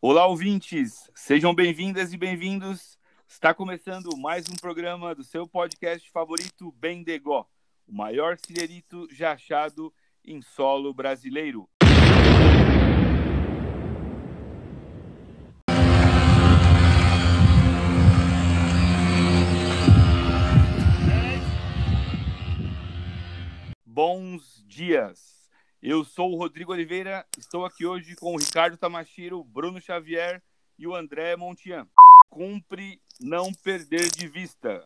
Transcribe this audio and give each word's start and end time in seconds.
Olá, 0.00 0.28
ouvintes! 0.28 1.10
Sejam 1.12 1.52
bem-vindas 1.52 2.12
e 2.12 2.16
bem-vindos. 2.16 2.96
Está 3.26 3.52
começando 3.52 4.16
mais 4.16 4.48
um 4.48 4.54
programa 4.54 5.12
do 5.12 5.24
seu 5.24 5.44
podcast 5.44 6.08
favorito, 6.12 6.70
Bem 6.78 7.02
Degó, 7.02 7.44
o 7.84 7.92
maior 7.92 8.38
cilherito 8.38 9.08
já 9.10 9.32
achado 9.32 9.92
em 10.24 10.40
solo 10.40 10.94
brasileiro. 10.94 11.68
Bons 23.84 24.62
dias! 24.64 25.37
Eu 25.80 26.04
sou 26.04 26.32
o 26.32 26.36
Rodrigo 26.36 26.72
Oliveira, 26.72 27.24
estou 27.38 27.64
aqui 27.64 27.86
hoje 27.86 28.16
com 28.16 28.34
o 28.34 28.36
Ricardo 28.36 28.76
Tamashiro, 28.76 29.44
Bruno 29.44 29.80
Xavier 29.80 30.42
e 30.76 30.88
o 30.88 30.94
André 30.94 31.36
Montian. 31.36 31.88
Cumpre 32.28 33.00
não 33.20 33.52
perder 33.54 34.10
de 34.10 34.26
vista. 34.26 34.84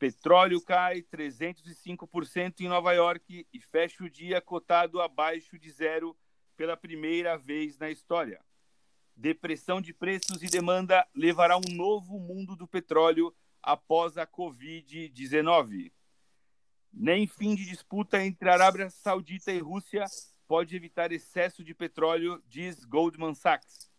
Petróleo 0.00 0.60
cai 0.60 1.00
305% 1.02 2.58
em 2.58 2.68
Nova 2.68 2.92
York 2.92 3.46
e 3.54 3.60
fecha 3.60 4.02
o 4.02 4.10
dia 4.10 4.40
cotado 4.40 5.00
abaixo 5.00 5.56
de 5.56 5.70
zero 5.70 6.16
pela 6.56 6.76
primeira 6.76 7.38
vez 7.38 7.78
na 7.78 7.88
história. 7.88 8.44
Depressão 9.14 9.80
de 9.80 9.94
preços 9.94 10.42
e 10.42 10.48
demanda 10.48 11.06
levará 11.14 11.56
um 11.56 11.72
novo 11.72 12.18
mundo 12.18 12.56
do 12.56 12.66
petróleo 12.66 13.32
após 13.62 14.18
a 14.18 14.26
Covid-19. 14.26 15.92
Nem 16.92 17.26
fim 17.26 17.54
de 17.54 17.64
disputa 17.64 18.24
entre 18.24 18.48
Arábia 18.48 18.88
Saudita 18.90 19.52
e 19.52 19.58
Rússia 19.58 20.04
pode 20.46 20.74
evitar 20.76 21.12
excesso 21.12 21.62
de 21.62 21.74
petróleo, 21.74 22.42
diz 22.46 22.84
Goldman 22.84 23.34
Sachs. 23.34 23.90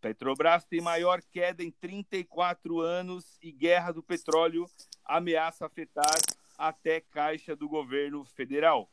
Petrobras 0.00 0.64
tem 0.64 0.80
maior 0.80 1.20
queda 1.20 1.62
em 1.62 1.70
34 1.70 2.80
anos 2.80 3.38
e 3.42 3.52
guerra 3.52 3.92
do 3.92 4.02
petróleo 4.02 4.66
ameaça 5.04 5.66
afetar 5.66 6.16
até 6.56 7.00
caixa 7.00 7.54
do 7.54 7.68
governo 7.68 8.24
federal. 8.24 8.90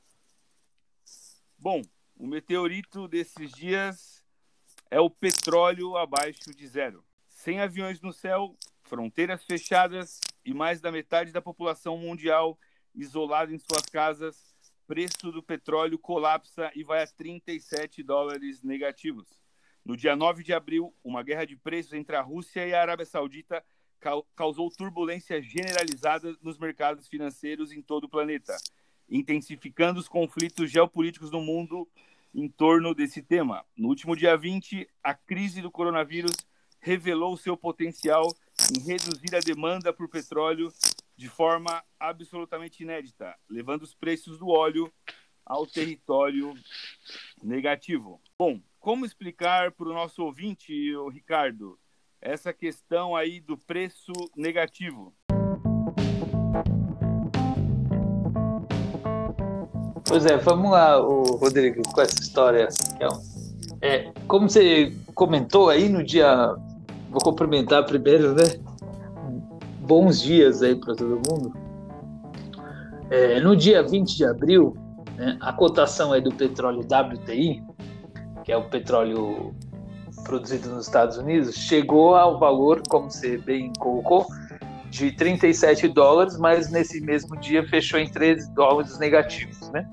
Bom, 1.58 1.82
o 2.16 2.28
meteorito 2.28 3.08
desses 3.08 3.52
dias 3.52 4.24
é 4.90 5.00
o 5.00 5.10
petróleo 5.10 5.96
abaixo 5.96 6.54
de 6.56 6.68
zero. 6.68 7.04
Sem 7.28 7.60
aviões 7.60 8.02
no 8.02 8.12
céu, 8.12 8.58
fronteiras 8.84 9.44
fechadas 9.44 10.20
e 10.44 10.54
mais 10.54 10.82
da 10.82 10.92
metade 10.92 11.32
da 11.32 11.42
população 11.42 11.98
mundial 11.98 12.58
isolado 12.96 13.54
em 13.54 13.58
suas 13.58 13.86
casas, 13.86 14.56
preço 14.88 15.32
do 15.32 15.44
petróleo 15.44 16.00
colapsa 16.00 16.72
e 16.76 16.84
vai 16.84 17.04
a 17.04 17.08
37 17.08 18.02
dólares 18.02 18.64
negativos. 18.64 19.28
No 19.84 19.96
dia 19.96 20.16
9 20.16 20.44
de 20.44 20.54
abril, 20.54 20.94
uma 21.04 21.24
guerra 21.24 21.46
de 21.46 21.56
preços 21.56 21.94
entre 21.94 22.16
a 22.16 22.22
Rússia 22.22 22.66
e 22.68 22.74
a 22.74 22.82
Arábia 22.82 23.06
Saudita 23.06 23.64
causou 24.36 24.70
turbulência 24.70 25.42
generalizada 25.42 26.36
nos 26.42 26.58
mercados 26.58 27.08
financeiros 27.08 27.72
em 27.72 27.82
todo 27.82 28.06
o 28.06 28.10
planeta, 28.10 28.56
intensificando 29.10 30.00
os 30.00 30.08
conflitos 30.08 30.70
geopolíticos 30.70 31.32
no 31.32 31.42
mundo 31.42 31.88
em 32.34 32.48
torno 32.48 32.94
desse 32.94 33.22
tema. 33.22 33.66
No 33.76 33.90
último 33.90 34.16
dia 34.16 34.38
20, 34.38 34.88
a 35.04 35.14
crise 35.14 35.62
do 35.62 35.72
coronavírus 35.72 36.36
revelou 36.80 37.36
seu 37.36 37.58
potencial 37.58 38.28
em 38.76 38.80
reduzir 38.80 39.36
a 39.36 39.40
demanda 39.40 39.92
por 39.92 40.08
petróleo 40.08 40.72
de 41.18 41.28
forma 41.28 41.84
absolutamente 42.00 42.84
inédita, 42.84 43.36
levando 43.50 43.82
os 43.82 43.96
preços 43.96 44.38
do 44.38 44.50
óleo 44.50 44.94
ao 45.44 45.66
território 45.66 46.54
negativo. 47.42 48.22
Bom, 48.38 48.62
como 48.80 49.06
explicar 49.06 49.72
para 49.72 49.90
o 49.90 49.94
nosso 49.94 50.24
ouvinte, 50.24 50.96
o 50.96 51.10
Ricardo, 51.10 51.80
essa 52.22 52.54
questão 52.54 53.16
aí 53.16 53.40
do 53.40 53.58
preço 53.58 54.12
negativo? 54.36 55.16
Pois 60.08 60.26
é, 60.26 60.38
vamos 60.38 60.72
lá, 60.72 60.96
Rodrigo, 60.98 61.82
com 61.92 62.02
essa 62.02 62.22
história. 62.22 62.68
É, 63.82 64.12
como 64.28 64.50
você 64.50 64.96
comentou 65.14 65.70
aí 65.70 65.90
no 65.90 66.04
dia, 66.04 66.56
vou 67.10 67.20
cumprimentar 67.22 67.86
primeiro, 67.86 68.34
né? 68.34 68.44
Bons 69.88 70.22
dias 70.22 70.62
aí 70.62 70.76
para 70.76 70.94
todo 70.94 71.22
mundo. 71.30 71.54
É, 73.10 73.40
no 73.40 73.56
dia 73.56 73.82
20 73.82 74.18
de 74.18 74.26
abril, 74.26 74.76
né, 75.16 75.38
a 75.40 75.54
cotação 75.54 76.12
aí 76.12 76.22
do 76.22 76.32
petróleo 76.32 76.82
WTI, 76.82 77.64
que 78.44 78.52
é 78.52 78.58
o 78.58 78.64
petróleo 78.64 79.56
produzido 80.24 80.70
nos 80.70 80.86
Estados 80.86 81.18
Unidos, 81.18 81.56
chegou 81.56 82.16
ao 82.16 82.38
valor, 82.38 82.84
como 82.90 83.10
você 83.10 83.38
bem 83.38 83.72
colocou, 83.80 84.28
de 84.90 85.12
37 85.12 85.88
dólares, 85.88 86.38
mas 86.38 86.70
nesse 86.70 87.00
mesmo 87.00 87.38
dia 87.38 87.66
fechou 87.68 88.00
em 88.00 88.10
13 88.10 88.52
dólares 88.52 88.98
negativos, 89.00 89.70
né? 89.70 89.88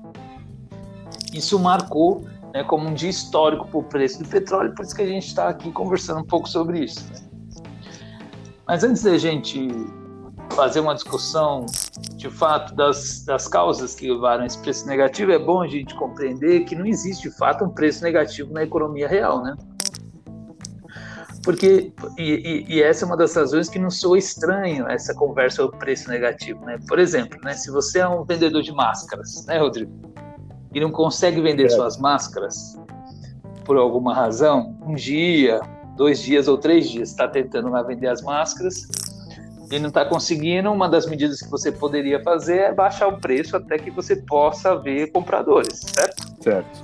Isso 1.33 1.59
marcou 1.59 2.25
né, 2.53 2.63
como 2.63 2.87
um 2.87 2.93
dia 2.93 3.09
histórico 3.09 3.67
para 3.67 3.79
o 3.79 3.83
preço 3.83 4.23
do 4.23 4.27
petróleo, 4.27 4.73
por 4.73 4.85
isso 4.85 4.95
que 4.95 5.01
a 5.01 5.07
gente 5.07 5.27
está 5.27 5.49
aqui 5.49 5.71
conversando 5.71 6.21
um 6.21 6.25
pouco 6.25 6.47
sobre 6.47 6.83
isso. 6.83 7.05
Né? 7.11 7.34
Mas 8.67 8.83
antes 8.83 9.03
da 9.03 9.17
gente 9.17 9.69
fazer 10.51 10.79
uma 10.79 10.95
discussão 10.95 11.65
de 12.15 12.29
fato 12.29 12.73
das, 12.75 13.23
das 13.25 13.47
causas 13.47 13.93
que 13.95 14.11
levaram 14.11 14.43
a 14.43 14.45
esse 14.45 14.57
preço 14.59 14.87
negativo, 14.87 15.31
é 15.31 15.39
bom 15.39 15.61
a 15.61 15.67
gente 15.67 15.93
compreender 15.95 16.65
que 16.65 16.75
não 16.75 16.85
existe 16.85 17.29
de 17.29 17.35
fato 17.35 17.63
um 17.63 17.69
preço 17.69 18.03
negativo 18.03 18.51
na 18.53 18.63
economia 18.63 19.07
real, 19.07 19.43
né? 19.43 19.55
Porque, 21.43 21.93
e, 22.17 22.65
e, 22.67 22.75
e 22.75 22.81
essa 22.81 23.05
é 23.05 23.05
uma 23.05 23.15
das 23.15 23.35
razões 23.35 23.69
que 23.69 23.77
não 23.77 23.91
sou 23.91 24.17
estranho 24.17 24.89
essa 24.89 25.13
conversa 25.13 25.57
sobre 25.57 25.77
preço 25.77 26.09
negativo, 26.09 26.65
né? 26.65 26.79
Por 26.87 26.97
exemplo, 26.97 27.39
né, 27.43 27.53
se 27.53 27.69
você 27.69 27.99
é 27.99 28.07
um 28.07 28.23
vendedor 28.23 28.63
de 28.63 28.71
máscaras, 28.71 29.45
né, 29.45 29.59
Rodrigo? 29.59 29.91
E 30.73 30.79
não 30.79 30.91
consegue 30.91 31.39
vender 31.39 31.65
é. 31.65 31.69
suas 31.69 31.97
máscaras 31.97 32.75
por 33.63 33.77
alguma 33.77 34.13
razão, 34.13 34.75
um 34.85 34.95
dia, 34.95 35.61
dois 35.95 36.21
dias 36.21 36.47
ou 36.47 36.57
três 36.57 36.89
dias 36.89 37.09
está 37.09 37.27
tentando 37.27 37.69
lá 37.69 37.81
vender 37.81 38.07
as 38.07 38.21
máscaras 38.21 38.87
e 39.71 39.79
não 39.79 39.89
está 39.89 40.05
conseguindo, 40.05 40.71
uma 40.71 40.87
das 40.87 41.07
medidas 41.07 41.41
que 41.41 41.49
você 41.49 41.71
poderia 41.71 42.21
fazer 42.21 42.57
é 42.57 42.73
baixar 42.73 43.07
o 43.07 43.19
preço 43.19 43.57
até 43.57 43.77
que 43.77 43.89
você 43.89 44.15
possa 44.15 44.75
ver 44.75 45.11
compradores, 45.11 45.79
certo? 45.79 46.43
Certo. 46.43 46.83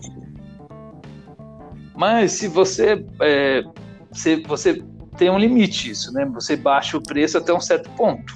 Mas 1.95 2.31
se 2.31 2.47
você, 2.47 3.05
é, 3.21 3.63
se 4.11 4.37
você 4.37 4.83
tem 5.17 5.29
um 5.29 5.37
limite 5.37 5.91
isso, 5.91 6.11
né? 6.13 6.25
Você 6.33 6.55
baixa 6.55 6.97
o 6.97 7.03
preço 7.03 7.37
até 7.37 7.53
um 7.53 7.59
certo 7.59 7.89
ponto. 7.91 8.35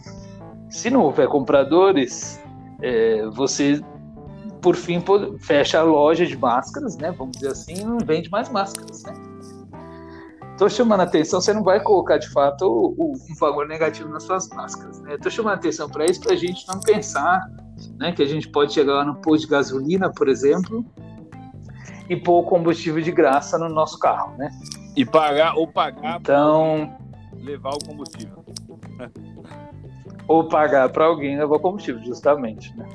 Se 0.70 0.90
não 0.90 1.02
houver 1.02 1.28
compradores, 1.28 2.40
é, 2.82 3.26
você 3.28 3.82
por 4.62 4.76
fim 4.76 5.04
fecha 5.40 5.80
a 5.80 5.84
loja 5.84 6.26
de 6.26 6.38
máscaras, 6.38 6.98
né? 6.98 7.12
Vamos 7.12 7.38
dizer 7.38 7.52
assim, 7.52 7.82
e 7.82 7.84
não 7.84 7.98
vende 8.00 8.30
mais 8.30 8.50
máscaras, 8.50 9.04
né? 9.04 9.14
Estou 10.56 10.70
chamando 10.70 11.02
a 11.02 11.04
atenção, 11.04 11.42
você 11.42 11.52
não 11.52 11.64
vai 11.64 11.82
colocar 11.82 12.18
de 12.18 12.30
fato 12.30 12.66
o, 12.66 12.96
o, 12.98 13.12
um 13.12 13.36
valor 13.36 13.68
negativo 13.68 14.08
nas 14.08 14.24
suas 14.24 14.48
máscaras. 14.48 15.02
Né? 15.02 15.16
Estou 15.16 15.30
chamando 15.30 15.52
a 15.52 15.56
atenção 15.58 15.90
para 15.90 16.06
isso 16.06 16.22
para 16.22 16.32
a 16.32 16.38
gente 16.38 16.66
não 16.66 16.80
pensar 16.80 17.46
né, 18.00 18.14
que 18.14 18.24
a 18.24 18.26
gente 18.26 18.48
pode 18.48 18.72
chegar 18.72 18.94
lá 18.94 19.04
no 19.04 19.16
posto 19.16 19.42
de 19.42 19.52
gasolina, 19.52 20.10
por 20.10 20.30
exemplo, 20.30 20.86
e 22.10 22.16
pôr 22.16 22.40
o 22.40 22.44
combustível 22.44 23.02
de 23.02 23.12
graça 23.12 23.58
no 23.58 23.68
nosso 23.68 24.00
carro, 24.00 24.38
né? 24.38 24.50
E 24.96 25.06
pagar 25.06 25.56
ou 25.58 25.68
pagar 25.68 26.22
então 26.22 26.96
levar 27.38 27.72
o 27.72 27.86
combustível. 27.86 28.46
ou 30.26 30.48
pagar 30.48 30.88
para 30.88 31.04
alguém 31.04 31.38
levar 31.38 31.58
o 31.58 31.60
combustível, 31.60 32.02
justamente, 32.02 32.74
né? 32.78 32.88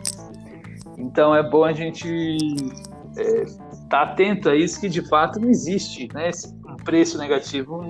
Então 0.97 1.35
é 1.37 1.43
bom 1.43 1.65
a 1.65 1.75
gente 1.75 2.09
estar 2.09 3.21
é, 3.21 3.45
tá 3.91 4.03
atento 4.03 4.49
a 4.49 4.57
isso 4.57 4.81
que 4.81 4.89
de 4.89 5.07
fato 5.07 5.39
não 5.39 5.51
existe, 5.51 6.09
né? 6.15 6.31
Esse 6.31 6.59
preço 6.85 7.19
negativo 7.19 7.83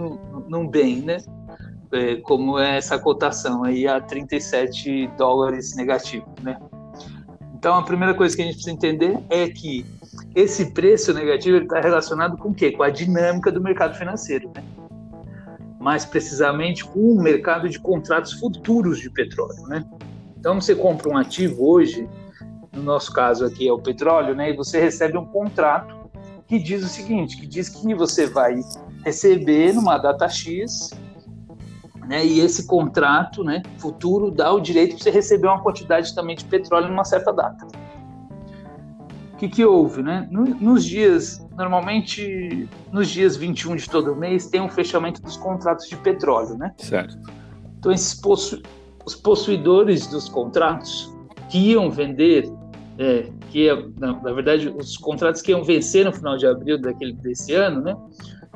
num, 0.48 0.66
bem, 0.68 1.02
né? 1.02 1.18
É, 1.92 2.16
como 2.16 2.58
é 2.58 2.76
essa 2.76 2.98
cotação 2.98 3.64
aí 3.64 3.86
a 3.86 4.00
37 4.00 5.08
dólares 5.18 5.74
negativo, 5.74 6.26
né? 6.42 6.58
Então 7.54 7.74
a 7.74 7.82
primeira 7.82 8.14
coisa 8.14 8.34
que 8.34 8.42
a 8.42 8.44
gente 8.44 8.54
precisa 8.54 8.74
entender 8.74 9.18
é 9.28 9.48
que 9.48 9.84
esse 10.34 10.70
preço 10.72 11.12
negativo 11.12 11.58
está 11.58 11.80
relacionado 11.80 12.36
com 12.36 12.50
o 12.50 12.54
quê? 12.54 12.70
Com 12.70 12.82
a 12.82 12.90
dinâmica 12.90 13.50
do 13.50 13.60
mercado 13.60 13.96
financeiro, 13.96 14.50
né? 14.54 14.62
Mais 15.78 16.04
precisamente 16.04 16.84
com 16.84 17.12
o 17.12 17.20
mercado 17.20 17.68
de 17.68 17.78
contratos 17.78 18.32
futuros 18.34 18.98
de 18.98 19.10
petróleo, 19.10 19.66
né? 19.66 19.84
Então 20.38 20.60
você 20.60 20.74
compra 20.74 21.10
um 21.10 21.18
ativo 21.18 21.68
hoje, 21.68 22.08
no 22.72 22.82
nosso 22.82 23.12
caso 23.12 23.44
aqui 23.44 23.68
é 23.68 23.72
o 23.72 23.78
petróleo, 23.78 24.34
né? 24.34 24.50
E 24.50 24.56
você 24.56 24.80
recebe 24.80 25.18
um 25.18 25.26
contrato 25.26 25.99
que 26.50 26.58
diz 26.58 26.84
o 26.84 26.88
seguinte, 26.88 27.36
que 27.36 27.46
diz 27.46 27.68
que 27.68 27.94
você 27.94 28.26
vai 28.26 28.60
receber 29.04 29.72
numa 29.72 29.96
data 29.96 30.28
X, 30.28 30.90
né, 32.08 32.26
e 32.26 32.40
esse 32.40 32.66
contrato, 32.66 33.44
né, 33.44 33.62
futuro 33.78 34.32
dá 34.32 34.52
o 34.52 34.58
direito 34.58 34.96
de 34.96 35.02
você 35.04 35.10
receber 35.10 35.46
uma 35.46 35.62
quantidade 35.62 36.12
também 36.12 36.34
de 36.34 36.44
petróleo 36.44 36.88
numa 36.88 37.04
certa 37.04 37.32
data. 37.32 37.68
que, 39.38 39.48
que 39.48 39.64
houve, 39.64 40.02
né? 40.02 40.28
Nos 40.30 40.84
dias, 40.84 41.40
normalmente, 41.56 42.68
nos 42.92 43.08
dias 43.08 43.36
21 43.36 43.76
de 43.76 43.88
todo 43.88 44.14
mês, 44.16 44.48
tem 44.48 44.60
um 44.60 44.68
fechamento 44.68 45.22
dos 45.22 45.36
contratos 45.36 45.88
de 45.88 45.96
petróleo, 45.96 46.58
né? 46.58 46.74
Certo. 46.76 47.16
Então, 47.78 47.92
esses 47.92 48.12
possu 48.12 48.60
os 49.06 49.14
possuidores 49.14 50.08
dos 50.08 50.28
contratos 50.28 51.10
que 51.48 51.58
iam 51.70 51.90
vender, 51.90 52.52
é, 53.00 53.32
que 53.50 53.66
na, 53.98 54.12
na, 54.20 54.30
verdade, 54.30 54.68
os 54.68 54.98
contratos 54.98 55.40
que 55.40 55.52
iam 55.52 55.64
vencer 55.64 56.04
no 56.04 56.12
final 56.12 56.36
de 56.36 56.46
abril 56.46 56.78
daquele, 56.78 57.14
desse 57.14 57.54
ano, 57.54 57.80
né? 57.80 57.96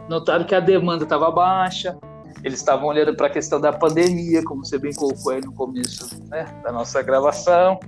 Notaram 0.06 0.44
que 0.44 0.54
a 0.54 0.60
demanda 0.60 1.04
estava 1.04 1.30
baixa, 1.30 1.96
eles 2.42 2.58
estavam 2.58 2.88
olhando 2.88 3.16
para 3.16 3.28
a 3.28 3.30
questão 3.30 3.58
da 3.58 3.72
pandemia, 3.72 4.44
como 4.44 4.62
você 4.62 4.78
bem 4.78 4.92
colocou 4.92 5.32
aí 5.32 5.40
no 5.40 5.54
começo 5.54 6.22
né, 6.28 6.44
da 6.62 6.70
nossa 6.70 7.00
gravação, 7.02 7.80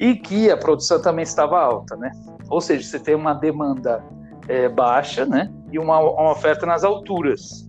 e 0.00 0.14
que 0.14 0.50
a 0.50 0.56
produção 0.56 1.02
também 1.02 1.24
estava 1.24 1.60
alta, 1.60 1.94
né? 1.94 2.10
Ou 2.48 2.62
seja, 2.62 2.82
você 2.82 2.98
tem 2.98 3.14
uma 3.14 3.34
demanda 3.34 4.02
é, 4.48 4.66
baixa, 4.66 5.26
né? 5.26 5.52
E 5.70 5.78
uma, 5.78 5.98
uma, 5.98 6.32
oferta 6.32 6.64
nas 6.64 6.84
alturas, 6.84 7.68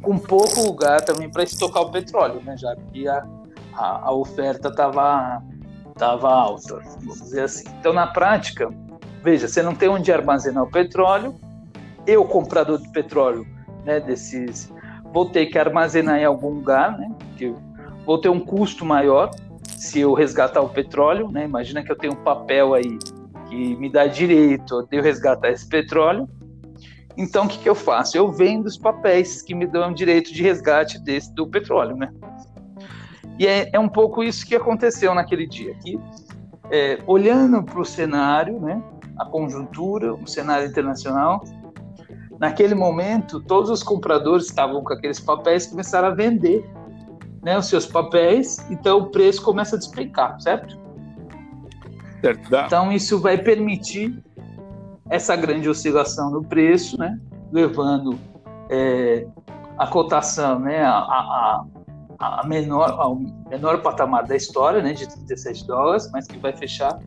com 0.00 0.16
pouco 0.16 0.62
lugar 0.62 1.02
também 1.02 1.30
para 1.30 1.42
estocar 1.42 1.82
o 1.82 1.90
petróleo, 1.90 2.40
né? 2.42 2.56
Já 2.56 2.74
que 2.90 3.06
a, 3.06 3.26
a, 3.74 4.08
a 4.08 4.14
oferta 4.14 4.68
estava 4.68 5.42
tava 5.96 6.30
alta, 6.30 6.80
vamos 7.00 7.20
dizer 7.20 7.42
assim. 7.42 7.64
Então, 7.80 7.92
na 7.92 8.06
prática, 8.06 8.70
veja, 9.22 9.48
você 9.48 9.62
não 9.62 9.74
tem 9.74 9.88
onde 9.88 10.12
armazenar 10.12 10.62
o 10.64 10.70
petróleo. 10.70 11.34
Eu, 12.06 12.24
comprador 12.24 12.78
de 12.78 12.88
petróleo, 12.90 13.46
né? 13.84 13.98
Desses, 13.98 14.72
vou 15.12 15.26
ter 15.26 15.46
que 15.46 15.58
armazenar 15.58 16.18
em 16.18 16.24
algum 16.24 16.50
lugar, 16.50 16.96
né? 16.96 17.10
Que 17.36 17.52
vou 18.04 18.18
ter 18.18 18.28
um 18.28 18.40
custo 18.40 18.84
maior 18.84 19.30
se 19.64 20.00
eu 20.00 20.14
resgatar 20.14 20.60
o 20.60 20.68
petróleo, 20.68 21.30
né? 21.30 21.44
Imagina 21.44 21.82
que 21.82 21.90
eu 21.90 21.96
tenho 21.96 22.12
um 22.12 22.22
papel 22.22 22.74
aí 22.74 22.98
que 23.48 23.76
me 23.76 23.90
dá 23.90 24.06
direito 24.06 24.86
de 24.90 24.96
eu 24.96 25.02
resgatar 25.02 25.50
esse 25.50 25.66
petróleo. 25.68 26.28
Então, 27.16 27.46
o 27.46 27.48
que, 27.48 27.58
que 27.58 27.68
eu 27.68 27.74
faço? 27.74 28.16
Eu 28.16 28.30
vendo 28.30 28.66
os 28.66 28.76
papéis 28.76 29.40
que 29.40 29.54
me 29.54 29.66
dão 29.66 29.92
direito 29.92 30.32
de 30.32 30.42
resgate 30.42 30.98
desse 30.98 31.32
do 31.34 31.46
petróleo, 31.46 31.96
né? 31.96 32.12
E 33.38 33.46
é, 33.46 33.70
é 33.72 33.78
um 33.78 33.88
pouco 33.88 34.22
isso 34.22 34.46
que 34.46 34.54
aconteceu 34.54 35.14
naquele 35.14 35.46
dia. 35.46 35.74
Que, 35.74 35.98
é, 36.70 36.98
olhando 37.06 37.62
para 37.62 37.80
o 37.80 37.84
cenário, 37.84 38.60
né? 38.60 38.82
A 39.18 39.24
conjuntura, 39.24 40.14
o 40.14 40.26
cenário 40.26 40.68
internacional, 40.68 41.42
naquele 42.38 42.74
momento, 42.74 43.40
todos 43.40 43.70
os 43.70 43.82
compradores 43.82 44.46
estavam 44.46 44.82
com 44.82 44.92
aqueles 44.92 45.20
papéis 45.20 45.64
e 45.64 45.70
começaram 45.70 46.08
a 46.08 46.10
vender 46.10 46.68
né, 47.46 47.56
os 47.56 47.66
seus 47.66 47.86
papéis, 47.86 48.58
então 48.68 48.98
o 48.98 49.06
preço 49.06 49.40
começa 49.40 49.76
a 49.76 49.78
despencar, 49.78 50.40
certo? 50.40 50.76
Certo. 52.20 52.50
Dá. 52.50 52.66
Então 52.66 52.90
isso 52.90 53.20
vai 53.20 53.38
permitir 53.38 54.20
essa 55.08 55.36
grande 55.36 55.68
oscilação 55.68 56.28
no 56.28 56.42
preço, 56.42 56.98
né, 56.98 57.18
levando 57.52 58.18
é, 58.68 59.28
a 59.78 59.86
cotação, 59.86 60.58
né, 60.58 60.82
a, 60.82 60.98
a, 60.98 61.64
a 62.18 62.46
menor, 62.46 62.90
ao 62.90 63.16
menor 63.48 63.82
patamar 63.82 64.24
da 64.26 64.36
história, 64.36 64.82
né, 64.82 64.92
de 64.92 65.08
37 65.08 65.66
dólares, 65.66 66.10
mas 66.12 66.26
que 66.26 66.38
vai 66.38 66.52
fechar, 66.52 66.98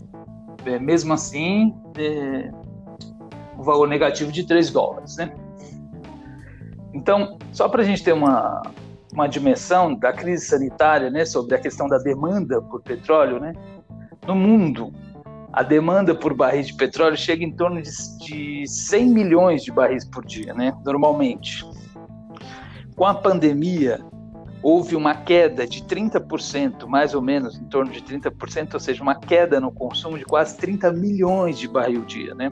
é, 0.66 0.80
mesmo 0.80 1.14
assim, 1.14 1.76
é, 1.98 2.52
um 3.58 3.64
valor 3.64 3.88
negativo 3.88 4.32
de 4.32 4.46
3 4.46 4.70
dólares, 4.72 5.18
né? 5.18 5.34
Então, 6.94 7.38
só 7.52 7.68
para 7.68 7.82
a 7.82 7.86
gente 7.86 8.04
ter 8.04 8.14
uma, 8.14 8.62
uma 9.14 9.28
dimensão 9.28 9.96
da 9.96 10.14
crise 10.14 10.46
sanitária, 10.46 11.10
né, 11.10 11.26
sobre 11.26 11.56
a 11.56 11.60
questão 11.60 11.88
da 11.88 11.98
demanda 11.98 12.62
por 12.62 12.82
petróleo, 12.82 13.40
né? 13.40 13.54
No 14.28 14.36
mundo, 14.36 14.94
a 15.52 15.64
demanda 15.64 16.14
por 16.14 16.34
barris 16.34 16.68
de 16.68 16.76
petróleo 16.76 17.18
chega 17.18 17.44
em 17.44 17.52
torno 17.52 17.82
de, 17.82 17.90
de 18.20 18.68
100 18.68 19.08
milhões 19.08 19.64
de 19.64 19.72
barris 19.72 20.06
por 20.06 20.26
dia, 20.26 20.54
né, 20.54 20.74
normalmente. 20.86 21.66
Com 22.96 23.06
a 23.06 23.14
pandemia, 23.14 24.00
houve 24.62 24.96
uma 24.96 25.16
queda 25.16 25.66
de 25.66 25.84
30%, 25.84 26.86
mais 26.86 27.14
ou 27.14 27.22
menos, 27.22 27.58
em 27.58 27.66
torno 27.66 27.92
de 27.92 28.02
30%, 28.02 28.74
ou 28.74 28.80
seja, 28.80 29.02
uma 29.02 29.16
queda 29.16 29.60
no 29.60 29.72
consumo 29.72 30.18
de 30.18 30.26
quase 30.26 30.58
30 30.58 30.92
milhões 30.92 31.58
de 31.58 31.68
barril 31.68 32.04
dia, 32.04 32.36
né? 32.36 32.52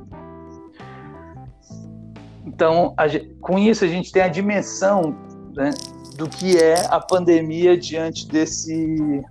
Então, 2.46 2.96
com 3.42 3.60
isso, 3.60 3.84
a 3.84 3.88
gente 3.88 4.12
tem 4.12 4.22
a 4.22 4.28
dimensão 4.28 5.16
né, 5.54 5.72
do 6.16 6.30
que 6.30 6.58
é 6.58 6.86
a 6.90 7.00
pandemia 7.00 7.78
diante 7.78 8.28
desse, 8.28 9.24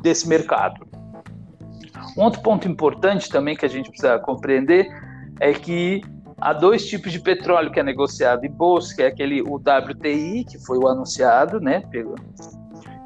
desse 0.00 0.28
mercado. 0.28 0.86
Um 2.16 2.22
outro 2.22 2.40
ponto 2.42 2.68
importante 2.68 3.28
também 3.28 3.56
que 3.56 3.66
a 3.66 3.68
gente 3.68 3.90
precisa 3.90 4.18
compreender 4.18 4.86
é 5.40 5.52
que 5.52 6.00
há 6.40 6.52
dois 6.52 6.86
tipos 6.86 7.12
de 7.12 7.20
petróleo 7.20 7.70
que 7.70 7.78
é 7.78 7.82
negociado 7.82 8.44
em 8.44 8.50
bolsa, 8.50 8.94
que 8.94 9.02
é 9.02 9.06
aquele 9.06 9.42
o 9.42 9.56
WTI, 9.56 10.44
que 10.44 10.58
foi 10.64 10.78
o 10.78 10.88
anunciado, 10.88 11.60
né, 11.60 11.80
pelo, 11.90 12.14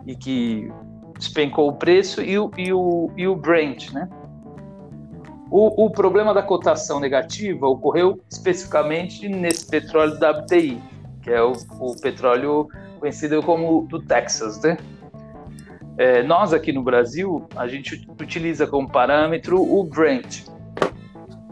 e 0.07 0.15
que 0.15 0.71
despencou 1.19 1.69
o 1.69 1.73
preço, 1.75 2.23
e 2.23 2.39
o, 2.39 2.51
e 2.57 2.73
o, 2.73 3.11
e 3.17 3.27
o 3.27 3.35
Brent, 3.35 3.91
né. 3.93 4.09
O, 5.51 5.87
o 5.87 5.91
problema 5.91 6.33
da 6.35 6.43
cotação 6.43 6.99
negativa 6.99 7.67
ocorreu 7.67 8.21
especificamente 8.31 9.29
nesse 9.29 9.67
petróleo 9.67 10.15
WTI, 10.15 10.83
que 11.23 11.31
é 11.31 11.43
o, 11.43 11.53
o 11.79 12.01
petróleo 12.01 12.69
conhecido 12.99 13.43
como 13.43 13.87
do 13.87 14.01
Texas, 14.01 14.61
né? 14.63 14.77
É, 15.97 16.25
nós 16.25 16.53
aqui 16.53 16.73
no 16.73 16.83
Brasil, 16.83 17.47
a 17.55 17.69
gente 17.69 18.05
utiliza 18.21 18.67
como 18.67 18.91
parâmetro 18.91 19.63
o 19.63 19.85
Brent. 19.85 20.45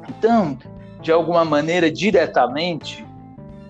Então, 0.08 0.58
de 1.02 1.12
alguma 1.12 1.44
maneira, 1.44 1.90
diretamente, 1.90 3.06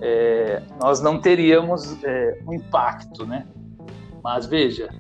é, 0.01 0.63
nós 0.81 1.01
não 1.01 1.21
teríamos 1.21 2.03
é, 2.05 2.39
um 2.47 2.53
impacto, 2.53 3.27
né? 3.27 3.47
Mas 4.23 4.47
veja, 4.47 4.91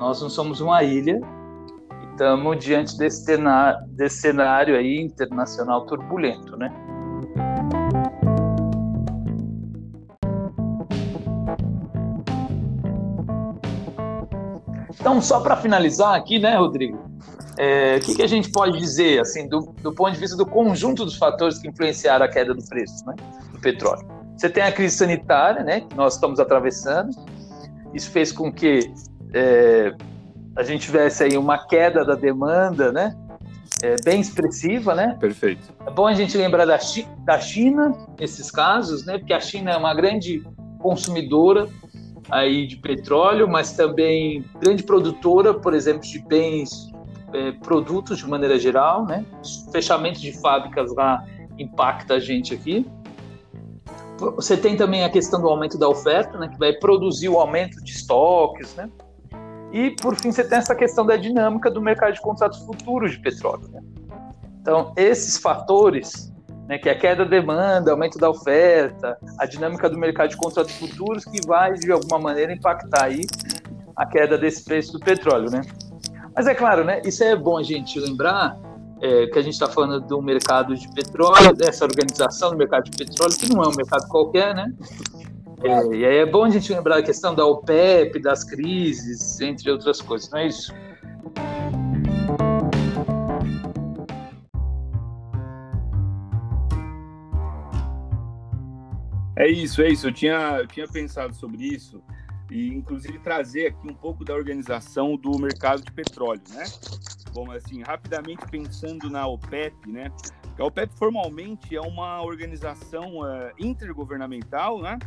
nós 0.00 0.20
não 0.20 0.28
somos 0.28 0.60
uma 0.60 0.82
ilha 0.82 1.20
estamos 2.12 2.58
diante 2.64 2.96
desse 2.96 3.24
cenário, 3.24 3.86
desse 3.88 4.20
cenário 4.20 4.76
aí 4.76 5.00
internacional 5.00 5.86
turbulento, 5.86 6.56
né? 6.56 6.72
Então, 15.00 15.20
só 15.20 15.40
para 15.40 15.56
finalizar 15.56 16.14
aqui, 16.14 16.38
né, 16.38 16.56
Rodrigo? 16.56 17.11
É, 17.56 17.96
o 17.96 18.00
que, 18.00 18.14
que, 18.14 18.22
a 18.22 18.26
gente 18.26 18.50
pode 18.50 18.78
dizer, 18.78 19.20
assim, 19.20 19.46
do, 19.48 19.74
do, 19.82 19.92
ponto 19.92 20.12
de 20.12 20.18
vista 20.18 20.36
do 20.36 20.46
conjunto 20.46 21.04
dos 21.04 21.16
fatores 21.16 21.58
que 21.58 21.68
influenciaram 21.68 22.24
a 22.24 22.28
queda 22.28 22.54
do 22.54 22.64
preço 22.64 23.04
né, 23.06 23.14
do 23.52 23.60
petróleo? 23.60 24.06
Você 24.36 24.48
tem 24.48 24.62
a 24.62 24.72
crise 24.72 24.96
sanitária, 24.96 25.62
né, 25.62 25.82
que 25.82 25.94
nós 25.94 26.14
estamos 26.14 26.40
atravessando. 26.40 27.10
Isso 27.92 28.10
fez 28.10 28.32
com 28.32 28.50
que 28.50 28.92
é, 29.34 29.94
a 30.56 30.62
gente 30.62 30.86
tivesse 30.86 31.24
aí 31.24 31.36
uma 31.36 31.58
queda 31.66 32.04
da 32.04 32.14
demanda, 32.14 32.90
né, 32.90 33.14
é, 33.82 33.96
bem 34.02 34.20
expressiva, 34.20 34.94
né? 34.94 35.16
Perfeito. 35.20 35.72
É 35.86 35.90
bom 35.90 36.06
a 36.06 36.14
gente 36.14 36.36
lembrar 36.38 36.64
da, 36.64 36.78
da 37.24 37.38
China, 37.38 37.94
nesses 38.18 38.50
casos, 38.50 39.04
né, 39.04 39.18
porque 39.18 39.34
a 39.34 39.40
China 39.40 39.72
é 39.72 39.76
uma 39.76 39.94
grande 39.94 40.42
consumidora 40.78 41.68
aí 42.30 42.66
de 42.66 42.76
petróleo, 42.76 43.48
mas 43.48 43.72
também 43.72 44.44
grande 44.60 44.82
produtora, 44.82 45.52
por 45.52 45.74
exemplo, 45.74 46.02
de 46.02 46.18
bens, 46.20 46.91
é, 47.32 47.52
produtos 47.52 48.18
de 48.18 48.28
maneira 48.28 48.58
geral, 48.58 49.04
né? 49.04 49.24
Fechamento 49.70 50.20
de 50.20 50.32
fábricas 50.40 50.94
lá 50.94 51.24
impacta 51.58 52.14
a 52.14 52.20
gente 52.20 52.54
aqui. 52.54 52.86
Você 54.36 54.56
tem 54.56 54.76
também 54.76 55.04
a 55.04 55.10
questão 55.10 55.40
do 55.40 55.48
aumento 55.48 55.78
da 55.78 55.88
oferta, 55.88 56.38
né? 56.38 56.48
Que 56.48 56.58
vai 56.58 56.72
produzir 56.72 57.28
o 57.28 57.38
aumento 57.38 57.82
de 57.82 57.92
estoques, 57.92 58.74
né? 58.74 58.88
E 59.72 59.90
por 59.90 60.14
fim 60.16 60.30
você 60.30 60.44
tem 60.44 60.58
essa 60.58 60.74
questão 60.74 61.04
da 61.04 61.16
dinâmica 61.16 61.70
do 61.70 61.80
mercado 61.80 62.12
de 62.12 62.20
contratos 62.20 62.58
futuros 62.60 63.12
de 63.12 63.20
petróleo. 63.20 63.68
Né? 63.72 63.80
Então 64.60 64.92
esses 64.96 65.38
fatores 65.38 66.30
né, 66.68 66.78
que 66.78 66.88
é 66.88 66.92
a 66.92 66.98
queda 66.98 67.24
da 67.24 67.30
demanda, 67.30 67.90
aumento 67.90 68.18
da 68.18 68.30
oferta, 68.30 69.18
a 69.38 69.46
dinâmica 69.46 69.88
do 69.88 69.98
mercado 69.98 70.30
de 70.30 70.36
contratos 70.36 70.74
futuros 70.74 71.24
que 71.24 71.44
vai, 71.46 71.74
de 71.74 71.90
alguma 71.90 72.18
maneira, 72.18 72.52
impactar 72.52 73.04
aí 73.04 73.26
a 73.96 74.06
queda 74.06 74.38
desse 74.38 74.64
preço 74.64 74.92
do 74.92 75.00
petróleo, 75.00 75.50
né? 75.50 75.62
Mas 76.34 76.46
é 76.46 76.54
claro, 76.54 76.82
né, 76.84 77.02
isso 77.04 77.22
é 77.22 77.36
bom 77.36 77.58
a 77.58 77.62
gente 77.62 78.00
lembrar 78.00 78.58
é, 79.00 79.26
que 79.26 79.38
a 79.38 79.42
gente 79.42 79.52
está 79.52 79.66
falando 79.66 80.00
do 80.06 80.22
mercado 80.22 80.74
de 80.74 80.88
petróleo, 80.94 81.52
dessa 81.52 81.84
organização 81.84 82.50
do 82.50 82.56
mercado 82.56 82.84
de 82.84 82.96
petróleo, 82.96 83.36
que 83.36 83.52
não 83.52 83.62
é 83.62 83.68
um 83.68 83.76
mercado 83.76 84.08
qualquer, 84.08 84.54
né? 84.54 84.72
É, 85.62 85.94
e 85.94 86.04
aí 86.04 86.16
é 86.18 86.26
bom 86.26 86.44
a 86.44 86.50
gente 86.50 86.72
lembrar 86.72 86.98
a 86.98 87.02
questão 87.02 87.34
da 87.34 87.44
OPEP, 87.44 88.18
das 88.18 88.44
crises, 88.44 89.40
entre 89.40 89.70
outras 89.70 90.00
coisas, 90.00 90.30
não 90.30 90.38
é 90.38 90.46
isso? 90.46 90.72
É 99.36 99.48
isso, 99.48 99.82
é 99.82 99.88
isso. 99.88 100.06
Eu 100.06 100.12
tinha, 100.12 100.58
eu 100.60 100.66
tinha 100.66 100.86
pensado 100.86 101.34
sobre 101.34 101.64
isso 101.64 102.02
e, 102.52 102.68
inclusive, 102.68 103.18
trazer 103.18 103.68
aqui 103.68 103.90
um 103.90 103.94
pouco 103.94 104.24
da 104.24 104.34
organização 104.34 105.16
do 105.16 105.38
mercado 105.38 105.82
de 105.82 105.90
petróleo, 105.90 106.42
né? 106.50 106.64
bom, 107.32 107.50
assim, 107.50 107.82
rapidamente 107.82 108.44
pensando 108.50 109.10
na 109.10 109.26
OPEP, 109.26 109.90
né? 109.90 110.12
A 110.58 110.64
OPEP 110.64 110.92
formalmente 110.96 111.74
é 111.74 111.80
uma 111.80 112.22
organização 112.22 113.20
uh, 113.20 113.50
intergovernamental, 113.58 114.80
né? 114.80 114.98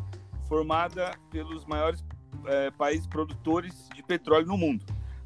Formada 0.47 1.11
pelos 1.29 1.65
maiores 1.65 2.01
uh, 2.01 2.71
países 2.77 3.07
produtores 3.07 3.87
de 3.93 4.03
petróleo 4.03 4.47
no 4.47 4.57
mundo. 4.57 4.83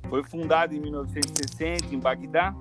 Foi 0.10 0.24
fundada 0.24 0.76
em 0.76 0.80
1960 0.80 1.94
em 1.94 2.00
Bagdá 2.00 2.54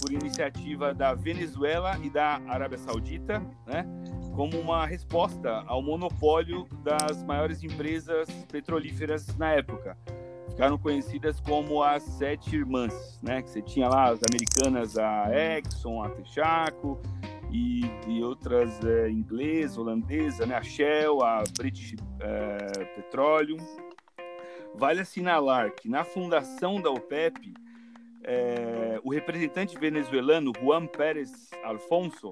por 0.00 0.10
iniciativa 0.10 0.92
da 0.92 1.14
Venezuela 1.14 1.98
e 2.02 2.10
da 2.10 2.40
Arábia 2.48 2.78
Saudita, 2.78 3.40
né? 3.66 3.84
Como 4.34 4.58
uma 4.58 4.86
resposta 4.86 5.62
ao 5.66 5.82
monopólio 5.82 6.66
das 6.82 7.22
maiores 7.22 7.62
empresas 7.62 8.28
petrolíferas 8.50 9.26
na 9.36 9.52
época, 9.52 9.96
ficaram 10.48 10.78
conhecidas 10.78 11.38
como 11.40 11.82
as 11.82 12.02
Sete 12.02 12.56
Irmãs, 12.56 13.20
né? 13.22 13.42
Que 13.42 13.50
você 13.50 13.60
tinha 13.60 13.88
lá 13.88 14.10
as 14.10 14.20
americanas, 14.30 14.96
a 14.96 15.26
Exxon, 15.58 16.02
a 16.02 16.08
Texaco 16.10 16.98
e, 17.50 17.82
e 18.06 18.22
outras 18.22 18.82
é, 18.84 19.10
inglesa, 19.10 19.80
holandesa, 19.80 20.46
né? 20.46 20.56
A 20.56 20.62
Shell, 20.62 21.22
a 21.22 21.44
British 21.58 21.94
é, 22.20 22.84
Petroleum. 22.96 23.58
Vale 24.74 25.00
assinalar 25.00 25.72
que 25.74 25.88
na 25.88 26.04
fundação 26.04 26.80
da 26.80 26.90
OPEP, 26.90 27.52
é, 28.24 29.00
o 29.02 29.10
representante 29.10 29.78
venezuelano 29.78 30.52
Juan 30.60 30.86
Pérez 30.86 31.50
Alfonso, 31.64 32.30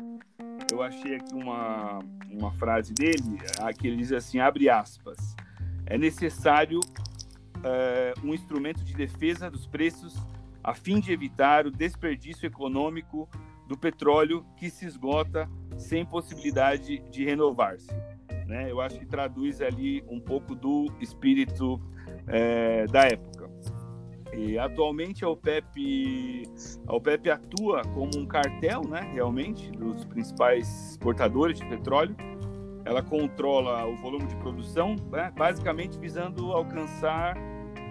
eu 0.73 0.83
achei 0.83 1.17
aqui 1.17 1.35
uma, 1.35 1.99
uma 2.31 2.53
frase 2.53 2.93
dele, 2.95 3.39
que 3.79 3.87
ele 3.89 3.97
diz 3.97 4.13
assim, 4.13 4.39
abre 4.39 4.69
aspas, 4.69 5.35
é 5.87 5.99
necessário 5.99 6.79
uh, 6.79 8.27
um 8.27 8.33
instrumento 8.33 8.85
de 8.85 8.95
defesa 8.95 9.51
dos 9.51 9.67
preços 9.67 10.17
a 10.63 10.75
fim 10.75 11.01
de 11.01 11.13
evitar 11.13 11.67
o 11.67 11.71
desperdício 11.71 12.47
econômico 12.47 13.29
do 13.67 13.77
petróleo 13.77 14.45
que 14.57 14.69
se 14.69 14.85
esgota 14.85 15.49
sem 15.77 16.05
possibilidade 16.05 16.99
de 17.11 17.25
renovar-se. 17.25 17.91
Né? 18.47 18.71
Eu 18.71 18.81
acho 18.81 18.99
que 18.99 19.07
traduz 19.07 19.61
ali 19.61 20.05
um 20.09 20.21
pouco 20.21 20.55
do 20.55 20.93
espírito 21.01 21.81
é, 22.27 22.87
da 22.87 23.05
época. 23.05 23.30
E 24.33 24.59
atualmente 24.59 25.25
a 25.25 25.29
OPEP, 25.29 26.45
a 26.87 26.95
OPEP 26.95 27.31
atua 27.31 27.83
como 27.95 28.11
um 28.17 28.27
cartel, 28.27 28.83
né, 28.89 29.11
realmente, 29.13 29.71
dos 29.73 30.05
principais 30.05 30.91
exportadores 30.93 31.59
de 31.59 31.67
petróleo. 31.67 32.15
Ela 32.85 33.03
controla 33.03 33.87
o 33.87 33.97
volume 33.97 34.27
de 34.27 34.37
produção, 34.37 34.97
né, 35.11 35.33
basicamente 35.37 35.99
visando 35.99 36.53
alcançar 36.53 37.37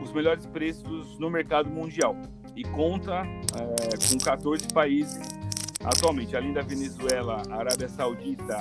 os 0.01 0.12
melhores 0.13 0.46
preços 0.46 1.19
no 1.19 1.29
mercado 1.29 1.69
mundial 1.69 2.15
e 2.55 2.63
conta 2.63 3.24
é, 3.55 4.12
com 4.12 4.17
14 4.17 4.67
países 4.74 5.19
atualmente, 5.84 6.36
além 6.36 6.53
da 6.53 6.62
Venezuela, 6.62 7.41
Arábia 7.50 7.88
Saudita, 7.88 8.60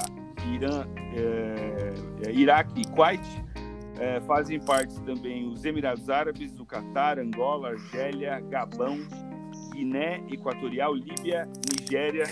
Irã, 0.52 0.86
é, 1.14 2.32
Iraque 2.32 2.80
e 2.80 2.84
Kuwait, 2.86 3.44
é, 3.98 4.20
fazem 4.22 4.60
parte 4.60 5.00
também 5.02 5.48
os 5.48 5.64
Emirados 5.64 6.08
Árabes, 6.08 6.58
o 6.58 6.64
Catar, 6.64 7.18
Angola, 7.18 7.70
Argélia, 7.70 8.40
Gabão, 8.40 8.98
Guiné 9.72 10.22
Equatorial, 10.30 10.94
Líbia, 10.94 11.48
Nigéria, 11.70 12.24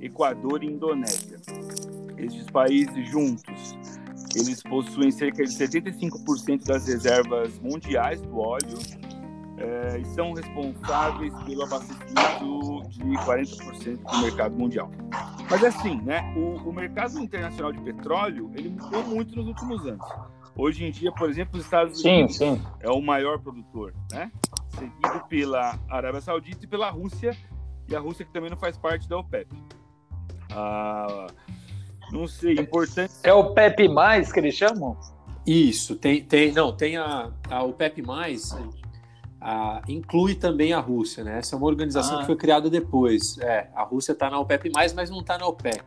Equador 0.00 0.62
e 0.62 0.66
Indonésia. 0.66 1.38
Estes 2.16 2.46
países 2.50 3.08
juntos 3.10 3.76
eles 4.34 4.62
possuem 4.62 5.10
cerca 5.10 5.42
de 5.42 5.50
75% 5.50 6.66
das 6.66 6.86
reservas 6.86 7.58
mundiais 7.60 8.20
do 8.20 8.38
óleo 8.38 8.78
é, 9.56 9.98
e 9.98 10.04
são 10.06 10.32
responsáveis 10.32 11.34
pelo 11.44 11.64
abastecimento 11.64 12.88
de 12.90 13.04
40% 13.04 13.98
do 13.98 14.22
mercado 14.22 14.56
mundial. 14.56 14.90
Mas 15.50 15.64
assim, 15.64 16.00
né, 16.02 16.32
o, 16.36 16.68
o, 16.68 16.72
mercado 16.72 17.18
internacional 17.18 17.72
de 17.72 17.80
petróleo 17.80 18.50
ele 18.54 18.68
mudou 18.68 19.02
muito 19.04 19.34
nos 19.34 19.46
últimos 19.46 19.84
anos. 19.86 20.06
Hoje 20.58 20.84
em 20.84 20.90
dia, 20.90 21.12
por 21.12 21.30
exemplo, 21.30 21.56
os 21.56 21.64
Estados 21.64 22.02
Unidos 22.02 22.36
sim, 22.36 22.56
sim. 22.56 22.62
é 22.80 22.90
o 22.90 23.00
maior 23.00 23.38
produtor, 23.38 23.94
né? 24.10 24.28
Seguido 24.70 25.24
pela 25.28 25.78
Arábia 25.88 26.20
Saudita 26.20 26.64
e 26.64 26.66
pela 26.66 26.90
Rússia, 26.90 27.36
e 27.88 27.94
a 27.94 28.00
Rússia 28.00 28.24
que 28.24 28.32
também 28.32 28.50
não 28.50 28.56
faz 28.56 28.76
parte 28.76 29.08
da 29.08 29.16
OPEP. 29.18 29.48
Ah, 30.50 31.28
não 32.10 32.26
sei, 32.26 32.54
importante. 32.54 33.12
É 33.22 33.32
o 33.32 33.54
PEP 33.54 33.88
mais 33.88 34.32
que 34.32 34.40
eles 34.40 34.56
chamam? 34.56 34.98
Isso, 35.46 35.94
tem, 35.94 36.24
tem, 36.24 36.50
não, 36.50 36.76
tem 36.76 36.96
a, 36.96 37.30
a 37.48 37.62
o 37.62 37.72
PEP 37.72 38.02
mais 38.02 38.52
a, 39.40 39.80
inclui 39.88 40.34
também 40.34 40.72
a 40.72 40.80
Rússia, 40.80 41.22
né? 41.22 41.38
Essa 41.38 41.54
é 41.54 41.56
uma 41.56 41.68
organização 41.68 42.16
ah. 42.16 42.20
que 42.20 42.26
foi 42.26 42.36
criada 42.36 42.68
depois. 42.68 43.38
É, 43.38 43.70
a 43.76 43.84
Rússia 43.84 44.10
está 44.10 44.28
na 44.28 44.40
OPEP 44.40 44.72
mais, 44.74 44.92
mas 44.92 45.08
não 45.08 45.20
está 45.20 45.38
na 45.38 45.46
OPEP. 45.46 45.80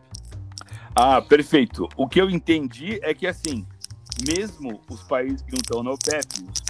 Ah, 0.96 1.22
perfeito. 1.22 1.90
O 1.98 2.08
que 2.08 2.22
eu 2.22 2.30
entendi 2.30 3.00
é 3.01 3.13
que 3.13 3.28
assim, 3.28 3.66
mesmo 4.28 4.82
os 4.90 5.04
países 5.04 5.42
que 5.42 5.51
não 5.51 5.60
estão 5.60 5.84
na 5.84 5.92
OPEP, 5.92 6.28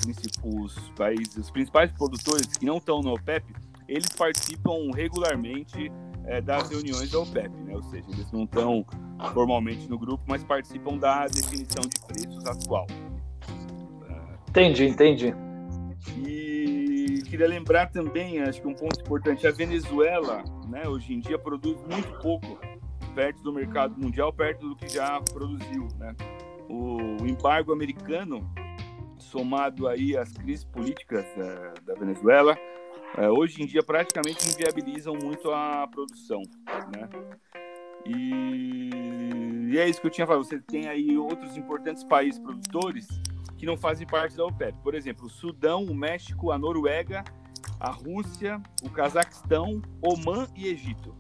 os, 0.08 0.76
os 0.76 0.90
países, 0.92 1.38
os 1.38 1.52
principais 1.52 1.92
produtores 1.92 2.46
que 2.48 2.66
não 2.66 2.78
estão 2.78 3.02
na 3.02 3.12
OPEP, 3.12 3.54
eles 3.88 4.10
participam 4.10 4.92
regularmente 4.94 5.92
é, 6.26 6.42
das 6.42 6.70
reuniões 6.70 7.12
da 7.12 7.20
OPEP, 7.20 7.50
né? 7.50 7.76
Ou 7.76 7.84
seja, 7.84 8.06
eles 8.10 8.32
não 8.32 8.44
estão 8.44 8.86
formalmente 9.34 9.88
no 9.90 9.98
grupo, 9.98 10.24
mas 10.28 10.44
participam 10.44 10.98
da 10.98 11.28
definição 11.28 11.84
de 11.84 12.00
preços 12.08 12.46
atual. 12.46 12.88
Entendi, 14.50 14.86
entendi. 14.86 15.34
E 16.18 17.24
queria 17.30 17.48
lembrar 17.48 17.90
também, 17.90 18.42
acho 18.42 18.62
que 18.62 18.68
um 18.68 18.74
ponto 18.74 19.00
importante, 19.00 19.48
a 19.48 19.52
Venezuela, 19.52 20.44
né, 20.68 20.88
hoje 20.88 21.14
em 21.14 21.20
dia 21.20 21.40
produz 21.40 21.78
muito 21.90 22.20
pouco 22.22 22.60
perto 23.16 23.42
do 23.42 23.54
mercado 23.54 23.98
mundial, 23.98 24.34
perto 24.34 24.68
do 24.68 24.76
que 24.76 24.90
já 24.90 25.22
produziu, 25.22 25.88
né? 25.98 26.16
O 26.72 27.28
embargo 27.28 27.74
americano, 27.74 28.50
somado 29.18 29.88
aí 29.90 30.16
às 30.16 30.32
crises 30.32 30.64
políticas 30.64 31.26
da, 31.36 31.74
da 31.86 32.00
Venezuela, 32.00 32.58
é, 33.18 33.30
hoje 33.30 33.62
em 33.62 33.66
dia 33.66 33.84
praticamente 33.84 34.48
inviabilizam 34.48 35.14
muito 35.22 35.52
a 35.52 35.86
produção, 35.88 36.42
né? 36.96 37.10
E, 38.06 38.90
e, 39.70 39.78
é 39.78 39.88
isso 39.88 40.00
que 40.00 40.08
eu 40.08 40.12
tinha 40.12 40.26
falado. 40.26 40.46
Você 40.46 40.60
tem 40.60 40.88
aí 40.88 41.18
outros 41.18 41.58
importantes 41.58 42.04
países 42.06 42.40
produtores 42.40 43.08
que 43.58 43.66
não 43.66 43.76
fazem 43.76 44.08
parte 44.08 44.38
da 44.38 44.46
OPEP. 44.46 44.78
Por 44.82 44.96
exemplo, 44.96 45.26
o 45.26 45.30
Sudão, 45.30 45.84
o 45.84 45.94
México, 45.94 46.52
a 46.52 46.58
Noruega, 46.58 47.24
a 47.80 47.92
Rússia, 47.92 48.62
o 48.82 48.90
Cazaquistão, 48.90 49.82
Omã 50.02 50.48
e 50.56 50.68
Egito. 50.68 51.14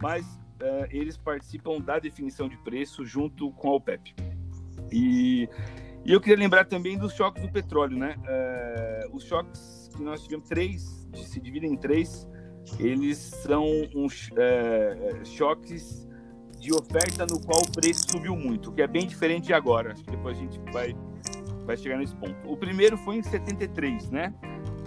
Mas 0.00 0.24
uh, 0.26 0.86
eles 0.90 1.16
participam 1.16 1.80
da 1.80 1.98
definição 1.98 2.48
de 2.48 2.56
preço 2.58 3.04
junto 3.04 3.50
com 3.52 3.70
a 3.70 3.74
OPEP. 3.74 4.14
E, 4.92 5.48
e 6.04 6.12
eu 6.12 6.20
queria 6.20 6.38
lembrar 6.38 6.64
também 6.64 6.96
dos 6.96 7.12
choques 7.12 7.42
do 7.42 7.50
petróleo, 7.50 7.96
né? 7.98 8.16
Uh, 8.18 9.16
os 9.16 9.24
choques 9.24 9.90
que 9.94 10.02
nós 10.02 10.22
tivemos, 10.22 10.48
três, 10.48 11.08
se 11.14 11.40
dividem 11.40 11.72
em 11.72 11.76
três, 11.76 12.26
eles 12.78 13.18
são 13.18 13.64
uns 13.94 14.30
uh, 14.30 15.24
choques 15.24 16.06
de 16.58 16.74
oferta 16.74 17.24
no 17.24 17.40
qual 17.40 17.60
o 17.62 17.72
preço 17.72 18.10
subiu 18.10 18.36
muito, 18.36 18.72
que 18.72 18.82
é 18.82 18.86
bem 18.86 19.06
diferente 19.06 19.46
de 19.46 19.54
agora. 19.54 19.92
Acho 19.92 20.04
que 20.04 20.10
depois 20.10 20.36
a 20.36 20.40
gente 20.40 20.60
vai, 20.72 20.94
vai 21.64 21.76
chegar 21.76 21.98
nesse 21.98 22.14
ponto. 22.16 22.36
O 22.44 22.56
primeiro 22.56 22.96
foi 22.98 23.16
em 23.16 23.22
73, 23.22 24.10
né? 24.10 24.34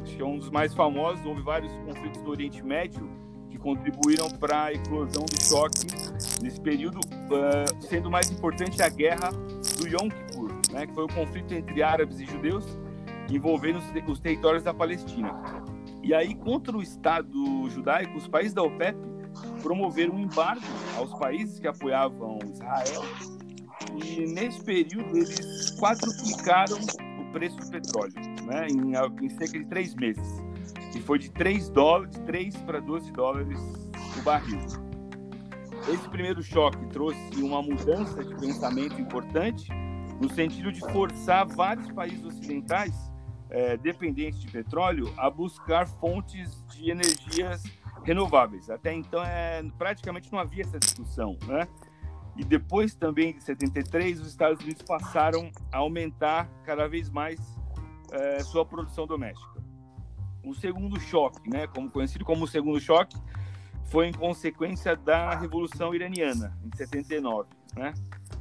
Acho 0.02 0.16
que 0.16 0.22
é 0.22 0.26
um 0.26 0.38
dos 0.38 0.50
mais 0.50 0.74
famosos. 0.74 1.26
Houve 1.26 1.42
vários 1.42 1.72
conflitos 1.86 2.22
do 2.22 2.30
Oriente 2.30 2.64
Médio 2.64 3.10
que 3.50 3.58
contribuíram 3.58 4.30
para 4.30 4.66
a 4.66 4.74
eclosão 4.74 5.26
do 5.26 5.44
choque 5.44 5.88
nesse 6.42 6.60
período, 6.60 7.00
uh, 7.00 7.82
sendo 7.82 8.10
mais 8.10 8.30
importante 8.30 8.82
a 8.82 8.90
guerra 8.90 9.30
do 9.82 9.88
Yom 9.88 10.10
Kippur, 10.10 10.52
né? 10.72 10.86
que 10.86 10.94
foi 10.94 11.06
o 11.06 11.08
conflito 11.08 11.54
entre 11.54 11.82
árabes 11.82 12.20
e 12.20 12.26
judeus 12.26 12.78
envolvendo 13.30 13.80
os, 13.80 13.86
os 14.10 14.20
territórios 14.20 14.64
da 14.64 14.74
Palestina. 14.74 15.34
E 16.04 16.14
aí, 16.14 16.36
contra 16.36 16.76
o 16.76 16.82
Estado 16.82 17.70
judaico, 17.70 18.18
os 18.18 18.28
países 18.28 18.54
da 18.54 18.62
OPEP 18.62 18.98
promover 19.62 20.10
um 20.10 20.20
embargo 20.20 20.62
aos 20.98 21.14
países 21.18 21.60
que 21.60 21.68
apoiavam 21.68 22.40
Israel. 22.52 23.04
E 24.04 24.26
nesse 24.34 24.64
período 24.64 25.18
eles 25.18 25.76
quadruplicaram 25.80 26.78
o 26.78 27.32
preço 27.32 27.58
do 27.58 27.70
petróleo, 27.70 28.14
né, 28.46 28.68
em, 28.68 29.26
em 29.26 29.30
cerca 29.30 29.60
de 29.60 29.66
três 29.66 29.96
meses. 29.96 30.42
E 30.96 31.00
foi 31.00 31.20
de 31.20 31.30
3 31.32 31.70
dólares, 31.70 32.18
3 32.26 32.56
para 32.58 32.80
12 32.82 33.12
dólares 33.14 33.60
o 34.18 34.22
barril. 34.24 34.60
Esse 35.88 36.08
primeiro 36.10 36.44
choque 36.44 36.86
trouxe 36.88 37.42
uma 37.42 37.62
mudança 37.62 38.24
de 38.24 38.36
pensamento 38.36 39.02
importante, 39.02 39.70
no 40.22 40.30
sentido 40.30 40.72
de 40.72 40.80
forçar 40.92 41.48
vários 41.48 41.92
países 41.92 42.24
ocidentais 42.24 42.94
é, 43.50 43.76
dependentes 43.78 44.40
de 44.40 44.48
petróleo 44.48 45.12
a 45.18 45.30
buscar 45.30 45.88
fontes 45.88 46.64
de 46.68 46.92
energias 46.92 47.64
renováveis. 48.04 48.70
Até 48.70 48.94
então, 48.94 49.24
é, 49.24 49.64
praticamente 49.78 50.32
não 50.32 50.40
havia 50.40 50.64
essa 50.64 50.80
discussão, 50.80 51.38
né? 51.48 51.68
E 52.38 52.46
depois 52.46 52.96
também 52.96 53.34
de 53.34 53.44
73, 53.44 54.22
os 54.22 54.28
Estados 54.28 54.64
Unidos 54.64 54.84
passaram 54.84 55.52
a 55.72 55.80
aumentar 55.80 56.48
cada 56.64 56.88
vez 56.88 57.10
mais 57.10 57.40
é, 58.12 58.40
sua 58.40 58.66
produção 58.66 59.06
doméstica. 59.06 59.62
o 60.44 60.54
segundo 60.56 61.00
choque, 61.00 61.50
né, 61.50 61.68
como 61.68 61.90
conhecido 61.90 62.26
como 62.26 62.46
o 62.46 62.48
segundo 62.48 62.80
choque, 62.80 63.16
foi 63.92 64.08
em 64.08 64.14
consequência 64.14 64.96
da 64.96 65.36
Revolução 65.36 65.94
Iraniana, 65.94 66.58
em 66.64 66.76
79, 66.76 67.50
né? 67.76 67.94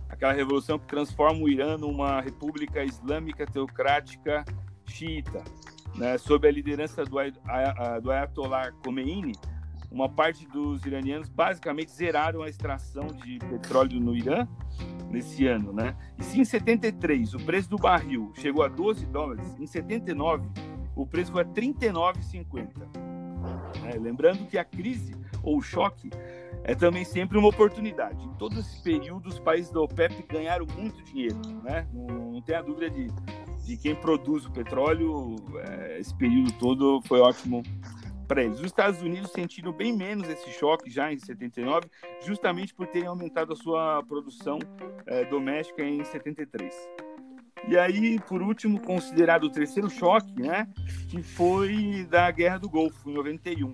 Aquela 0.08 0.32
revolução 0.32 0.78
que 0.78 0.86
transforma 0.86 1.40
o 1.40 1.48
Irã 1.48 1.76
numa 1.76 2.20
república 2.20 2.84
islâmica 2.84 3.44
teocrática 3.44 4.44
xiita, 4.86 5.42
né? 5.96 6.16
Sob 6.18 6.46
a 6.46 6.52
liderança 6.52 7.04
do, 7.04 7.16
do 8.00 8.10
Ayatollah 8.12 8.70
Khomeini, 8.84 9.32
uma 9.90 10.08
parte 10.08 10.46
dos 10.46 10.86
iranianos 10.86 11.28
basicamente 11.28 11.90
zeraram 11.90 12.42
a 12.42 12.48
extração 12.48 13.08
de 13.08 13.40
petróleo 13.40 13.98
no 13.98 14.16
Irã 14.16 14.46
nesse 15.10 15.48
ano, 15.48 15.72
né? 15.72 15.96
E 16.16 16.22
se 16.22 16.40
em 16.40 16.44
73 16.44 17.34
o 17.34 17.40
preço 17.40 17.68
do 17.68 17.76
barril 17.76 18.32
chegou 18.36 18.62
a 18.62 18.68
12 18.68 19.04
dólares, 19.06 19.44
em 19.58 19.66
79 19.66 20.48
o 20.94 21.04
preço 21.04 21.32
foi 21.32 21.42
a 21.42 21.44
39,50. 21.44 23.10
É, 23.86 23.98
lembrando 23.98 24.46
que 24.46 24.58
a 24.58 24.64
crise 24.64 25.16
ou 25.42 25.60
choque 25.60 26.10
é 26.64 26.74
também 26.74 27.04
sempre 27.04 27.38
uma 27.38 27.48
oportunidade. 27.48 28.22
Em 28.24 28.34
todo 28.34 28.58
esse 28.60 28.82
período, 28.82 29.28
os 29.28 29.38
países 29.38 29.72
da 29.72 29.80
OPEP 29.80 30.24
ganharam 30.28 30.66
muito 30.76 31.02
dinheiro, 31.02 31.40
né? 31.62 31.86
Não, 31.92 32.32
não 32.32 32.42
tem 32.42 32.56
a 32.56 32.62
dúvida 32.62 32.90
de, 32.90 33.08
de 33.64 33.76
quem 33.76 33.94
produz 33.94 34.44
o 34.44 34.52
petróleo, 34.52 35.36
é, 35.66 35.98
esse 35.98 36.14
período 36.14 36.52
todo 36.52 37.00
foi 37.02 37.20
ótimo 37.20 37.62
para 38.28 38.44
eles. 38.44 38.60
Os 38.60 38.66
Estados 38.66 39.02
Unidos 39.02 39.32
sentiram 39.32 39.72
bem 39.72 39.96
menos 39.96 40.28
esse 40.28 40.50
choque 40.52 40.88
já 40.88 41.12
em 41.12 41.18
79, 41.18 41.88
justamente 42.24 42.72
por 42.72 42.86
terem 42.86 43.08
aumentado 43.08 43.52
a 43.52 43.56
sua 43.56 44.02
produção 44.04 44.58
é, 45.06 45.24
doméstica 45.24 45.82
em 45.82 46.04
73. 46.04 46.72
E 47.68 47.76
aí, 47.76 48.18
por 48.20 48.40
último, 48.40 48.80
considerado 48.80 49.44
o 49.44 49.50
terceiro 49.50 49.90
choque, 49.90 50.40
né, 50.40 50.68
que 51.08 51.22
foi 51.22 52.06
da 52.08 52.30
Guerra 52.30 52.58
do 52.58 52.68
Golfo, 52.68 53.10
em 53.10 53.14
91. 53.14 53.72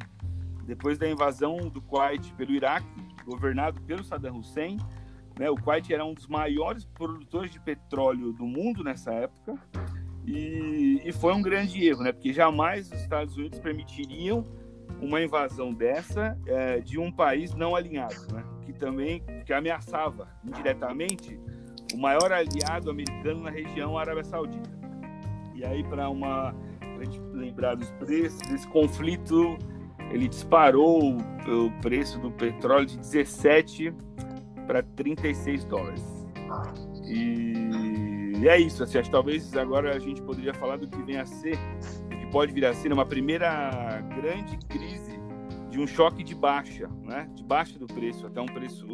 Depois 0.67 0.99
da 0.99 1.09
invasão 1.09 1.57
do 1.69 1.81
Kuwait 1.81 2.33
pelo 2.35 2.53
Iraque, 2.53 2.87
governado 3.25 3.81
pelo 3.83 4.05
Saddam 4.05 4.39
Hussein, 4.39 4.79
né, 5.39 5.49
o 5.51 5.57
Kuwait 5.57 5.93
era 5.93 6.05
um 6.05 6.15
dos 6.15 6.27
maiores 6.27 6.85
produtores 6.85 7.51
de 7.51 7.61
petróleo 7.61 8.33
do 8.33 8.45
mundo 8.45 8.83
nessa 8.83 9.13
época, 9.13 9.55
e, 10.27 11.01
e 11.05 11.13
foi 11.13 11.33
um 11.35 11.43
grande 11.43 11.87
erro, 11.87 12.03
né, 12.03 12.13
porque 12.13 12.33
jamais 12.33 12.91
os 12.91 13.01
Estados 13.01 13.37
Unidos 13.37 13.59
permitiriam 13.61 14.45
uma 15.01 15.21
invasão 15.21 15.73
dessa 15.73 16.39
é, 16.47 16.81
de 16.81 16.99
um 16.99 17.13
país 17.13 17.55
não 17.55 17.77
alinhado, 17.77 18.27
né, 18.33 18.45
que 18.63 18.73
também 18.73 19.23
que 19.45 19.53
ameaçava 19.53 20.29
indiretamente 20.45 21.39
o 21.95 21.99
maior 21.99 22.33
aliado 22.33 22.91
americano 22.91 23.43
na 23.43 23.51
região 23.51 23.97
Arábia 23.97 24.25
Saudita. 24.25 24.77
E 25.55 25.65
aí, 25.65 25.85
para 25.85 26.11
uma 26.11 26.55
pra 26.79 27.05
gente 27.05 27.21
lembrar 27.33 27.75
dos 27.77 27.91
preços, 27.93 28.41
desse 28.49 28.67
conflito, 28.69 29.57
ele 30.11 30.29
disparou 30.29 31.17
o, 31.17 31.71
preço 31.81 32.19
do 32.19 32.31
petróleo 32.31 32.87
de 32.87 32.99
17 32.99 33.93
para 34.67 34.83
36 34.83 35.65
dólares. 35.65 36.27
E, 37.05 38.33
e 38.41 38.49
é 38.49 38.59
isso, 38.59 38.83
assim, 38.83 38.99
acho 38.99 39.11
talvez 39.11 39.57
agora 39.57 39.95
a 39.95 39.99
gente 39.99 40.23
poderia 40.23 40.55
falar 40.55 40.77
do 40.77 40.89
que 40.89 41.03
vem 41.03 41.19
a 41.19 41.27
ser, 41.27 41.57
do 42.09 42.17
que 42.17 42.27
pode 42.31 42.53
vir 42.53 42.65
a 42.67 42.75
ser 42.75 42.93
uma 42.93 43.07
primeira 43.07 44.01
grande 44.17 44.57
crise 44.69 45.17
de 45.71 45.81
um 45.81 45.87
choque 45.87 46.23
de 46.23 46.35
baixa, 46.35 46.89
né? 47.05 47.29
De 47.35 47.43
baixa 47.43 47.79
do 47.79 47.87
preço, 47.87 48.27
até 48.27 48.41
um 48.41 48.47
preço, 48.47 48.87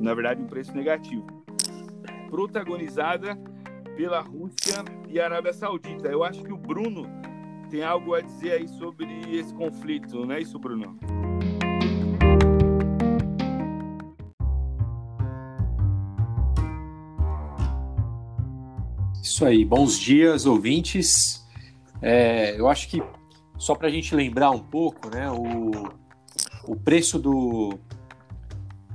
na 0.00 0.14
verdade, 0.14 0.42
um 0.42 0.46
preço 0.46 0.74
negativo 0.74 1.26
protagonizada 2.28 3.36
pela 3.96 4.20
Rússia 4.20 4.84
e 5.08 5.18
Arábia 5.18 5.52
Saudita. 5.52 6.08
Eu 6.08 6.22
acho 6.22 6.42
que 6.42 6.52
o 6.52 6.56
Bruno 6.56 7.06
tem 7.68 7.82
algo 7.82 8.14
a 8.14 8.20
dizer 8.20 8.52
aí 8.52 8.68
sobre 8.68 9.06
esse 9.30 9.52
conflito, 9.54 10.24
não 10.24 10.32
é 10.32 10.40
isso, 10.40 10.58
Bruno? 10.58 10.98
Isso 19.22 19.44
aí, 19.44 19.64
bons 19.64 19.98
dias, 19.98 20.46
ouvintes. 20.46 21.46
É, 22.00 22.58
eu 22.58 22.68
acho 22.68 22.88
que 22.88 23.02
só 23.58 23.74
para 23.74 23.88
a 23.88 23.90
gente 23.90 24.14
lembrar 24.14 24.50
um 24.50 24.58
pouco, 24.58 25.10
né, 25.10 25.30
o, 25.30 25.70
o 26.64 26.76
preço 26.76 27.18
do, 27.18 27.78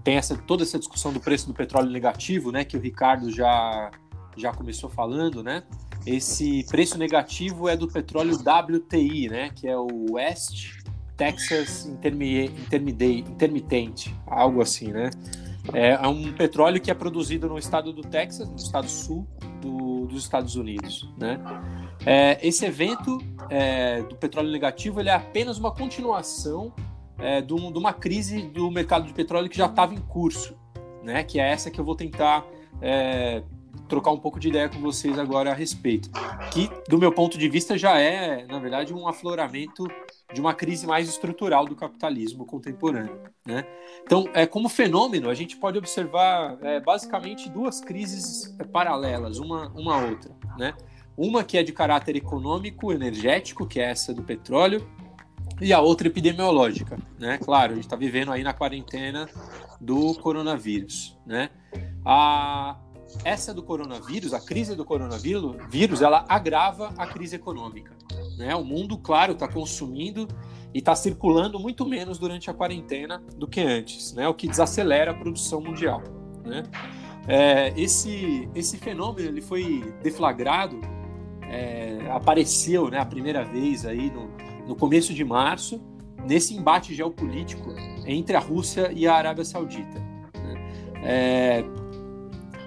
tem 0.04 0.16
essa, 0.16 0.36
toda 0.36 0.64
essa 0.64 0.80
discussão 0.80 1.14
do 1.14 1.20
preço 1.20 1.48
do 1.48 1.54
petróleo 1.54 1.90
negativo, 1.90 2.52
né, 2.52 2.66
que 2.66 2.76
o 2.76 2.80
Ricardo 2.80 3.32
já, 3.32 3.92
já 4.36 4.52
começou 4.52 4.90
falando, 4.90 5.44
né? 5.44 5.64
Esse 6.06 6.66
preço 6.70 6.98
negativo 6.98 7.70
é 7.70 7.78
do 7.78 7.88
petróleo 7.88 8.36
WTI, 8.36 9.30
né, 9.30 9.50
que 9.56 9.68
é 9.68 9.78
o 9.78 10.14
West 10.14 10.84
Texas 11.16 11.86
Intermitente, 11.86 14.14
algo 14.28 14.62
assim, 14.62 14.92
né? 14.92 15.10
É 15.72 16.06
um 16.08 16.34
petróleo 16.34 16.82
que 16.82 16.92
é 16.92 16.94
produzido 16.94 17.48
no 17.48 17.58
estado 17.58 17.94
do 17.94 18.02
Texas, 18.02 18.50
no 18.50 18.58
estado 18.58 18.90
sul 18.90 19.26
do, 19.62 20.08
dos 20.08 20.24
Estados 20.24 20.58
Unidos, 20.58 21.10
né? 21.18 21.40
É, 22.06 22.38
esse 22.46 22.66
evento 22.66 23.18
é, 23.50 24.02
do 24.02 24.16
petróleo 24.16 24.52
negativo 24.52 25.00
ele 25.00 25.08
é 25.08 25.14
apenas 25.14 25.58
uma 25.58 25.72
continuação 25.72 26.74
é, 27.18 27.42
de, 27.42 27.54
um, 27.54 27.72
de, 27.72 27.78
uma 27.78 27.94
crise 27.94 28.42
do 28.42 28.70
mercado 28.70 29.08
de 29.08 29.14
petróleo 29.14 29.48
que 29.48 29.58
já 29.58 29.68
estava 29.68 29.94
em 29.94 30.02
curso, 30.02 30.58
né? 31.02 31.24
Que 31.24 31.40
é 31.40 31.50
essa 31.50 31.72
que 31.72 31.80
eu 31.80 31.86
vou 31.86 31.96
tentar 31.96 32.46
é, 32.82 33.42
trocar 33.94 34.10
um 34.10 34.18
pouco 34.18 34.40
de 34.40 34.48
ideia 34.48 34.68
com 34.68 34.80
vocês 34.80 35.20
agora 35.20 35.52
a 35.52 35.54
respeito. 35.54 36.10
Que, 36.52 36.68
do 36.90 36.98
meu 36.98 37.12
ponto 37.12 37.38
de 37.38 37.48
vista, 37.48 37.78
já 37.78 38.00
é, 38.00 38.44
na 38.48 38.58
verdade, 38.58 38.92
um 38.92 39.08
afloramento 39.08 39.86
de 40.34 40.42
uma 40.42 40.52
crise 40.52 40.88
mais 40.88 41.08
estrutural 41.08 41.66
do 41.66 41.76
capitalismo 41.76 42.44
contemporâneo. 42.44 43.22
Né? 43.46 43.64
Então, 44.04 44.28
é, 44.34 44.48
como 44.48 44.68
fenômeno, 44.68 45.30
a 45.30 45.36
gente 45.36 45.58
pode 45.58 45.78
observar 45.78 46.58
é, 46.64 46.80
basicamente 46.80 47.48
duas 47.52 47.82
crises 47.82 48.58
paralelas, 48.72 49.38
uma, 49.38 49.68
uma 49.76 50.04
outra. 50.04 50.36
Né? 50.58 50.74
Uma 51.16 51.44
que 51.44 51.56
é 51.56 51.62
de 51.62 51.72
caráter 51.72 52.16
econômico, 52.16 52.92
energético, 52.92 53.68
que 53.68 53.80
é 53.80 53.92
essa 53.92 54.12
do 54.12 54.24
petróleo, 54.24 54.90
e 55.62 55.72
a 55.72 55.80
outra 55.80 56.08
epidemiológica, 56.08 56.98
né? 57.20 57.38
Claro, 57.38 57.74
a 57.74 57.76
gente 57.76 57.86
está 57.86 57.96
vivendo 57.96 58.32
aí 58.32 58.44
na 58.44 58.54
quarentena 58.54 59.30
do 59.80 60.16
coronavírus, 60.16 61.16
né? 61.28 61.52
A, 62.04 62.76
essa 63.24 63.54
do 63.54 63.64
coronavírus, 63.64 64.34
a 64.34 64.40
crise 64.40 64.76
do 64.76 64.86
coronavírus, 64.86 65.56
vírus, 65.70 66.02
ela 66.02 66.26
agrava 66.28 66.94
a 66.98 67.08
crise 67.08 67.36
econômica, 67.36 67.96
né? 68.38 68.56
O 68.56 68.64
mundo, 68.64 68.98
claro, 68.98 69.34
está 69.34 69.48
consumindo 69.48 70.28
e 70.74 70.80
está 70.80 70.96
circulando 70.96 71.60
muito 71.60 71.86
menos 71.86 72.18
durante 72.18 72.50
a 72.50 72.54
quarentena 72.54 73.24
do 73.38 73.48
que 73.48 73.62
antes, 73.62 74.14
né? 74.14 74.28
O 74.28 74.34
que 74.34 74.48
desacelera 74.48 75.12
a 75.12 75.14
produção 75.14 75.62
mundial, 75.62 76.02
né? 76.44 76.64
É, 77.28 77.74
esse, 77.78 78.50
esse 78.54 78.78
fenômeno 78.78 79.28
ele 79.28 79.42
foi 79.42 79.94
deflagrado, 80.02 80.82
é, 81.44 82.10
apareceu 82.12 82.90
né, 82.90 83.00
a 83.00 83.06
primeira 83.06 83.46
vez 83.46 83.86
aí 83.86 84.12
no, 84.12 84.30
no 84.68 84.76
começo 84.76 85.14
de 85.14 85.24
março, 85.24 85.82
nesse 86.26 86.54
embate 86.54 86.94
geopolítico 86.94 87.74
entre 88.06 88.36
a 88.36 88.40
Rússia 88.40 88.92
e 88.94 89.08
a 89.08 89.14
Arábia 89.14 89.46
Saudita. 89.46 90.00
Né? 90.34 91.02
É, 91.04 91.64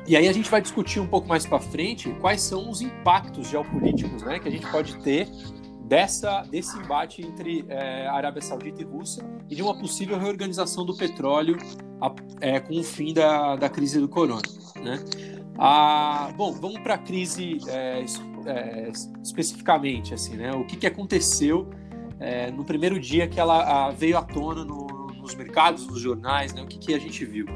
e 0.07 0.17
aí 0.17 0.29
a 0.29 0.33
gente 0.33 0.51
vai 0.51 0.61
discutir 0.61 1.01
um 1.01 1.07
pouco 1.07 1.29
mais 1.29 1.45
para 1.45 1.59
frente 1.59 2.11
quais 2.21 2.41
são 2.41 2.71
os 2.71 2.81
impactos 2.81 3.49
geopolíticos 3.49 4.23
né, 4.23 4.39
que 4.39 4.49
a 4.49 4.51
gente 4.51 4.71
pode 4.71 4.97
ter 4.99 5.29
dessa, 5.85 6.43
desse 6.43 6.77
embate 6.79 7.23
entre 7.23 7.65
é, 7.69 8.07
Arábia 8.07 8.43
Saudita 8.43 8.83
e 8.83 8.85
Rússia 8.85 9.25
e 9.49 9.55
de 9.55 9.63
uma 9.63 9.77
possível 9.77 10.19
reorganização 10.19 10.85
do 10.85 10.97
petróleo 10.97 11.57
a, 12.01 12.13
é, 12.41 12.61
com 12.61 12.79
o 12.79 12.83
fim 12.83 13.13
da, 13.13 13.57
da 13.57 13.69
crise 13.69 14.01
do 14.01 14.09
corona. 14.09 14.43
Né? 14.83 15.05
Ah, 15.59 16.33
bom, 16.37 16.53
vamos 16.53 16.81
para 16.81 16.95
a 16.95 16.99
crise 16.99 17.59
é, 17.69 18.05
é, 18.47 18.93
especificamente, 19.23 20.13
assim, 20.13 20.37
né? 20.37 20.53
O 20.53 20.67
que, 20.67 20.77
que 20.77 20.87
aconteceu 20.87 21.71
é, 22.21 22.51
no 22.51 22.65
primeiro 22.65 23.01
dia 23.01 23.27
que 23.27 23.41
ela 23.41 23.87
a, 23.87 23.91
veio 23.91 24.19
à 24.19 24.23
tona 24.23 24.65
no, 24.65 24.87
nos 25.17 25.35
mercados, 25.35 25.87
nos 25.87 26.01
jornais, 26.01 26.53
né, 26.53 26.63
o 26.63 26.67
que, 26.67 26.79
que 26.79 26.95
a 26.95 26.99
gente 26.99 27.25
viu? 27.25 27.47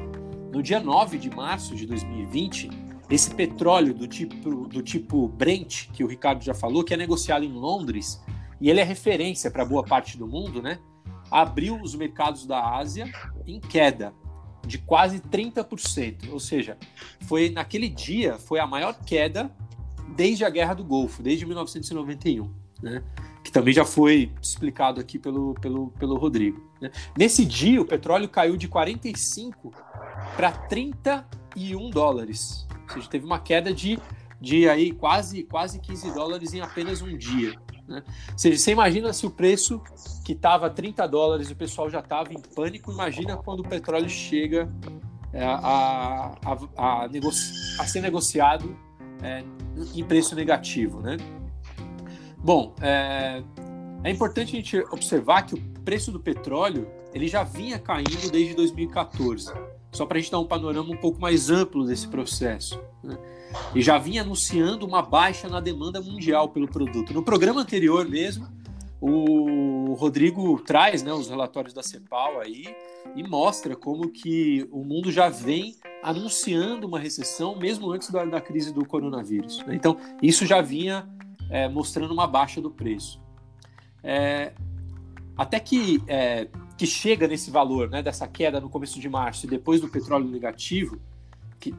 No 0.51 0.61
dia 0.61 0.79
9 0.79 1.17
de 1.17 1.29
março 1.29 1.75
de 1.75 1.85
2020, 1.85 2.69
esse 3.09 3.33
petróleo 3.33 3.93
do 3.93 4.07
tipo, 4.07 4.67
do 4.67 4.81
tipo 4.81 5.27
Brent, 5.27 5.87
que 5.91 6.03
o 6.03 6.07
Ricardo 6.07 6.43
já 6.43 6.53
falou, 6.53 6.83
que 6.83 6.93
é 6.93 6.97
negociado 6.97 7.43
em 7.43 7.51
Londres, 7.51 8.21
e 8.59 8.69
ele 8.69 8.79
é 8.79 8.83
referência 8.83 9.49
para 9.49 9.65
boa 9.65 9.83
parte 9.83 10.17
do 10.17 10.27
mundo, 10.27 10.61
né? 10.61 10.79
Abriu 11.29 11.81
os 11.81 11.95
mercados 11.95 12.45
da 12.45 12.75
Ásia 12.75 13.09
em 13.47 13.59
queda 13.59 14.13
de 14.67 14.77
quase 14.77 15.19
30%. 15.19 16.31
Ou 16.31 16.39
seja, 16.39 16.77
foi 17.21 17.49
naquele 17.49 17.89
dia 17.89 18.37
foi 18.37 18.59
a 18.59 18.67
maior 18.67 18.93
queda 19.05 19.49
desde 20.15 20.43
a 20.43 20.49
Guerra 20.49 20.73
do 20.73 20.83
Golfo, 20.83 21.23
desde 21.23 21.45
1991. 21.45 22.51
Né? 22.81 23.03
que 23.43 23.51
também 23.51 23.73
já 23.73 23.85
foi 23.85 24.31
explicado 24.41 24.99
aqui 24.99 25.17
pelo, 25.17 25.53
pelo, 25.55 25.89
pelo 25.91 26.17
Rodrigo. 26.17 26.70
Nesse 27.17 27.45
dia, 27.45 27.81
o 27.81 27.85
petróleo 27.85 28.29
caiu 28.29 28.57
de 28.57 28.67
45 28.67 29.73
para 30.35 30.51
31 30.51 31.89
dólares. 31.89 32.65
Ou 32.83 32.93
seja, 32.95 33.09
teve 33.09 33.25
uma 33.25 33.39
queda 33.39 33.73
de, 33.73 33.99
de 34.39 34.67
aí 34.67 34.91
quase, 34.91 35.43
quase 35.43 35.79
15 35.79 36.13
dólares 36.13 36.53
em 36.53 36.61
apenas 36.61 37.01
um 37.01 37.15
dia. 37.15 37.53
Né? 37.87 38.03
Você, 38.35 38.55
você 38.57 38.71
imagina 38.71 39.11
se 39.13 39.25
o 39.25 39.29
preço 39.29 39.81
que 40.23 40.33
estava 40.33 40.69
30 40.69 41.07
dólares 41.07 41.51
o 41.51 41.55
pessoal 41.55 41.89
já 41.89 41.99
estava 41.99 42.33
em 42.33 42.39
pânico, 42.39 42.91
imagina 42.91 43.37
quando 43.37 43.59
o 43.59 43.67
petróleo 43.67 44.09
chega 44.09 44.69
é, 45.33 45.43
a, 45.43 46.35
a, 46.43 46.57
a, 46.77 47.09
a, 47.79 47.87
ser 47.87 48.01
negociado 48.01 48.77
é, 49.21 49.43
em 49.93 50.03
preço 50.03 50.35
negativo. 50.35 50.99
Né? 51.01 51.17
Bom, 52.37 52.73
é, 52.81 53.43
é 54.03 54.09
importante 54.09 54.55
a 54.55 54.59
gente 54.59 54.79
observar 54.91 55.43
que 55.43 55.55
o 55.55 55.70
preço 55.81 56.11
do 56.11 56.19
petróleo 56.19 56.87
ele 57.13 57.27
já 57.27 57.43
vinha 57.43 57.77
caindo 57.77 58.31
desde 58.31 58.55
2014. 58.55 59.53
Só 59.91 60.05
para 60.05 60.17
a 60.17 60.21
gente 60.21 60.31
dar 60.31 60.39
um 60.39 60.45
panorama 60.45 60.93
um 60.93 60.97
pouco 60.97 61.19
mais 61.19 61.49
amplo 61.49 61.85
desse 61.85 62.07
processo. 62.07 62.81
Né? 63.03 63.17
E 63.75 63.81
já 63.81 63.97
vinha 63.97 64.21
anunciando 64.21 64.85
uma 64.85 65.01
baixa 65.01 65.49
na 65.49 65.59
demanda 65.59 65.99
mundial 66.01 66.49
pelo 66.49 66.67
produto. 66.67 67.13
No 67.13 67.21
programa 67.21 67.61
anterior 67.61 68.07
mesmo, 68.07 68.47
o 69.01 69.93
Rodrigo 69.95 70.59
traz 70.61 71.03
né, 71.03 71.11
os 71.11 71.27
relatórios 71.27 71.73
da 71.73 71.83
CEPAL 71.83 72.39
aí 72.39 72.73
e 73.15 73.23
mostra 73.23 73.75
como 73.75 74.09
que 74.09 74.67
o 74.71 74.83
mundo 74.85 75.11
já 75.11 75.27
vem 75.27 75.75
anunciando 76.01 76.87
uma 76.87 76.99
recessão 76.99 77.57
mesmo 77.57 77.91
antes 77.91 78.09
da, 78.09 78.23
da 78.23 78.39
crise 78.39 78.71
do 78.73 78.85
coronavírus. 78.85 79.57
Né? 79.65 79.75
Então, 79.75 79.97
isso 80.21 80.45
já 80.45 80.61
vinha 80.61 81.09
é, 81.49 81.67
mostrando 81.67 82.13
uma 82.13 82.27
baixa 82.27 82.61
do 82.61 82.71
preço. 82.71 83.19
É, 84.03 84.53
até 85.37 85.59
que, 85.59 86.03
é, 86.07 86.47
que 86.77 86.85
chega 86.85 87.27
nesse 87.27 87.49
valor, 87.49 87.89
né, 87.89 88.01
dessa 88.01 88.27
queda 88.27 88.59
no 88.59 88.69
começo 88.69 88.99
de 88.99 89.09
março 89.09 89.45
e 89.45 89.49
depois 89.49 89.81
do 89.81 89.87
petróleo 89.87 90.27
negativo, 90.27 90.99
que, 91.59 91.73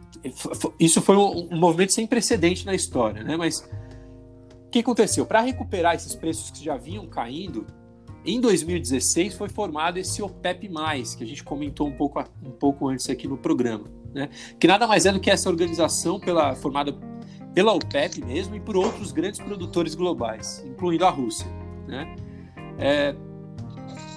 isso 0.79 1.03
foi 1.03 1.17
um, 1.17 1.49
um 1.53 1.59
movimento 1.59 1.93
sem 1.93 2.07
precedente 2.07 2.65
na 2.65 2.75
história, 2.75 3.23
né? 3.23 3.37
Mas 3.37 3.69
o 4.67 4.71
que 4.71 4.79
aconteceu? 4.79 5.27
Para 5.27 5.41
recuperar 5.41 5.95
esses 5.95 6.15
preços 6.15 6.51
que 6.51 6.65
já 6.65 6.77
vinham 6.77 7.07
caindo, 7.07 7.67
em 8.25 8.41
2016 8.41 9.35
foi 9.35 9.49
formado 9.49 9.99
esse 9.99 10.23
OPEP+, 10.23 10.69
que 11.17 11.25
a 11.25 11.27
gente 11.27 11.43
comentou 11.43 11.88
um 11.88 11.93
pouco, 11.93 12.25
um 12.45 12.53
pouco 12.53 12.88
antes 12.88 13.11
aqui 13.11 13.27
no 13.27 13.37
programa, 13.37 13.85
né? 14.15 14.31
que 14.59 14.67
nada 14.67 14.87
mais 14.87 15.05
é 15.05 15.12
do 15.12 15.19
que 15.19 15.31
essa 15.31 15.51
organização 15.51 16.21
pela, 16.21 16.55
formada 16.55 16.97
pela 17.53 17.73
OPEP 17.73 18.25
mesmo 18.25 18.55
e 18.55 18.61
por 18.61 18.77
outros 18.77 19.11
grandes 19.11 19.41
produtores 19.41 19.95
globais, 19.97 20.65
incluindo 20.65 21.05
a 21.05 21.11
Rússia. 21.11 21.47
Né? 21.88 22.15
É, 22.79 23.15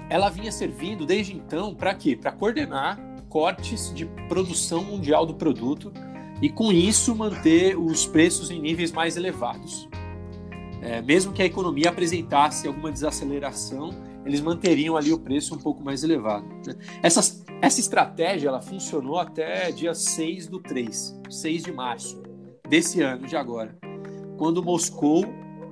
ela 0.09 0.29
vinha 0.29 0.51
servindo 0.51 1.05
desde 1.05 1.35
então 1.35 1.73
para 1.73 1.93
quê? 1.93 2.15
Para 2.15 2.31
coordenar 2.31 2.99
cortes 3.29 3.93
de 3.93 4.05
produção 4.29 4.83
mundial 4.83 5.25
do 5.25 5.33
produto 5.33 5.91
e 6.41 6.49
com 6.49 6.71
isso 6.71 7.15
manter 7.15 7.77
os 7.77 8.05
preços 8.05 8.51
em 8.51 8.59
níveis 8.59 8.91
mais 8.91 9.17
elevados. 9.17 9.89
É, 10.81 11.01
mesmo 11.01 11.33
que 11.33 11.41
a 11.41 11.45
economia 11.45 11.89
apresentasse 11.89 12.67
alguma 12.67 12.91
desaceleração, 12.91 13.89
eles 14.25 14.41
manteriam 14.41 14.95
ali 14.95 15.11
o 15.11 15.19
preço 15.19 15.55
um 15.55 15.57
pouco 15.57 15.83
mais 15.83 16.03
elevado. 16.03 16.45
Né? 16.65 16.75
Essa, 17.01 17.43
essa 17.61 17.79
estratégia 17.79 18.49
ela 18.49 18.61
funcionou 18.61 19.19
até 19.19 19.71
dia 19.71 19.93
6 19.93 20.47
do 20.47 20.59
3, 20.59 21.21
6 21.29 21.63
de 21.63 21.71
março 21.71 22.21
desse 22.67 23.01
ano 23.01 23.27
de 23.27 23.35
agora, 23.35 23.77
quando 24.37 24.63
Moscou 24.63 25.25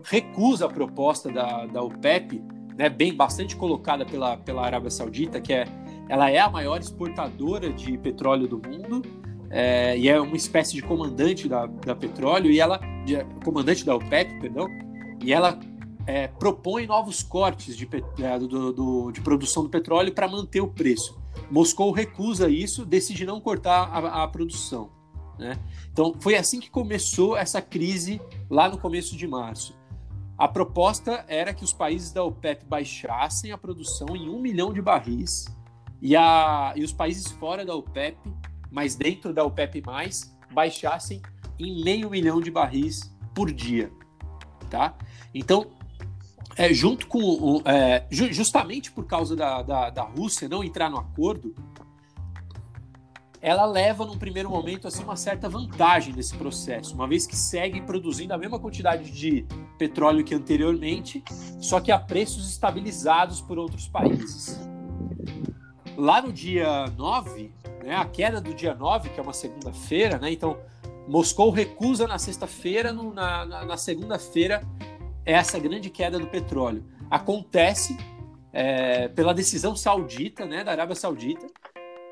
recusa 0.03 0.65
a 0.65 0.69
proposta 0.69 1.31
da, 1.31 1.65
da 1.65 1.81
OPEP 1.81 2.43
né, 2.77 2.89
bem 2.89 3.13
bastante 3.13 3.55
colocada 3.55 4.05
pela, 4.05 4.37
pela 4.37 4.65
Arábia 4.65 4.89
Saudita, 4.89 5.39
que 5.39 5.53
é 5.53 5.65
ela 6.09 6.29
é 6.29 6.39
a 6.39 6.49
maior 6.49 6.79
exportadora 6.79 7.71
de 7.71 7.97
petróleo 7.97 8.47
do 8.47 8.57
mundo 8.57 9.01
é, 9.49 9.97
e 9.97 10.09
é 10.09 10.19
uma 10.19 10.35
espécie 10.35 10.73
de 10.73 10.81
comandante 10.81 11.47
da, 11.47 11.65
da 11.65 11.95
petróleo 11.95 12.51
e 12.51 12.59
ela 12.59 12.79
de, 13.05 13.23
comandante 13.43 13.85
da 13.85 13.95
OPEP, 13.95 14.39
perdão, 14.39 14.67
e 15.23 15.31
ela 15.31 15.59
é, 16.05 16.27
propõe 16.27 16.85
novos 16.87 17.23
cortes 17.23 17.77
de, 17.77 17.87
é, 18.19 18.39
do, 18.39 18.73
do, 18.73 19.11
de 19.11 19.21
produção 19.21 19.63
do 19.63 19.69
petróleo 19.69 20.11
para 20.11 20.27
manter 20.27 20.61
o 20.61 20.67
preço. 20.67 21.21
Moscou 21.49 21.91
recusa 21.91 22.49
isso, 22.49 22.85
decide 22.85 23.25
não 23.25 23.39
cortar 23.39 23.89
a, 23.91 24.23
a 24.23 24.27
produção. 24.27 24.89
Né? 25.37 25.57
Então, 25.91 26.15
foi 26.19 26.35
assim 26.35 26.59
que 26.59 26.69
começou 26.69 27.37
essa 27.37 27.61
crise 27.61 28.21
lá 28.49 28.69
no 28.69 28.77
começo 28.77 29.15
de 29.15 29.27
março. 29.27 29.75
A 30.37 30.47
proposta 30.47 31.23
era 31.27 31.53
que 31.53 31.63
os 31.63 31.73
países 31.73 32.11
da 32.11 32.23
OPEP 32.23 32.65
baixassem 32.65 33.51
a 33.51 33.57
produção 33.57 34.15
em 34.15 34.29
um 34.29 34.39
milhão 34.39 34.73
de 34.73 34.81
barris 34.81 35.45
e, 36.01 36.15
a, 36.15 36.73
e 36.75 36.83
os 36.83 36.91
países 36.91 37.31
fora 37.31 37.63
da 37.63 37.75
OPEP, 37.75 38.17
mas 38.71 38.95
dentro 38.95 39.33
da 39.33 39.43
OPEP+, 39.43 39.81
baixassem 40.51 41.21
em 41.59 41.83
meio 41.83 42.09
milhão 42.09 42.41
de 42.41 42.49
barris 42.49 43.15
por 43.33 43.51
dia. 43.51 43.91
Tá? 44.69 44.97
Então, 45.33 45.67
é, 46.57 46.73
junto 46.73 47.07
com 47.07 47.61
é, 47.65 48.05
justamente 48.09 48.91
por 48.91 49.05
causa 49.05 49.35
da, 49.35 49.61
da, 49.61 49.89
da 49.89 50.03
Rússia 50.03 50.49
não 50.49 50.63
entrar 50.63 50.89
no 50.89 50.97
acordo, 50.97 51.53
ela 53.43 53.65
leva 53.65 54.05
num 54.05 54.17
primeiro 54.17 54.49
momento 54.49 54.87
assim 54.87 55.03
uma 55.03 55.17
certa 55.17 55.49
vantagem 55.49 56.13
nesse 56.13 56.33
processo, 56.33 56.95
uma 56.95 57.05
vez 57.05 57.27
que 57.27 57.35
segue 57.35 57.81
produzindo 57.81 58.33
a 58.33 58.37
mesma 58.37 58.57
quantidade 58.57 59.11
de 59.11 59.45
petróleo 59.77 60.23
que 60.23 60.33
anteriormente, 60.33 61.21
só 61.59 61.81
que 61.81 61.91
a 61.91 61.99
preços 61.99 62.49
estabilizados 62.49 63.41
por 63.41 63.59
outros 63.59 63.85
países. 63.85 64.57
Lá 65.97 66.21
no 66.21 66.31
dia 66.31 66.85
9, 66.95 67.51
né, 67.83 67.93
a 67.97 68.05
queda 68.05 68.39
do 68.39 68.53
dia 68.53 68.73
9, 68.73 69.09
que 69.09 69.19
é 69.19 69.23
uma 69.23 69.33
segunda-feira, 69.33 70.17
né, 70.17 70.31
então 70.31 70.57
Moscou 71.05 71.51
recusa 71.51 72.07
na 72.07 72.17
sexta-feira, 72.17 72.93
na, 72.93 73.45
na, 73.45 73.65
na 73.65 73.75
segunda-feira, 73.75 74.65
essa 75.25 75.59
grande 75.59 75.89
queda 75.89 76.17
do 76.17 76.27
petróleo. 76.27 76.85
Acontece 77.11 77.97
é, 78.53 79.09
pela 79.09 79.33
decisão 79.33 79.75
saudita, 79.75 80.45
né, 80.45 80.63
da 80.63 80.71
Arábia 80.71 80.95
Saudita, 80.95 81.45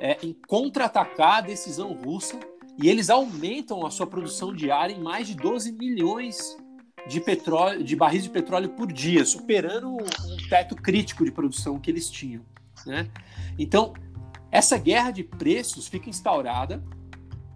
é, 0.01 0.17
em 0.23 0.33
contra-atacar 0.47 1.37
a 1.37 1.41
decisão 1.41 1.93
russa 1.93 2.39
e 2.81 2.89
eles 2.89 3.11
aumentam 3.11 3.85
a 3.85 3.91
sua 3.91 4.07
produção 4.07 4.51
diária 4.51 4.93
em 4.93 4.99
mais 4.99 5.27
de 5.27 5.35
12 5.35 5.71
milhões 5.73 6.57
de 7.07 7.21
petróleo, 7.21 7.83
de 7.83 7.95
barris 7.95 8.23
de 8.23 8.29
petróleo 8.29 8.69
por 8.69 8.91
dia, 8.91 9.23
superando 9.23 9.89
um 9.91 10.49
teto 10.49 10.75
crítico 10.75 11.23
de 11.23 11.31
produção 11.31 11.79
que 11.79 11.91
eles 11.91 12.09
tinham. 12.09 12.43
Né? 12.85 13.07
Então, 13.59 13.93
essa 14.49 14.77
guerra 14.77 15.11
de 15.11 15.23
preços 15.23 15.87
fica 15.87 16.09
instaurada 16.09 16.83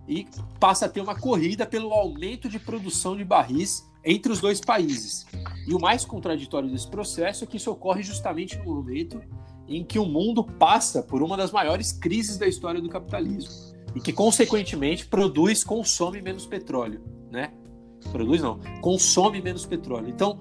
e 0.08 0.28
passa 0.60 0.86
a 0.86 0.90
ter 0.90 1.02
uma 1.02 1.20
corrida 1.20 1.66
pelo 1.66 1.92
aumento 1.92 2.48
de 2.48 2.60
produção 2.60 3.18
de 3.18 3.26
barris 3.26 3.90
entre 4.04 4.32
os 4.32 4.40
dois 4.40 4.62
países. 4.62 5.26
E 5.68 5.74
o 5.74 5.80
mais 5.80 6.06
contraditório 6.06 6.70
desse 6.70 6.88
processo 6.88 7.44
é 7.44 7.48
que 7.48 7.58
isso 7.58 7.72
ocorre 7.72 8.04
justamente 8.04 8.56
no 8.60 8.76
momento 8.76 9.20
em 9.68 9.84
que 9.84 9.98
o 9.98 10.06
mundo 10.06 10.44
passa 10.44 11.02
por 11.02 11.24
uma 11.24 11.36
das 11.36 11.52
maiores 11.52 11.92
crises 11.92 12.38
da 12.38 12.48
história 12.48 12.82
do 12.82 12.90
capitalismo 12.90 13.76
e 13.96 14.00
que, 14.00 14.12
consequentemente, 14.12 15.06
produz, 15.06 15.64
consome 15.64 16.22
menos 16.22 16.46
petróleo, 16.46 17.02
né? 17.32 17.54
Produz 18.12 18.42
não, 18.42 18.60
consome 18.82 19.42
menos 19.42 19.66
petróleo. 19.66 20.10
Então, 20.10 20.38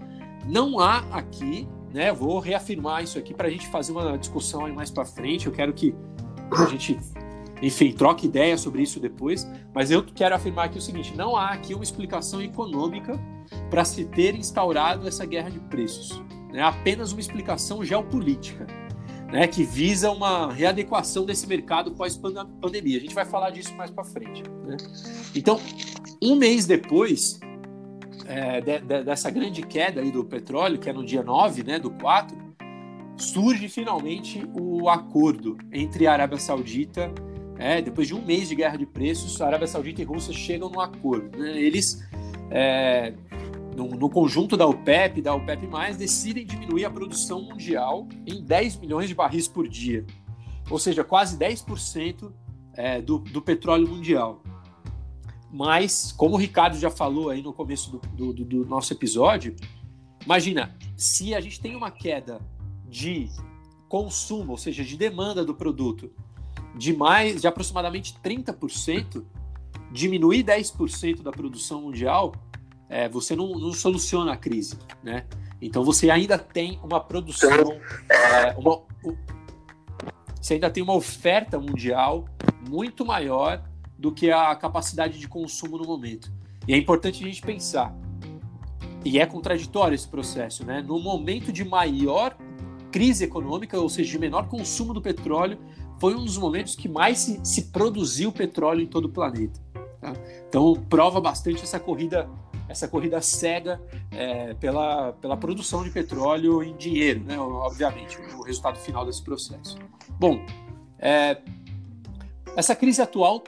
não 0.47 0.79
há 0.79 0.99
aqui, 1.13 1.67
né? 1.93 2.13
Vou 2.13 2.39
reafirmar 2.41 3.03
isso 3.03 3.19
aqui 3.19 3.33
para 3.33 3.49
a 3.49 3.51
gente 3.51 3.67
fazer 3.69 3.93
uma 3.93 4.19
discussão 4.19 4.67
aí 4.67 4.73
mais 4.73 4.91
para 4.91 5.05
frente. 5.05 5.47
Eu 5.47 5.53
quero 5.53 5.73
que 5.73 5.95
a 6.51 6.67
gente, 6.67 6.99
enfim, 7.63 7.93
troque 7.93 8.27
ideia 8.27 8.59
sobre 8.59 8.83
isso 8.83 9.01
depois. 9.01 9.49
Mas 9.73 9.91
eu 9.91 10.05
quero 10.05 10.35
afirmar 10.35 10.67
aqui 10.67 10.79
o 10.79 10.83
seguinte: 10.83 11.17
não 11.17 11.37
há 11.37 11.51
aqui 11.51 11.75
uma 11.75 11.85
explicação 11.85 12.43
econômica 12.43 13.19
para 13.71 13.85
se 13.85 14.05
ter 14.05 14.35
instaurado 14.35 15.07
essa 15.09 15.25
guerra 15.25 15.49
de 15.49 15.61
preços. 15.61 16.21
É 16.53 16.61
apenas 16.63 17.13
uma 17.13 17.21
explicação 17.21 17.85
geopolítica 17.85 18.67
né, 19.35 19.49
que 19.49 19.65
visa 19.65 20.13
uma 20.13 20.53
readequação 20.53 21.27
desse 21.27 21.45
mercado 21.49 21.91
pós-pandemia. 21.91 22.99
A 22.99 23.01
gente 23.01 23.17
vai 23.17 23.25
falar 23.25 23.51
disso 23.51 23.75
mais 23.75 23.91
para 23.91 24.05
frente. 24.05 24.45
Né? 24.65 24.77
Então, 25.35 25.59
um 26.23 26.37
mês 26.37 26.67
depois 26.67 27.41
é, 28.27 28.61
de, 28.61 28.79
de, 28.79 29.03
dessa 29.03 29.29
grande 29.31 29.63
queda 29.63 30.01
aí 30.01 30.13
do 30.13 30.25
petróleo, 30.25 30.79
que 30.79 30.89
é 30.89 30.93
no 30.93 31.05
dia 31.05 31.25
9 31.25 31.65
né, 31.65 31.81
do 31.81 31.91
4, 31.91 32.37
surge 33.17 33.69
finalmente 33.69 34.49
o 34.55 34.89
acordo 34.89 35.59
entre 35.73 36.07
a 36.07 36.13
Arábia 36.13 36.39
Saudita. 36.39 37.13
É, 37.59 37.83
depois 37.83 38.07
de 38.07 38.15
um 38.15 38.25
mês 38.25 38.49
de 38.49 38.55
guerra 38.55 38.77
de 38.77 38.87
preços, 38.87 39.41
a 39.41 39.49
Arábia 39.49 39.67
Saudita 39.67 40.01
e 40.01 40.05
Rússia 40.05 40.33
chegam 40.33 40.69
no 40.69 40.81
acordo. 40.81 41.37
Né? 41.37 41.61
Eles 41.61 42.05
é, 42.53 43.13
no, 43.77 43.89
no, 43.89 44.09
conjunto 44.09 44.57
da 44.57 44.67
OPEP, 44.67 45.21
da 45.21 45.35
OPEP+, 45.35 45.67
decidem 45.97 46.47
diminuir 46.47 46.85
a 46.85 46.91
produção 46.91 47.43
mundial 47.43 48.09
em 48.27 48.43
10 48.43 48.77
milhões 48.77 49.09
de 49.09 49.15
barris 49.15 49.49
por 49.49 49.69
dia, 49.69 50.07
ou 50.71 50.79
seja, 50.79 51.03
quase 51.03 51.37
10% 51.37 52.33
é, 52.75 53.01
do, 53.01 53.19
do 53.19 53.43
petróleo 53.43 53.89
mundial. 53.89 54.43
Mas, 55.53 56.13
como 56.13 56.35
o 56.35 56.39
Ricardo 56.39 56.77
já 56.79 56.91
falou 56.91 57.31
aí 57.31 57.43
no 57.43 57.53
começo 57.53 58.01
do, 58.13 58.33
do, 58.33 58.45
do 58.45 58.65
nosso 58.67 58.93
episódio, 58.93 59.55
imagina, 60.25 60.77
se 60.97 61.35
a 61.35 61.41
gente 61.41 61.61
tem 61.61 61.77
uma 61.77 61.91
queda 61.91 62.41
de 62.89 63.29
consumo, 63.89 64.53
ou 64.53 64.59
seja, 64.59 64.83
de 64.83 64.97
demanda 64.97 65.45
do 65.45 65.55
produto, 65.55 66.11
de 66.77 66.93
mais 66.93 67.41
de 67.41 67.47
aproximadamente 67.47 68.17
30%, 68.23 69.25
diminuir 69.93 70.43
10% 70.43 71.23
da 71.23 71.31
produção 71.31 71.83
mundial, 71.83 72.35
é, 72.95 73.09
você 73.09 73.35
não, 73.35 73.59
não, 73.59 73.73
soluciona 73.73 74.35
a 74.35 74.37
crise, 74.37 74.79
né? 75.03 75.27
Então 75.61 75.83
você 75.83 76.11
ainda 76.11 76.39
tem 76.39 76.79
uma 76.81 77.01
produção, 77.01 77.51
é, 78.09 78.55
uma, 78.57 78.83
você 80.41 80.55
ainda 80.55 80.71
tem 80.71 80.81
uma 80.81 80.95
oferta 80.95 81.59
mundial 81.59 82.27
muito 82.71 83.05
maior 83.05 83.65
do 83.99 84.13
que 84.13 84.31
a 84.31 84.55
capacidade 84.55 85.19
de 85.19 85.27
consumo 85.27 85.77
no 85.77 85.85
momento. 85.85 86.33
E 86.69 86.73
é 86.73 86.77
importante 86.77 87.25
a 87.25 87.27
gente 87.27 87.43
pensar. 87.43 87.93
E 89.05 89.19
é 89.19 89.27
contraditório 89.27 89.97
esse 89.97 90.07
processo, 90.07 90.65
né? 90.65 90.81
No 90.81 91.01
momento 91.01 91.51
de 91.51 91.65
maior 91.65 92.37
crise 92.93 93.25
econômica, 93.25 93.77
ou 93.77 93.89
seja, 93.89 94.13
de 94.13 94.19
menor 94.21 94.47
consumo 94.47 94.95
do 94.95 95.03
petróleo, 95.03 95.59
foi 95.99 96.15
um 96.15 96.25
dos 96.25 96.39
momentos 96.39 96.77
que 96.77 96.89
mais 96.89 97.19
se, 97.19 97.41
se 97.43 97.63
produziu 97.73 98.31
petróleo 98.31 98.83
em 98.83 98.87
todo 98.87 99.07
o 99.07 99.09
planeta. 99.09 99.61
Tá? 100.01 100.13
Então 100.49 100.75
prova 100.89 101.21
bastante 101.21 101.65
essa 101.65 101.81
corrida, 101.81 102.31
essa 102.75 102.89
corrida 102.89 103.21
cega 103.21 103.81
é, 104.11 104.53
pela, 104.55 105.13
pela 105.13 105.37
produção 105.37 105.85
de 105.85 105.91
petróleo 105.91 106.63
em 106.63 106.77
dinheiro, 106.77 107.23
né? 107.25 107.39
Obviamente, 107.39 108.19
o 108.37 108.43
resultado 108.43 108.79
final 108.79 109.07
desse 109.07 109.23
processo. 109.23 109.79
Bom, 110.19 110.45
é, 110.99 111.41
essa 112.57 112.75
crise 112.75 113.01
atual 113.01 113.45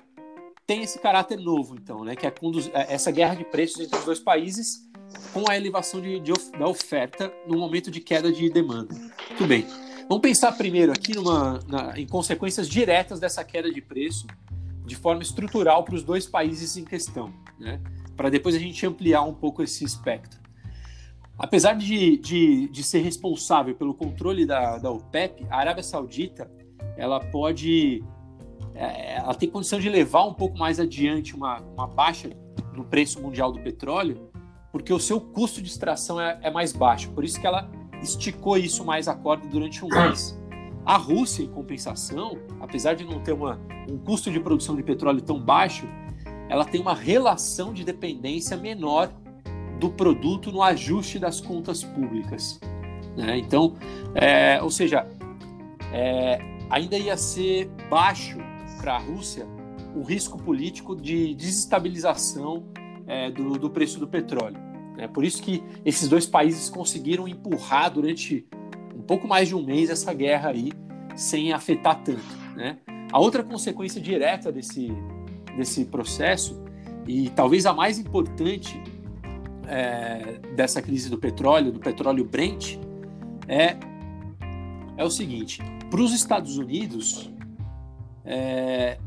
tem 0.65 0.83
esse 0.83 0.99
caráter 1.01 1.39
novo, 1.39 1.75
então, 1.75 2.05
né? 2.05 2.15
Que 2.15 2.27
é, 2.27 2.33
é 2.73 2.95
essa 2.95 3.11
guerra 3.11 3.35
de 3.35 3.45
preços 3.45 3.81
entre 3.81 3.99
os 3.99 4.05
dois 4.05 4.21
países 4.21 4.89
com 5.33 5.51
a 5.51 5.57
elevação 5.57 6.01
de, 6.01 6.21
de, 6.21 6.33
da 6.57 6.69
oferta 6.69 7.33
no 7.49 7.59
momento 7.59 7.91
de 7.91 8.01
queda 8.01 8.33
de 8.33 8.49
demanda. 8.49 8.95
Tudo 9.37 9.49
bem. 9.49 9.67
Vamos 10.09 10.23
pensar 10.23 10.53
primeiro 10.53 10.93
aqui 10.93 11.15
numa, 11.17 11.59
na, 11.67 11.99
em 11.99 12.07
consequências 12.07 12.69
diretas 12.69 13.19
dessa 13.19 13.43
queda 13.43 13.73
de 13.73 13.81
preço 13.81 14.27
de 14.85 14.95
forma 14.95 15.21
estrutural 15.21 15.83
para 15.83 15.97
os 15.97 16.05
dois 16.05 16.29
países 16.29 16.77
em 16.77 16.85
questão, 16.85 17.33
né? 17.59 17.81
Para 18.17 18.31
depois 18.31 18.55
a 18.55 18.59
gente 18.59 18.85
ampliar 18.87 19.23
um 19.23 19.35
pouco 19.35 19.63
esse 19.63 19.85
espectro. 19.85 20.41
Apesar 21.39 21.75
de, 21.75 22.17
de, 22.17 22.69
de 22.69 22.83
ser 22.83 23.01
responsável 23.01 23.75
pelo 23.75 23.93
controle 23.93 24.47
da, 24.47 24.79
da 24.79 24.91
OPEP, 24.91 25.47
a 25.51 25.59
Arábia 25.59 25.83
Saudita 25.83 26.51
ela 26.97 27.21
pode 27.21 28.03
é, 28.75 29.17
ela 29.17 29.35
tem 29.35 29.49
condição 29.49 29.79
de 29.79 29.89
levar 29.89 30.25
um 30.25 30.35
pouco 30.35 30.59
mais 30.59 30.81
adiante 30.81 31.35
uma, 31.35 31.61
uma 31.61 31.87
baixa 31.87 32.31
no 32.75 32.85
preço 32.85 33.21
mundial 33.21 33.53
do 33.53 33.61
petróleo, 33.61 34.31
porque 34.71 34.93
o 34.93 34.99
seu 34.99 35.21
custo 35.21 35.63
de 35.63 35.69
extração 35.69 36.21
é, 36.21 36.39
é 36.43 36.51
mais 36.51 36.73
baixo. 36.73 37.11
Por 37.11 37.25
isso 37.25 37.41
que 37.41 37.47
ela 37.47 37.71
esticou 38.03 38.57
isso 38.57 38.85
mais 38.85 39.09
a 39.09 39.15
corda 39.15 39.47
durante 39.49 39.85
um 39.85 39.89
mês. 39.89 40.39
A 40.85 40.97
Rússia, 40.97 41.43
em 41.43 41.49
compensação, 41.49 42.39
apesar 42.61 42.95
de 42.95 43.05
não 43.05 43.21
ter 43.21 43.33
uma, 43.33 43.59
um 43.91 43.99
custo 43.99 44.31
de 44.31 44.39
produção 44.39 44.77
de 44.77 44.83
petróleo 44.83 45.21
tão 45.21 45.41
baixo, 45.41 45.89
ela 46.49 46.65
tem 46.65 46.81
uma 46.81 46.95
relação 46.95 47.73
de 47.73 47.85
dependência 47.85 48.57
menor 48.57 49.13
do 49.79 49.91
produto 49.91 50.51
no 50.51 50.63
ajuste 50.63 51.19
das 51.19 51.41
contas 51.41 51.83
públicas. 51.83 52.61
Né? 53.17 53.39
Então, 53.39 53.75
é, 54.15 54.61
ou 54.63 54.71
seja, 54.71 55.07
é, 55.93 56.39
ainda 56.71 56.97
ia 56.97 57.17
ser 57.17 57.69
baixo 57.91 58.39
para 58.79 58.95
a 58.95 58.99
Rússia 58.99 59.47
o 59.95 60.03
risco 60.03 60.37
político 60.37 60.95
de 60.95 61.35
desestabilização 61.35 62.65
é, 63.07 63.31
do, 63.31 63.59
do, 63.59 63.71
preço 63.71 63.99
do 63.99 64.07
petróleo. 64.07 64.59
É 64.99 65.09
por 65.09 65.25
isso 65.25 65.43
que 65.43 65.63
esses 65.85 66.09
dois 66.09 66.27
países 66.27 66.69
conseguiram 66.69 67.27
empurrar 67.27 67.91
durante 67.91 68.47
um 68.95 69.03
pouco 69.03 69.27
mais 69.27 69.49
de 69.49 69.55
um 69.55 69.63
mês 69.63 69.89
essa 69.89 70.13
guerra 70.13 70.51
aí 70.51 70.71
sem 71.15 71.53
afetar 71.53 72.03
tanto. 72.03 72.21
Né? 72.55 72.79
A 73.11 73.19
outra 73.19 73.43
consequência 73.43 74.01
direta 74.01 74.53
desse, 74.53 74.93
desse 75.57 75.85
processo, 75.85 76.63
e 77.07 77.31
talvez 77.31 77.67
a 77.67 77.73
mais 77.73 77.99
importante 77.99 78.83
é, 79.67 80.39
dessa 80.55 80.81
crise 80.81 81.09
do 81.11 81.19
petróleo, 81.19 81.73
do 81.73 81.81
petróleo 81.81 82.25
Brent, 82.25 82.79
é, 83.49 83.77
é 84.97 85.05
o 85.05 85.11
seguinte: 85.11 85.63
para 85.91 86.01
os 86.01 86.13
Estados 86.13 86.59
Unidos, 86.59 87.31
é, 88.25 88.99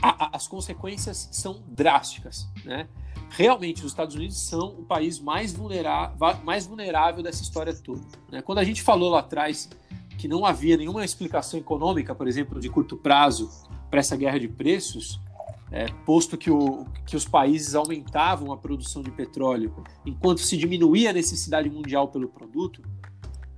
a, 0.00 0.26
a, 0.26 0.36
as 0.36 0.46
consequências 0.46 1.28
são 1.32 1.62
drásticas. 1.68 2.48
Né? 2.64 2.88
Realmente, 3.30 3.84
os 3.84 3.92
Estados 3.92 4.14
Unidos 4.14 4.38
são 4.38 4.68
o 4.68 4.84
país 4.84 5.18
mais, 5.18 5.52
vulnerável, 5.52 6.16
mais 6.44 6.66
vulnerável 6.66 7.22
dessa 7.22 7.42
história 7.42 7.74
toda. 7.74 8.02
Né? 8.30 8.42
Quando 8.42 8.58
a 8.58 8.64
gente 8.64 8.82
falou 8.82 9.10
lá 9.10 9.20
atrás 9.20 9.68
que 10.16 10.28
não 10.28 10.46
havia 10.46 10.76
nenhuma 10.76 11.04
explicação 11.04 11.58
econômica, 11.60 12.14
por 12.14 12.26
exemplo, 12.26 12.58
de 12.58 12.70
curto 12.70 12.96
prazo 12.96 13.50
para 13.90 14.00
essa 14.00 14.16
guerra 14.16 14.38
de 14.38 14.48
preços, 14.48 15.20
é, 15.70 15.86
posto 16.04 16.36
que, 16.36 16.50
o, 16.50 16.86
que 17.04 17.16
os 17.16 17.24
países 17.24 17.74
aumentavam 17.74 18.52
a 18.52 18.56
produção 18.56 19.02
de 19.02 19.10
petróleo 19.10 19.74
enquanto 20.04 20.40
se 20.40 20.56
diminuía 20.56 21.10
a 21.10 21.12
necessidade 21.12 21.68
mundial 21.68 22.08
pelo 22.08 22.28
produto, 22.28 22.82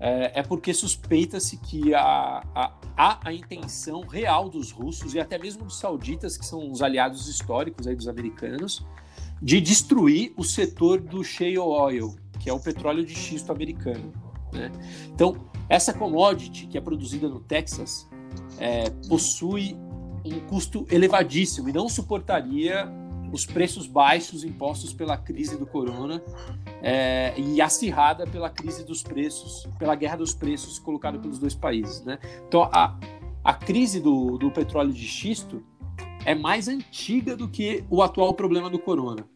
é, 0.01 0.41
é 0.41 0.43
porque 0.43 0.73
suspeita-se 0.73 1.57
que 1.59 1.95
há, 1.95 2.43
há, 2.97 3.21
a 3.25 3.33
intenção 3.33 4.03
real 4.03 4.49
dos 4.49 4.71
russos 4.71 5.15
e 5.15 5.21
até 5.21 5.39
mesmo 5.39 5.65
dos 5.65 5.79
sauditas, 5.79 6.37
que 6.37 6.47
são 6.47 6.71
os 6.71 6.83
aliados 6.83 7.29
históricos 7.29 7.87
aí 7.87 7.97
dos 7.97 8.09
americanos, 8.09 8.87
de 9.43 9.61
destruir 9.61 10.33
o 10.37 10.45
setor 10.45 11.01
do 11.01 11.23
shale 11.23 11.59
oil, 11.59 12.17
que 12.39 12.49
é 12.49 12.53
o 12.53 12.61
petróleo 12.61 13.05
de 13.05 13.15
xisto 13.15 13.51
americano. 13.51 14.13
Né? 14.53 14.71
Então, 15.13 15.37
essa 15.69 15.93
commodity 15.93 16.67
que 16.67 16.79
é 16.79 16.81
produzida 16.81 17.29
no 17.29 17.41
Texas 17.41 18.09
é, 18.59 18.91
possui 19.09 19.77
um 20.35 20.41
custo 20.41 20.87
elevadíssimo 20.91 21.69
e 21.69 21.73
não 21.73 21.89
suportaria 21.89 22.89
os 23.33 23.45
preços 23.45 23.87
baixos 23.87 24.43
impostos 24.45 24.93
pela 24.93 25.17
crise 25.17 25.57
do 25.57 25.67
corona 25.67 26.23
é, 26.83 27.35
e 27.37 27.61
acirrada 27.61 28.27
pela 28.27 28.49
crise 28.49 28.85
dos 28.85 29.03
preços, 29.03 29.69
pela 29.79 29.95
guerra 29.95 30.17
dos 30.17 30.33
preços 30.35 30.79
colocada 30.79 31.19
pelos 31.19 31.39
dois 31.39 31.55
países. 31.55 32.03
Né? 32.05 32.19
Então, 32.47 32.63
a, 32.73 32.99
a 33.45 33.55
crise 33.55 34.01
do, 34.01 34.39
do 34.39 34.51
petróleo 34.51 34.93
de 34.93 35.07
xisto 35.07 35.63
é 36.25 36.35
mais 36.35 36.69
antiga 36.69 37.37
do 37.37 37.49
que 37.49 37.85
o 37.91 38.03
atual 38.03 38.35
problema 38.35 38.69
do 38.71 38.79
corona. 38.79 39.27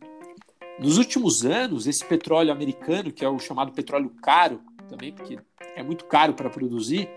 Nos 0.78 0.98
últimos 0.98 1.44
anos, 1.44 1.86
esse 1.86 2.04
petróleo 2.04 2.50
americano, 2.50 3.12
que 3.12 3.24
é 3.24 3.28
o 3.28 3.38
chamado 3.38 3.72
petróleo 3.72 4.10
caro, 4.22 4.60
também, 4.88 5.12
porque 5.12 5.38
é 5.76 5.82
muito 5.82 6.04
caro 6.06 6.34
para 6.34 6.50
produzir, 6.50 7.08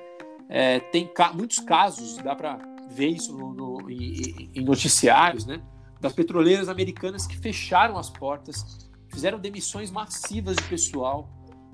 é, 0.49 0.79
tem 0.79 1.07
ca 1.07 1.33
muitos 1.33 1.59
casos, 1.59 2.17
dá 2.17 2.35
para 2.35 2.59
ver 2.95 3.09
isso 3.09 3.35
no, 3.37 3.53
no, 3.53 3.91
em, 3.91 4.49
em, 4.55 4.63
noticiários, 4.63 5.45
né? 5.45 5.61
Das 5.99 6.13
petroleiras 6.13 6.69
americanas 6.69 7.27
que 7.27 7.37
fecharam 7.37 7.97
as 7.97 8.09
portas, 8.09 8.89
fizeram 9.09 9.39
demissões 9.39 9.91
massivas 9.91 10.55
de 10.55 10.63
pessoal 10.63 11.29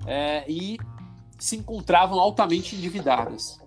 é, 0.06 0.44
e 0.50 0.78
se 1.38 1.56
encontravam 1.56 2.18
altamente 2.18 2.76
endividadas. 2.76 3.58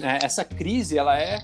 É, 0.00 0.24
essa 0.24 0.44
crise, 0.44 0.98
ela 0.98 1.18
é, 1.18 1.42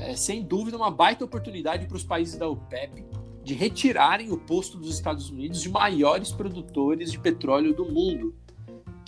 é, 0.00 0.16
sem 0.16 0.42
dúvida, 0.42 0.76
uma 0.76 0.90
baita 0.90 1.24
oportunidade 1.24 1.86
para 1.86 1.96
os 1.96 2.04
países 2.04 2.38
da 2.38 2.48
OPEP 2.48 3.04
de 3.42 3.54
retirarem 3.54 4.30
o 4.30 4.38
posto 4.38 4.78
dos 4.78 4.94
Estados 4.94 5.30
Unidos 5.30 5.60
de 5.60 5.68
maiores 5.68 6.30
produtores 6.30 7.10
de 7.10 7.18
petróleo 7.18 7.74
do 7.74 7.84
mundo 7.86 8.34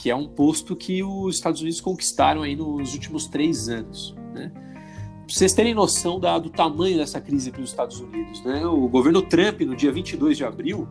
que 0.03 0.11
é 0.11 0.17
um 0.17 0.27
posto 0.27 0.75
que 0.75 1.01
os 1.01 1.37
Estados 1.37 1.61
Unidos 1.61 1.81
conquistaram 1.81 2.43
aí 2.43 2.57
nos 2.57 2.93
últimos 2.93 3.29
três 3.29 3.69
anos. 3.69 4.17
Né? 4.35 4.51
Vocês 5.27 5.53
terem 5.53 5.75
noção 5.75 6.19
da, 6.19 6.39
do 6.39 6.51
tamanho 6.51 6.99
dessa 6.99 7.21
crise 7.21 7.51
para 7.51 7.63
os 7.63 7.71
Estados 7.71 8.01
Unidos, 8.01 8.43
né? 8.45 8.67
o 8.67 8.89
governo 8.89 9.23
Trump, 9.23 9.61
no 9.63 9.75
dia 9.75 9.93
22 9.93 10.37
de 10.37 10.45
abril, 10.45 10.89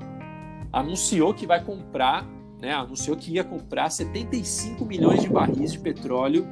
anunciou 0.72 1.34
que 1.34 1.46
vai 1.46 1.63
comprar, 1.63 2.26
né, 2.60 2.74
anunciou 2.74 3.17
que 3.17 3.32
ia 3.34 3.44
comprar 3.44 3.89
75 3.89 4.86
milhões 4.86 5.22
de 5.22 5.30
barris 5.30 5.74
de 5.74 5.80
petróleo 5.80 6.48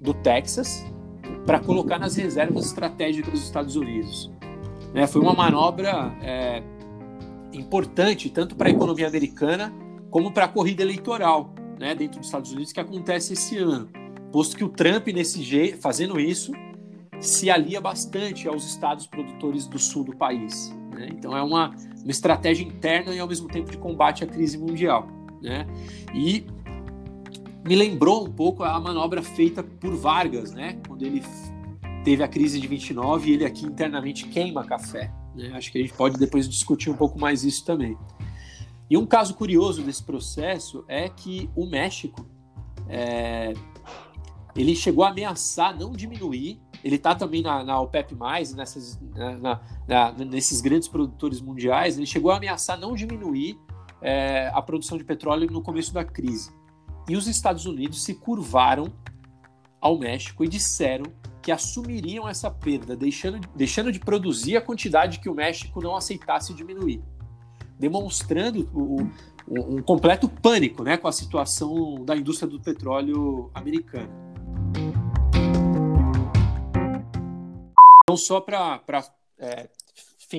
do 0.00 0.14
Texas 0.14 0.84
para 1.44 1.60
colocar 1.60 1.98
nas 1.98 2.16
reservas 2.16 2.66
estratégicas 2.66 3.32
dos 3.32 3.42
Estados 3.42 3.76
Unidos. 3.76 4.30
Né, 4.94 5.06
foi 5.06 5.20
uma 5.20 5.34
manobra 5.34 6.16
é, 6.22 6.62
importante 7.52 8.30
tanto 8.30 8.56
para 8.56 8.68
a 8.68 8.72
economia 8.72 9.06
americana 9.06 9.72
como 10.10 10.32
para 10.32 10.46
a 10.46 10.48
corrida 10.48 10.82
eleitoral 10.82 11.54
né, 11.78 11.94
dentro 11.94 12.18
dos 12.18 12.26
Estados 12.26 12.52
Unidos 12.52 12.72
que 12.72 12.80
acontece 12.80 13.34
esse 13.34 13.56
ano, 13.58 13.88
posto 14.32 14.56
que 14.56 14.64
o 14.64 14.68
Trump, 14.68 15.08
nesse 15.08 15.42
jeito, 15.42 15.78
fazendo 15.78 16.18
isso, 16.18 16.52
se 17.20 17.50
alia 17.50 17.80
bastante 17.80 18.48
aos 18.48 18.64
estados 18.64 19.06
produtores 19.06 19.66
do 19.66 19.78
sul 19.78 20.04
do 20.04 20.16
país. 20.16 20.74
Né? 20.92 21.08
Então 21.12 21.36
é 21.36 21.42
uma, 21.42 21.70
uma 22.02 22.10
estratégia 22.10 22.64
interna 22.64 23.14
e 23.14 23.18
ao 23.18 23.28
mesmo 23.28 23.48
tempo 23.48 23.70
de 23.70 23.78
combate 23.78 24.24
à 24.24 24.26
crise 24.26 24.58
mundial. 24.58 25.06
Né? 25.42 25.66
E 26.14 26.46
me 27.64 27.74
lembrou 27.74 28.24
um 28.26 28.32
pouco 28.32 28.64
a 28.64 28.78
manobra 28.80 29.22
feita 29.22 29.62
por 29.62 29.94
Vargas, 29.94 30.52
né? 30.52 30.78
quando 30.86 31.02
ele 31.02 31.22
teve 32.04 32.22
a 32.22 32.28
crise 32.28 32.58
de 32.58 32.66
29 32.66 33.30
e 33.30 33.34
ele 33.34 33.44
aqui 33.44 33.66
internamente 33.66 34.26
queima 34.26 34.64
café. 34.64 35.12
Né? 35.34 35.52
Acho 35.54 35.70
que 35.70 35.78
a 35.78 35.80
gente 35.80 35.92
pode 35.92 36.18
depois 36.18 36.48
discutir 36.48 36.90
um 36.90 36.96
pouco 36.96 37.18
mais 37.18 37.44
isso 37.44 37.64
também. 37.64 37.96
E 38.88 38.96
um 38.96 39.06
caso 39.06 39.34
curioso 39.34 39.82
desse 39.82 40.02
processo 40.02 40.84
é 40.88 41.08
que 41.08 41.48
o 41.54 41.64
México 41.64 42.26
é, 42.88 43.54
ele 44.56 44.74
chegou 44.74 45.04
a 45.04 45.10
ameaçar 45.10 45.78
não 45.78 45.92
diminuir. 45.92 46.60
Ele 46.82 46.96
está 46.96 47.14
também 47.14 47.42
na, 47.42 47.62
na 47.62 47.80
OPEP+, 47.80 48.16
nessas, 48.56 48.98
na, 49.14 49.60
na, 49.86 50.12
nesses 50.24 50.60
grandes 50.60 50.88
produtores 50.88 51.40
mundiais, 51.40 51.96
ele 51.96 52.06
chegou 52.06 52.30
a 52.30 52.36
ameaçar 52.36 52.78
não 52.78 52.94
diminuir 52.94 53.58
é, 54.00 54.50
a 54.54 54.62
produção 54.62 54.96
de 54.96 55.04
petróleo 55.04 55.50
no 55.50 55.62
começo 55.62 55.92
da 55.92 56.04
crise. 56.04 56.50
E 57.08 57.16
os 57.16 57.26
Estados 57.26 57.66
Unidos 57.66 58.02
se 58.02 58.14
curvaram 58.14 58.92
ao 59.80 59.98
México 59.98 60.44
e 60.44 60.48
disseram 60.48 61.04
que 61.42 61.50
assumiriam 61.50 62.28
essa 62.28 62.50
perda, 62.50 62.94
deixando, 62.94 63.40
deixando 63.54 63.90
de 63.90 63.98
produzir 63.98 64.56
a 64.56 64.60
quantidade 64.60 65.20
que 65.20 65.28
o 65.28 65.34
México 65.34 65.82
não 65.82 65.96
aceitasse 65.96 66.54
diminuir, 66.54 67.02
demonstrando 67.78 68.68
o, 68.74 69.02
o, 69.02 69.76
um 69.76 69.82
completo 69.82 70.28
pânico 70.28 70.82
né, 70.82 70.96
com 70.96 71.08
a 71.08 71.12
situação 71.12 72.04
da 72.04 72.16
indústria 72.16 72.48
do 72.48 72.60
petróleo 72.60 73.50
americana. 73.54 74.10
Então, 78.10 78.16
só 78.16 78.40
para 78.40 78.82
é, 79.38 79.68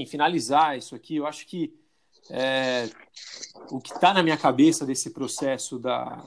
finalizar 0.06 0.78
isso 0.78 0.94
aqui, 0.94 1.16
eu 1.16 1.26
acho 1.26 1.48
que 1.48 1.74
é, 2.30 2.90
o 3.70 3.80
que 3.80 3.94
está 3.94 4.14
na 4.14 4.22
minha 4.22 4.36
cabeça 4.36 4.86
desse 4.86 5.12
processo 5.12 5.80
da, 5.80 6.22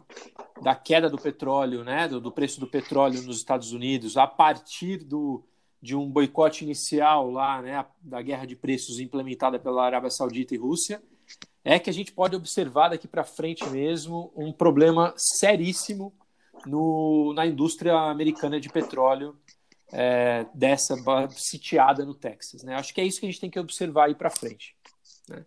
da 0.62 0.74
queda 0.74 1.11
do 1.11 1.18
petróleo, 1.18 1.85
né, 1.85 2.09
do, 2.09 2.18
do, 2.18 2.33
preço 2.33 2.59
do 2.59 2.66
petróleo 2.66 3.20
nos 3.20 3.37
Estados 3.37 3.72
Unidos, 3.72 4.16
a 4.16 4.26
partir 4.26 5.04
do, 5.04 5.44
de 5.83 5.94
um 5.94 6.09
boicote 6.11 6.64
inicial 6.64 7.30
lá, 7.30 7.61
né, 7.61 7.85
da 8.00 8.22
guerra 8.22 8.46
de 8.46 8.57
preços 8.57 8.98
implementada 8.98 9.59
pela 9.59 9.85
Arábia 9.85 10.09
Saudita 10.09 10.54
e 10.54 10.59
Rússia, 10.59 11.02
é 11.62 11.78
que 11.78 11.90
a 11.90 11.92
gente 11.92 12.11
pode 12.11 12.35
observar 12.35 12.88
daqui 12.88 13.07
para 13.07 13.22
frente 13.22 13.68
mesmo 13.68 14.33
um 14.35 14.50
problema 14.50 15.12
seríssimo 15.14 16.11
no, 16.64 17.35
na 17.35 17.46
indústria 17.46 17.94
americana 17.94 18.59
de 18.59 18.70
petróleo 18.70 19.37
é, 19.92 20.47
dessa 20.55 20.97
sitiada 21.31 22.05
no 22.05 22.14
Texas. 22.14 22.62
Né? 22.62 22.75
Acho 22.75 22.94
que 22.94 23.01
é 23.01 23.05
isso 23.05 23.20
que 23.20 23.27
a 23.27 23.31
gente 23.31 23.40
tem 23.40 23.51
que 23.51 23.59
observar 23.59 24.07
aí 24.07 24.14
para 24.14 24.31
frente. 24.31 24.77
Né? 25.29 25.44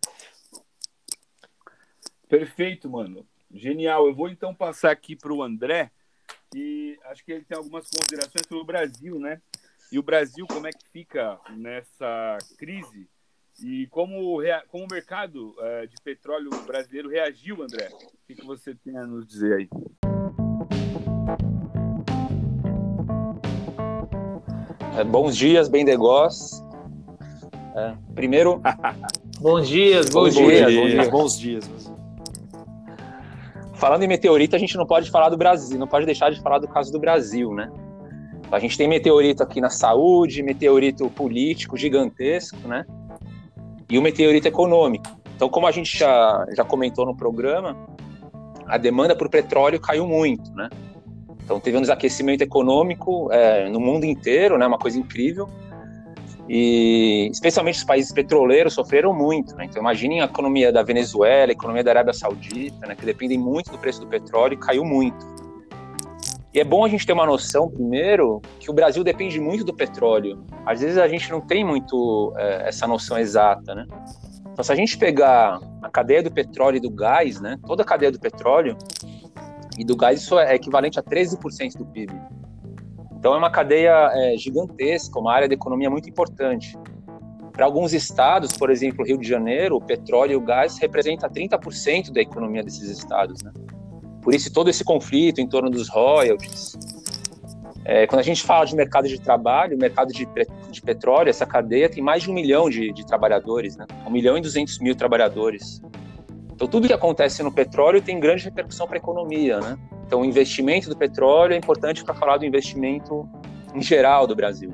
Perfeito, 2.28 2.90
mano. 2.90 3.28
Genial. 3.52 4.08
Eu 4.08 4.16
vou 4.16 4.30
então 4.30 4.54
passar 4.54 4.92
aqui 4.92 5.16
para 5.16 5.34
o 5.34 5.42
André, 5.42 5.92
e 6.56 6.98
acho 7.06 7.24
que 7.24 7.32
ele 7.32 7.44
tem 7.44 7.58
algumas 7.58 7.90
considerações 7.90 8.46
sobre 8.48 8.64
o 8.64 8.66
Brasil, 8.66 9.20
né? 9.20 9.42
E 9.92 9.98
o 9.98 10.04
Brasil, 10.04 10.46
como 10.48 10.68
é 10.68 10.72
que 10.72 10.88
fica 10.90 11.40
nessa 11.52 12.38
crise? 12.58 13.10
E 13.60 13.88
como, 13.88 14.42
como 14.68 14.86
o 14.86 14.88
mercado 14.92 15.56
uh, 15.58 15.88
de 15.88 15.96
petróleo 16.04 16.50
brasileiro 16.66 17.10
reagiu, 17.10 17.64
André? 17.64 17.90
O 17.90 18.36
que 18.36 18.46
você 18.46 18.76
tem 18.76 18.98
a 18.98 19.06
nos 19.06 19.26
dizer 19.26 19.54
aí? 19.54 19.70
É, 24.98 25.04
bons 25.04 25.38
dias, 25.38 25.70
bem 25.70 25.84
negócios. 25.84 26.64
É, 27.76 27.94
primeiro. 28.16 28.60
bons 29.40 29.68
dias, 29.68 30.10
bons, 30.10 30.34
bons 30.34 30.48
dias, 30.48 30.72
dias, 30.72 31.10
bons 31.10 31.38
dias. 31.38 31.68
Bons 31.68 31.84
dias. 31.84 31.98
Falando 33.76 34.02
em 34.02 34.08
meteorito, 34.08 34.56
a 34.56 34.60
gente 34.60 34.76
não 34.76 34.88
pode 34.88 35.12
falar 35.12 35.30
do 35.30 35.38
Brasil, 35.38 35.78
não 35.78 35.88
pode 35.88 36.08
deixar 36.08 36.32
de 36.32 36.42
falar 36.42 36.58
do 36.58 36.68
caso 36.68 36.92
do 36.92 37.00
Brasil, 37.00 37.54
né? 37.54 37.72
A 38.52 38.58
gente 38.58 38.76
tem 38.76 38.88
meteorito 38.88 39.44
aqui 39.44 39.62
na 39.62 39.70
saúde, 39.70 40.42
meteorito 40.42 41.08
político 41.12 41.78
gigantesco, 41.78 42.68
né? 42.68 42.84
E 43.88 44.00
o 44.00 44.02
meteorito 44.02 44.48
econômico. 44.48 45.06
Então, 45.36 45.48
como 45.48 45.68
a 45.68 45.72
gente 45.72 45.96
já, 45.96 46.44
já 46.56 46.64
comentou 46.64 47.06
no 47.06 47.16
programa, 47.16 47.78
a 48.66 48.80
demanda 48.80 49.16
por 49.16 49.30
petróleo 49.30 49.80
caiu 49.80 50.08
muito, 50.08 50.52
né? 50.56 50.70
Então, 51.48 51.62
teve 51.62 51.78
um 51.78 51.82
desaquecimento 51.82 52.44
econômico 52.44 53.32
é, 53.32 53.70
no 53.70 53.80
mundo 53.80 54.04
inteiro, 54.04 54.58
né? 54.58 54.68
Uma 54.68 54.78
coisa 54.78 55.00
incrível. 55.00 55.48
E 56.50 57.30
especialmente 57.32 57.78
os 57.78 57.86
países 57.86 58.12
petroleiros 58.12 58.74
sofreram 58.74 59.14
muito. 59.14 59.56
Né? 59.56 59.64
Então, 59.64 59.82
imaginem 59.82 60.20
a 60.20 60.26
economia 60.26 60.74
da 60.74 60.84
Venezuela, 60.84 61.50
a 61.50 61.54
economia 61.54 61.86
da 61.86 61.92
Arábia 61.92 62.12
Saudita, 62.12 62.86
né? 62.86 62.96
que 62.96 63.06
dependem 63.06 63.38
muito 63.38 63.72
do 63.72 63.78
preço 63.78 64.02
do 64.02 64.08
petróleo 64.08 64.58
caiu 64.58 64.84
muito. 64.84 65.26
E 66.54 66.60
é 66.60 66.66
bom 66.66 66.84
a 66.84 66.90
gente 66.90 67.06
ter 67.06 67.14
uma 67.14 67.26
noção, 67.26 67.70
primeiro, 67.70 68.42
que 68.60 68.70
o 68.70 68.74
Brasil 68.74 69.02
depende 69.02 69.40
muito 69.40 69.64
do 69.64 69.74
petróleo. 69.74 70.44
Às 70.66 70.82
vezes 70.82 70.98
a 70.98 71.08
gente 71.08 71.32
não 71.32 71.40
tem 71.40 71.64
muito 71.64 72.34
é, 72.36 72.68
essa 72.68 72.86
noção 72.86 73.18
exata, 73.18 73.74
né? 73.74 73.86
Então, 74.52 74.66
se 74.66 74.72
a 74.74 74.76
gente 74.76 74.98
pegar 74.98 75.62
a 75.82 75.90
cadeia 75.90 76.22
do 76.22 76.32
petróleo 76.32 76.76
e 76.76 76.80
do 76.82 76.90
gás, 76.90 77.40
né? 77.40 77.58
Toda 77.66 77.84
a 77.84 77.86
cadeia 77.86 78.12
do 78.12 78.20
petróleo 78.20 78.76
e 79.78 79.86
do 79.86 79.96
gás, 79.96 80.22
isso 80.22 80.38
é 80.40 80.56
equivalente 80.56 81.00
a 81.00 81.04
13% 81.04 81.78
do 81.78 81.86
PIB. 81.86 82.14
Então 83.20 83.34
é 83.34 83.38
uma 83.38 83.50
cadeia 83.50 84.12
é, 84.14 84.38
gigantesca, 84.38 85.20
uma 85.20 85.34
área 85.34 85.48
da 85.48 85.54
economia 85.54 85.90
muito 85.90 86.10
importante. 86.10 86.78
Para 87.52 87.66
alguns 87.66 87.94
estados, 87.94 88.56
por 88.56 88.70
exemplo, 88.70 89.04
Rio 89.04 89.18
de 89.18 89.28
Janeiro, 89.28 89.78
o 89.78 89.82
petróleo 89.82 90.34
e 90.34 90.36
o 90.36 90.42
gás 90.42 90.78
representa 90.78 91.28
30% 91.28 92.12
da 92.12 92.22
economia 92.22 92.64
desses 92.64 92.90
estados. 92.90 93.42
Né? 93.42 93.52
Por 94.22 94.36
isso 94.36 94.54
todo 94.54 94.70
esse 94.70 94.84
conflito 94.84 95.42
em 95.42 95.48
torno 95.48 95.70
dos 95.70 95.90
royalties. 95.90 96.78
É, 97.84 98.06
quando 98.06 98.20
a 98.20 98.24
gente 98.24 98.44
fala 98.44 98.66
de 98.66 98.76
mercado 98.76 99.08
de 99.08 99.20
trabalho, 99.20 99.78
mercado 99.78 100.12
de, 100.12 100.28
de, 100.70 100.82
petróleo, 100.82 101.30
essa 101.30 101.46
cadeia 101.46 101.90
tem 101.90 102.04
mais 102.04 102.24
de 102.24 102.30
um 102.30 102.34
milhão 102.34 102.70
de, 102.70 102.92
de 102.92 103.06
trabalhadores, 103.06 103.78
né? 103.78 103.88
um 104.06 104.12
milhão 104.12 104.38
e 104.38 104.42
duzentos 104.42 104.78
mil 104.80 104.94
trabalhadores. 104.94 105.82
Então 106.58 106.68
tudo 106.68 106.88
que 106.88 106.94
acontece 106.94 107.44
no 107.44 107.52
petróleo 107.52 108.02
tem 108.02 108.20
grande 108.20 108.46
repercussão 108.46 108.88
para 108.88 108.96
a 108.96 108.98
economia, 108.98 109.60
né? 109.60 109.78
Então, 110.08 110.22
o 110.22 110.26
investimento 110.26 110.90
do 110.90 110.98
petróleo 110.98 111.54
é 111.54 111.58
importante 111.58 112.04
para 112.04 112.16
falar 112.16 112.38
do 112.38 112.46
investimento 112.46 113.30
em 113.76 113.82
geral 113.82 114.26
do 114.26 114.36
Brasil. 114.36 114.74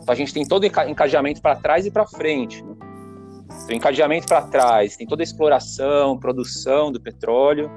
Então, 0.00 0.10
a 0.12 0.14
gente 0.14 0.32
tem 0.32 0.46
todo 0.46 0.62
o 0.62 0.66
encadeamento 0.66 1.42
para 1.42 1.54
trás 1.56 1.84
e 1.84 1.90
para 1.90 2.06
frente. 2.06 2.62
Né? 2.64 2.76
Então, 3.64 3.76
encadeamento 3.76 4.26
para 4.26 4.40
trás 4.42 4.96
tem 4.96 5.06
toda 5.06 5.20
a 5.20 5.24
exploração, 5.24 6.16
produção 6.16 6.90
do 6.90 6.98
petróleo. 6.98 7.68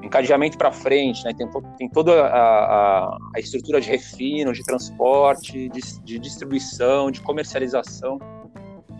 Encadeamento 0.00 0.56
para 0.56 0.70
frente, 0.70 1.24
né? 1.24 1.32
tem, 1.32 1.50
to 1.50 1.60
tem 1.76 1.88
toda 1.88 2.22
a, 2.22 2.38
a, 2.38 3.18
a, 3.34 3.40
estrutura 3.40 3.80
de 3.80 3.88
refino, 3.88 4.52
de 4.52 4.62
transporte, 4.62 5.68
de, 5.70 5.80
de 6.04 6.18
distribuição, 6.20 7.10
de 7.10 7.20
comercialização. 7.20 8.18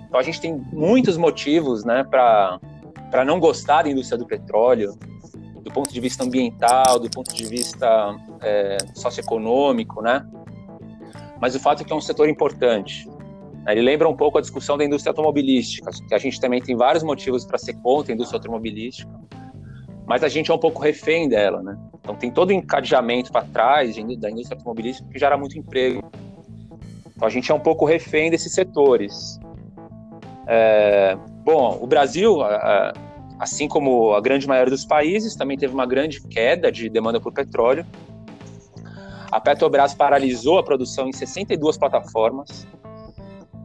Então, 0.08 0.18
a 0.18 0.22
gente 0.22 0.40
tem 0.40 0.60
muitos 0.72 1.16
motivos 1.16 1.84
né, 1.84 2.02
para 2.02 2.58
não 3.24 3.40
gostar 3.40 3.82
da 3.82 3.90
indústria 3.90 4.16
do 4.16 4.26
petróleo, 4.26 4.96
do 5.62 5.70
ponto 5.70 5.92
de 5.92 6.00
vista 6.00 6.24
ambiental, 6.24 6.98
do 6.98 7.10
ponto 7.10 7.34
de 7.34 7.44
vista 7.44 8.16
é, 8.40 8.76
socioeconômico, 8.94 10.00
né? 10.02 10.26
Mas 11.40 11.54
o 11.54 11.60
fato 11.60 11.82
é 11.82 11.84
que 11.84 11.92
é 11.92 11.96
um 11.96 12.00
setor 12.00 12.28
importante. 12.28 13.08
Né? 13.64 13.72
Ele 13.72 13.82
lembra 13.82 14.08
um 14.08 14.16
pouco 14.16 14.38
a 14.38 14.40
discussão 14.40 14.76
da 14.76 14.84
indústria 14.84 15.10
automobilística, 15.10 15.90
que 16.08 16.14
a 16.14 16.18
gente 16.18 16.40
também 16.40 16.60
tem 16.60 16.76
vários 16.76 17.02
motivos 17.02 17.44
para 17.44 17.58
ser 17.58 17.74
contra 17.74 18.12
a 18.12 18.14
indústria 18.14 18.38
automobilística, 18.38 19.10
mas 20.06 20.24
a 20.24 20.28
gente 20.28 20.50
é 20.50 20.54
um 20.54 20.58
pouco 20.58 20.80
refém 20.82 21.28
dela, 21.28 21.62
né? 21.62 21.78
Então 22.00 22.16
tem 22.16 22.30
todo 22.30 22.50
o 22.50 22.52
encadeamento 22.52 23.30
para 23.30 23.46
trás 23.46 23.94
da 23.94 24.30
indústria 24.30 24.56
automobilística 24.56 25.08
que 25.08 25.18
gera 25.18 25.36
muito 25.36 25.58
emprego. 25.58 26.10
Então 27.14 27.28
a 27.28 27.30
gente 27.30 27.50
é 27.52 27.54
um 27.54 27.60
pouco 27.60 27.84
refém 27.84 28.30
desses 28.30 28.52
setores. 28.52 29.38
É, 30.46 31.16
bom, 31.44 31.78
o 31.80 31.86
Brasil, 31.86 32.38
assim 33.38 33.66
como 33.66 34.12
a 34.12 34.20
grande 34.20 34.46
maioria 34.46 34.70
dos 34.70 34.84
países, 34.84 35.34
também 35.34 35.56
teve 35.56 35.72
uma 35.72 35.86
grande 35.86 36.20
queda 36.20 36.70
de 36.70 36.88
demanda 36.88 37.20
por 37.20 37.32
petróleo. 37.32 37.86
A 39.30 39.40
Petrobras 39.40 39.94
paralisou 39.94 40.58
a 40.58 40.62
produção 40.62 41.08
em 41.08 41.12
62 41.12 41.78
plataformas. 41.78 42.66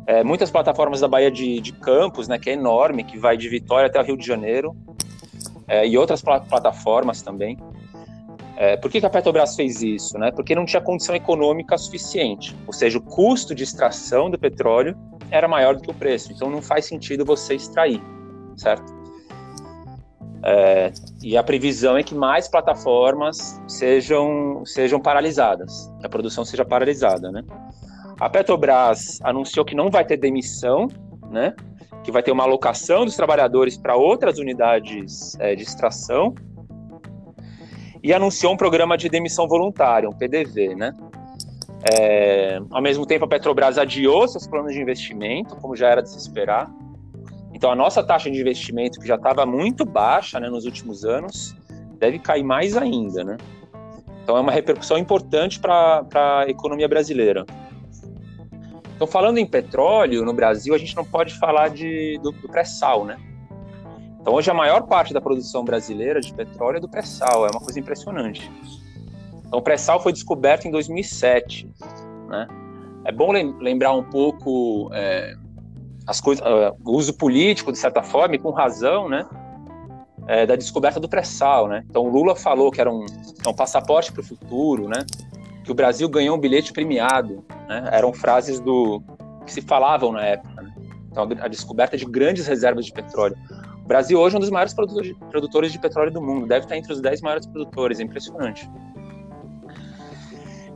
É, 0.08 0.24
muitas 0.24 0.52
plataformas 0.52 1.02
da 1.02 1.08
Baía 1.08 1.32
de, 1.32 1.60
de, 1.60 1.74
Campos, 1.74 2.28
né, 2.28 2.38
que 2.38 2.52
é 2.52 2.54
enorme, 2.54 3.04
que 3.04 3.18
vai 3.18 3.36
de 3.36 3.50
Vitória 3.50 3.88
até 3.88 4.00
o 4.00 4.04
Rio 4.04 4.16
de 4.16 4.26
Janeiro, 4.26 4.76
é, 5.68 5.88
e 5.88 5.98
outras 5.98 6.22
pl 6.22 6.42
plataformas 6.48 7.24
também. 7.24 7.58
É, 8.56 8.78
por 8.78 8.90
que, 8.90 9.00
que, 9.00 9.06
a 9.06 9.10
Petrobras 9.10 9.56
fez 9.56 9.82
isso? 9.82 10.18
Né? 10.18 10.32
Porque 10.32 10.56
não 10.56 10.64
tinha 10.64 10.82
condição 10.82 11.16
econômica 11.16 11.78
suficiente, 11.78 12.56
ou 12.68 12.72
seja, 12.72 13.00
o 13.00 13.02
custo 13.02 13.56
de 13.56 13.64
extração 13.64 14.30
do 14.30 14.38
petróleo 14.38 14.96
era 15.36 15.48
maior 15.48 15.76
do 15.76 15.82
que 15.82 15.91
o 15.91 15.93
preço, 15.93 16.32
então 16.32 16.50
não 16.50 16.62
faz 16.62 16.86
sentido 16.86 17.26
você 17.26 17.56
extrair, 17.56 18.02
certo? 18.56 18.93
É, 20.43 20.91
e 21.24 21.36
a 21.36 21.43
previsão 21.43 21.98
é 21.98 22.04
que 22.04 22.13
mais 22.13 22.48
plataformas 22.48 23.60
sejam, 23.67 24.63
sejam 24.65 25.00
paralisadas, 25.00 25.91
a 26.04 26.08
produção 26.08 26.45
seja 26.45 26.63
paralisada, 26.63 27.32
né? 27.32 27.43
A 28.19 28.30
Petrobras 28.30 29.20
anunciou 29.24 29.66
que 29.66 29.76
não 29.76 29.89
vai 29.89 30.05
ter 30.05 30.18
demissão, 30.18 30.88
né? 31.30 31.53
Que 32.03 32.12
vai 32.12 32.24
ter 32.24 32.32
uma 32.32 32.43
alocação 32.43 33.03
dos 33.03 33.16
trabalhadores 33.16 33.76
para 33.76 33.95
outras 33.95 34.38
unidades 34.38 35.36
é, 35.39 35.55
de 35.55 35.64
extração 35.64 36.34
e 38.01 38.14
anunciou 38.14 38.53
um 38.53 38.57
programa 38.57 38.95
de 38.95 39.10
demissão 39.10 39.47
voluntária, 39.47 40.07
um 40.07 40.14
PDV, 40.14 40.76
né? 40.76 40.93
É, 41.92 42.60
ao 42.72 42.82
mesmo 42.82 43.06
tempo, 43.06 43.26
a 43.26 43.28
Petrobras 43.28 43.78
adiou 43.78 44.28
seus 44.28 44.48
planos 44.48 44.74
de 44.74 44.82
investimento, 44.82 45.56
como 45.58 45.76
já 45.76 45.90
era 45.90 46.02
de 46.02 46.10
se 46.10 46.18
esperar, 46.18 46.70
então, 47.56 47.72
a 47.72 47.76
nossa 47.76 48.04
taxa 48.04 48.30
de 48.30 48.38
investimento, 48.38 49.00
que 49.00 49.08
já 49.08 49.16
estava 49.16 49.46
muito 49.46 49.86
baixa 49.86 50.42
né, 50.42 50.50
nos 50.50 50.66
últimos 50.66 51.06
anos, 51.06 51.56
deve 51.98 52.20
cair 52.20 52.44
mais 52.44 52.76
ainda. 52.76 53.24
Né? 53.24 53.38
Então, 54.22 54.36
é 54.36 54.42
uma 54.42 54.52
repercussão 54.52 54.98
importante 54.98 55.58
para 55.58 56.06
a 56.14 56.50
economia 56.50 56.86
brasileira. 56.86 57.46
Então, 58.94 59.08
falando 59.08 59.38
em 59.38 59.46
petróleo, 59.46 60.26
no 60.26 60.34
Brasil, 60.34 60.76
a 60.76 60.78
gente 60.78 60.94
não 60.98 61.06
pode 61.06 61.34
falar 61.36 61.70
de, 61.70 62.20
do, 62.22 62.34
do 62.34 62.50
pré-sal. 62.50 63.06
Né? 63.06 63.18
Então, 64.20 64.34
hoje, 64.34 64.52
a 64.52 64.54
maior 64.54 64.82
parte 64.82 65.14
da 65.14 65.22
produção 65.22 65.64
brasileira 65.64 66.20
de 66.20 66.34
petróleo 66.34 66.78
é 66.78 66.80
do 66.82 66.90
pré-sal, 66.90 67.48
é 67.48 67.50
uma 67.52 67.62
coisa 67.62 67.80
impressionante. 67.80 68.52
Então, 69.56 69.62
o 69.62 69.64
pré-sal 69.64 70.01
foi 70.03 70.12
descoberto 70.12 70.66
em 70.66 70.72
2007. 70.72 71.72
Né? 72.28 72.47
É 73.06 73.12
bom 73.14 73.32
lembrar 73.32 73.93
um 73.93 74.03
pouco 74.03 74.89
é, 74.91 75.34
as 76.06 76.20
coisas, 76.20 76.45
uh, 76.45 76.76
o 76.84 76.91
uso 76.91 77.14
político, 77.14 77.72
de 77.72 77.78
certa 77.78 78.03
forma, 78.03 78.36
e 78.36 78.38
com 78.38 78.49
razão, 78.49 79.08
né? 79.08 79.26
É, 80.28 80.45
da 80.45 80.58
descoberta 80.58 80.99
do 80.99 81.08
pré-sal, 81.08 81.70
né? 81.70 81.86
Então, 81.89 82.06
Lula 82.06 82.36
falou 82.36 82.70
que 82.70 82.82
era 82.82 82.91
um, 82.91 83.06
é 83.45 83.47
um 83.47 83.53
passaporte 83.53 84.12
para 84.12 84.20
o 84.20 84.26
futuro, 84.26 84.89
né? 84.89 85.06
Que 85.64 85.72
o 85.72 85.76
Brasil 85.76 86.10
ganhou 86.10 86.36
um 86.36 86.39
bilhete 86.39 86.74
premiado, 86.74 87.45
né? 87.70 87.88
Eram 87.93 88.12
frases 88.12 88.60
do 88.60 89.01
que 89.45 89.53
se 89.53 89.62
falavam 89.62 90.12
na 90.12 90.26
época. 90.26 90.64
Né? 90.64 90.74
Então, 91.12 91.30
a 91.39 91.47
descoberta 91.47 91.95
de 91.95 92.03
grandes 92.03 92.45
reservas 92.45 92.88
de 92.88 92.91
petróleo. 92.91 93.38
O 93.86 93.88
Brasil 93.88 94.20
hoje 94.20 94.36
é 94.36 94.38
um 94.38 94.41
dos 94.41 94.49
maiores 94.49 94.74
produtores 94.74 95.72
de 95.72 95.80
petróleo 95.80 96.12
do 96.12 96.22
mundo, 96.22 96.45
deve 96.45 96.66
estar 96.66 96.76
entre 96.76 96.91
os 96.91 96.99
10 96.99 97.22
maiores 97.22 97.45
produtores, 97.45 98.01
é 98.01 98.03
impressionante. 98.03 98.68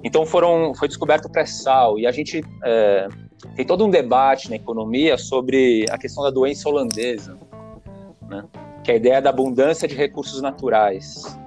Então 0.04 0.26
foram, 0.26 0.74
foi 0.76 0.88
descoberto 0.88 1.26
o 1.26 1.30
pré-sal 1.30 2.00
e 2.00 2.08
a 2.08 2.12
gente 2.12 2.44
é, 2.64 3.08
tem 3.56 3.66
todo 3.66 3.86
um 3.86 3.90
debate 3.90 4.50
na 4.50 4.56
economia 4.56 5.18
sobre 5.18 5.86
a 5.90 5.98
questão 5.98 6.24
da 6.24 6.30
doença 6.30 6.70
holandesa, 6.70 7.38
né? 8.30 8.46
que 8.84 8.92
é 8.92 8.94
a 8.94 8.98
ideia 8.98 9.22
da 9.22 9.30
abundância 9.30 9.88
de 9.88 9.96
recursos 9.96 10.42
naturais. 10.42 11.38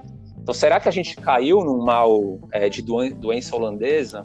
Então, 0.41 0.53
será 0.53 0.79
que 0.79 0.89
a 0.89 0.91
gente 0.91 1.15
caiu 1.15 1.63
num 1.63 1.81
mal 1.83 2.37
é, 2.51 2.67
de 2.67 2.81
doença 2.81 3.55
holandesa? 3.55 4.21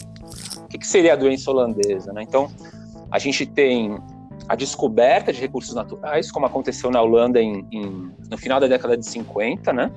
O 0.64 0.68
que, 0.68 0.78
que, 0.78 0.86
seria 0.86 1.12
a 1.12 1.16
doença 1.16 1.50
holandesa? 1.50 2.12
Né? 2.12 2.22
Então, 2.22 2.50
a 3.10 3.18
gente 3.18 3.46
tem 3.46 3.96
a 4.48 4.56
descoberta 4.56 5.32
de 5.32 5.40
recursos 5.40 5.74
naturais, 5.74 6.32
como 6.32 6.46
aconteceu 6.46 6.90
na 6.90 7.00
Holanda 7.00 7.40
em, 7.40 7.66
em, 7.70 8.10
no 8.30 8.36
final 8.36 8.58
da 8.58 8.66
década 8.66 8.96
de 8.96 9.06
50, 9.06 9.72
né? 9.72 9.92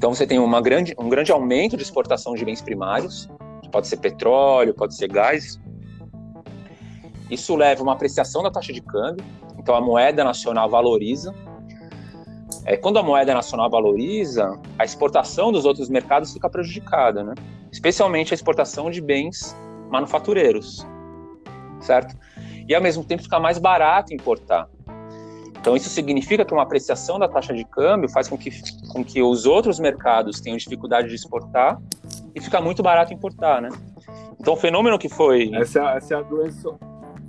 Então 0.00 0.14
você 0.14 0.26
tem 0.26 0.38
uma 0.38 0.62
grande, 0.62 0.94
um 0.98 1.10
grande 1.10 1.30
aumento 1.30 1.76
de 1.76 1.82
exportação 1.82 2.34
de 2.34 2.42
bens 2.42 2.62
primários, 2.62 3.28
pode 3.70 3.86
ser 3.86 3.98
petróleo, 3.98 4.72
pode 4.72 4.94
ser 4.94 5.08
gás. 5.08 5.60
Isso 7.30 7.54
leva 7.54 7.82
a 7.82 7.84
uma 7.84 7.92
apreciação 7.92 8.42
da 8.42 8.50
taxa 8.50 8.72
de 8.72 8.80
câmbio, 8.80 9.22
então 9.58 9.74
a 9.74 9.80
moeda 9.82 10.24
nacional 10.24 10.70
valoriza. 10.70 11.34
É, 12.64 12.78
quando 12.78 12.98
a 12.98 13.02
moeda 13.02 13.34
nacional 13.34 13.68
valoriza, 13.68 14.58
a 14.78 14.86
exportação 14.86 15.52
dos 15.52 15.66
outros 15.66 15.90
mercados 15.90 16.32
fica 16.32 16.48
prejudicada, 16.48 17.22
né? 17.22 17.34
especialmente 17.70 18.32
a 18.32 18.36
exportação 18.36 18.90
de 18.90 19.02
bens 19.02 19.54
manufatureiros, 19.90 20.82
certo? 21.78 22.16
E 22.66 22.74
ao 22.74 22.80
mesmo 22.80 23.04
tempo 23.04 23.22
fica 23.22 23.38
mais 23.38 23.58
barato 23.58 24.14
importar. 24.14 24.66
Então, 25.60 25.76
isso 25.76 25.90
significa 25.90 26.42
que 26.42 26.54
uma 26.54 26.62
apreciação 26.62 27.18
da 27.18 27.28
taxa 27.28 27.52
de 27.52 27.64
câmbio 27.64 28.08
faz 28.08 28.26
com 28.28 28.38
que, 28.38 28.50
com 28.88 29.04
que 29.04 29.22
os 29.22 29.44
outros 29.44 29.78
mercados 29.78 30.40
tenham 30.40 30.56
dificuldade 30.56 31.08
de 31.08 31.14
exportar 31.14 31.78
e 32.34 32.40
fica 32.40 32.62
muito 32.62 32.82
barato 32.82 33.12
importar, 33.12 33.60
né? 33.60 33.68
Então, 34.40 34.54
o 34.54 34.56
fenômeno 34.56 34.98
que 34.98 35.08
foi. 35.08 35.50
Essa, 35.54 35.82
essa, 35.90 36.14
é 36.14 36.16
a 36.16 36.22
doença, 36.22 36.70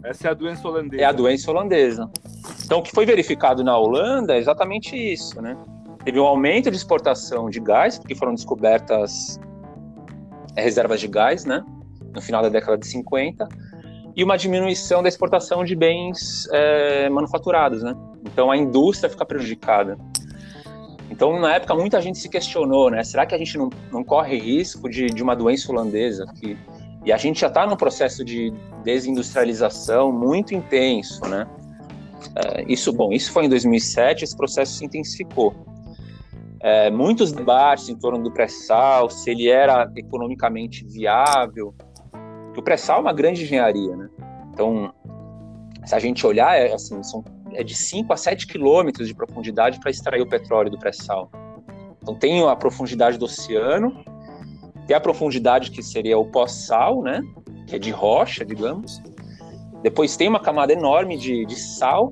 essa 0.06 0.28
é 0.30 0.32
a 0.32 0.34
doença 0.34 0.66
holandesa. 0.66 1.04
É 1.04 1.06
a 1.06 1.12
doença 1.12 1.52
holandesa. 1.52 2.10
Então, 2.64 2.80
o 2.80 2.82
que 2.82 2.92
foi 2.92 3.06
verificado 3.06 3.66
na 3.66 3.78
Holanda 3.78 4.34
é 4.34 4.38
exatamente 4.38 4.96
isso, 4.96 5.42
né? 5.42 5.58
Teve 6.06 6.18
um 6.18 6.26
aumento 6.26 6.72
de 6.72 6.78
exportação 6.78 7.50
de 7.50 7.60
gás, 7.60 8.00
porque 8.00 8.16
foram 8.16 8.34
descobertas 8.34 9.38
é, 10.56 10.62
reservas 10.62 11.02
de 11.02 11.08
gás, 11.10 11.44
né? 11.44 11.66
No 12.16 12.22
final 12.22 12.42
da 12.42 12.48
década 12.48 12.78
de 12.78 12.88
50 12.88 13.48
e 14.22 14.24
uma 14.24 14.38
diminuição 14.38 15.02
da 15.02 15.10
exportação 15.10 15.64
de 15.66 15.76
bens 15.76 16.48
é, 16.52 17.10
manufaturados, 17.10 17.82
né? 17.82 17.96
Então 18.24 18.52
a 18.52 18.56
indústria 18.56 19.10
fica 19.10 19.26
prejudicada. 19.26 19.98
Então 21.10 21.40
na 21.40 21.56
época 21.56 21.74
muita 21.74 22.00
gente 22.00 22.20
se 22.20 22.30
questionou, 22.30 22.92
né? 22.92 23.04
Será 23.04 23.26
que 23.26 23.34
a 23.34 23.38
gente 23.40 23.58
não, 23.58 23.72
não 23.92 24.04
corre 24.04 24.38
risco 24.38 24.88
de, 24.88 25.08
de 25.08 25.24
uma 25.24 25.36
doença 25.36 25.72
holandesa? 25.72 26.28
Que, 26.40 26.56
e 27.04 27.12
a 27.12 27.18
gente 27.18 27.42
já 27.42 27.48
está 27.48 27.66
num 27.66 27.76
processo 27.76 28.24
de 28.24 28.54
desindustrialização 28.84 30.12
muito 30.12 30.54
intenso, 30.54 31.22
né? 31.28 31.48
É, 32.36 32.72
isso, 32.72 32.94
bom, 32.94 33.12
isso 33.12 33.32
foi 33.32 33.46
em 33.46 33.50
2007, 33.50 34.24
esse 34.24 34.38
processo 34.38 34.74
se 34.74 34.86
intensificou. 34.86 35.56
É, 36.62 36.92
muitos 36.92 37.32
debates 37.32 37.90
em 37.90 37.96
torno 37.96 38.22
do 38.22 38.32
pré-sal, 38.32 39.10
se 39.10 39.32
ele 39.32 39.50
era 39.50 39.92
economicamente 39.96 40.86
viável, 40.86 41.74
o 42.60 42.64
pré-sal 42.64 42.98
é 42.98 43.02
uma 43.02 43.14
grande 43.14 43.44
engenharia, 43.44 43.96
né? 43.96 44.10
Então, 44.54 44.94
se 45.86 45.96
a 45.96 46.00
gente 46.00 46.26
olhar, 46.26 46.56
é, 46.58 46.74
assim, 46.74 47.02
são, 47.04 47.24
é 47.54 47.64
de 47.64 47.76
5 47.76 48.12
a 48.12 48.18
7 48.18 48.48
quilômetros 48.48 49.08
de 49.08 49.16
profundidade 49.16 49.80
para 49.80 49.90
extrair 49.90 50.22
o 50.22 50.28
petróleo 50.28 50.70
do 50.70 50.78
pré-sal. 50.78 51.32
Então, 52.02 52.16
tem 52.16 52.48
a 52.48 52.56
profundidade 52.56 53.18
do 53.18 53.26
oceano, 53.26 54.04
tem 54.88 54.96
a 54.96 55.00
profundidade 55.00 55.72
que 55.72 55.82
seria 55.82 56.18
o 56.18 56.26
pós-sal, 56.26 57.02
né? 57.02 57.22
Que 57.68 57.76
é 57.76 57.80
de 57.80 57.92
rocha, 57.92 58.44
digamos. 58.44 59.02
Depois 59.82 60.18
tem 60.18 60.28
uma 60.28 60.40
camada 60.40 60.74
enorme 60.74 61.18
de, 61.18 61.46
de 61.46 61.56
sal, 61.56 62.12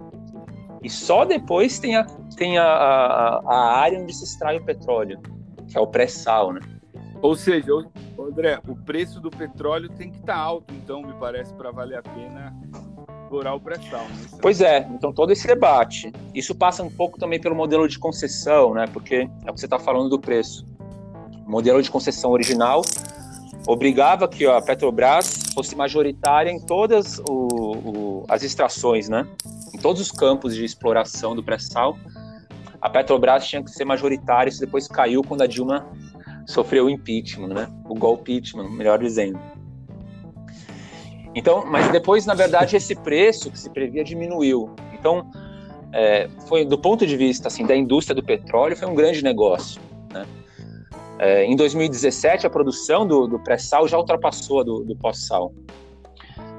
e 0.82 0.90
só 0.90 1.26
depois 1.26 1.78
tem, 1.80 1.96
a, 1.96 2.06
tem 2.38 2.58
a, 2.58 2.64
a, 2.64 3.42
a 3.46 3.78
área 3.80 4.00
onde 4.00 4.16
se 4.16 4.24
extrai 4.24 4.58
o 4.58 4.64
petróleo, 4.64 5.20
que 5.68 5.78
é 5.78 5.82
o 5.82 5.88
pré-sal, 5.88 6.54
né? 6.54 6.62
Ou 7.22 7.36
seja, 7.36 7.72
André, 8.18 8.60
o 8.68 8.76
preço 8.76 9.20
do 9.20 9.30
petróleo 9.30 9.90
tem 9.90 10.10
que 10.10 10.20
estar 10.20 10.34
tá 10.34 10.40
alto, 10.40 10.74
então, 10.74 11.02
me 11.02 11.14
parece, 11.14 11.54
para 11.54 11.72
valer 11.72 12.00
a 12.00 12.04
pena 12.04 12.56
explorar 13.30 13.54
o 13.54 13.60
pré-sal. 13.60 14.02
Né? 14.02 14.40
Pois 14.42 14.60
é, 14.60 14.88
então 14.92 15.14
todo 15.14 15.32
esse 15.32 15.46
debate. 15.46 16.12
Isso 16.34 16.56
passa 16.56 16.82
um 16.82 16.90
pouco 16.90 17.20
também 17.20 17.40
pelo 17.40 17.56
modelo 17.56 17.88
de 17.88 18.00
concessão, 18.00 18.74
né? 18.74 18.86
Porque 18.92 19.30
é 19.46 19.52
o 19.52 19.54
que 19.54 19.60
você 19.60 19.68
está 19.68 19.78
falando 19.78 20.10
do 20.10 20.20
preço. 20.20 20.66
O 21.46 21.52
modelo 21.52 21.82
de 21.82 21.92
concessão 21.92 22.32
original 22.32 22.82
obrigava 23.68 24.28
que 24.28 24.48
a 24.48 24.60
Petrobras 24.62 25.52
fosse 25.54 25.76
majoritária 25.76 26.50
em 26.50 26.60
todas 26.60 27.20
o, 27.30 27.34
o, 27.34 28.26
as 28.28 28.42
extrações, 28.42 29.08
né? 29.08 29.28
Em 29.74 29.78
todos 29.78 30.02
os 30.02 30.12
campos 30.12 30.56
de 30.56 30.66
exploração 30.66 31.36
do 31.36 31.44
pré-sal, 31.44 31.96
a 32.82 32.90
Petrobras 32.90 33.46
tinha 33.46 33.64
que 33.64 33.70
ser 33.70 33.86
majoritária. 33.86 34.50
Isso 34.50 34.60
depois 34.60 34.88
caiu 34.88 35.22
quando 35.22 35.44
a 35.44 35.48
Dilma 35.48 35.86
sofreu 36.50 36.86
o 36.86 36.90
impeachment, 36.90 37.50
né? 37.50 37.68
O 37.86 37.94
golpe 37.94 38.42
melhor 38.72 38.98
dizendo. 38.98 39.40
Então, 41.36 41.64
mas 41.66 41.92
depois, 41.92 42.26
na 42.26 42.34
verdade, 42.34 42.76
esse 42.76 42.96
preço 42.96 43.52
que 43.52 43.60
se 43.60 43.70
previa 43.70 44.04
diminuiu. 44.04 44.72
Então, 44.98 45.30
é, 45.94 46.28
foi 46.48 46.66
do 46.66 46.78
ponto 46.78 47.06
de 47.06 47.16
vista 47.16 47.48
assim 47.48 47.66
da 47.66 47.76
indústria 47.76 48.16
do 48.16 48.24
petróleo, 48.24 48.76
foi 48.76 48.88
um 48.88 48.96
grande 48.96 49.24
negócio. 49.24 49.80
Né? 50.12 50.26
É, 51.20 51.46
em 51.46 51.56
2017, 51.56 52.48
a 52.48 52.50
produção 52.50 53.06
do, 53.06 53.28
do 53.28 53.40
pré-sal 53.40 53.88
já 53.88 53.98
ultrapassou 53.98 54.62
a 54.62 54.64
do, 54.64 54.84
do 54.84 54.96
pós-sal. 54.96 55.54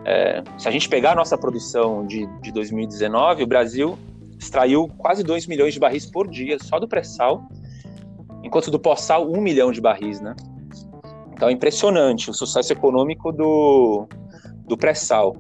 É, 0.05 0.43
se 0.57 0.69
a 0.69 0.71
gente 0.71 0.89
pegar 0.89 1.13
a 1.13 1.15
nossa 1.17 1.37
produção 1.37 2.07
de, 2.07 2.27
de 2.41 2.53
2019, 2.53 3.43
o 3.43 3.47
Brasil 3.47 3.99
extraiu 4.39 4.89
quase 4.99 5.25
2 5.25 5.49
milhões 5.49 5.75
de 5.75 5.81
barris 5.81 6.07
por 6.07 6.29
dia 6.29 6.59
só 6.61 6.79
do 6.79 6.87
pré-sal 6.87 7.43
enquanto 8.43 8.71
do 8.71 8.79
pós-sal, 8.79 9.31
um 9.31 9.41
milhão 9.41 9.73
de 9.73 9.81
barris, 9.81 10.21
né? 10.21 10.35
Então 11.33 11.49
é 11.49 11.53
impressionante 11.53 12.31
o 12.31 12.35
sucesso 12.35 12.73
econômico 12.73 13.33
do, 13.33 14.07
do 14.67 14.77
pré-sal. 14.77 15.37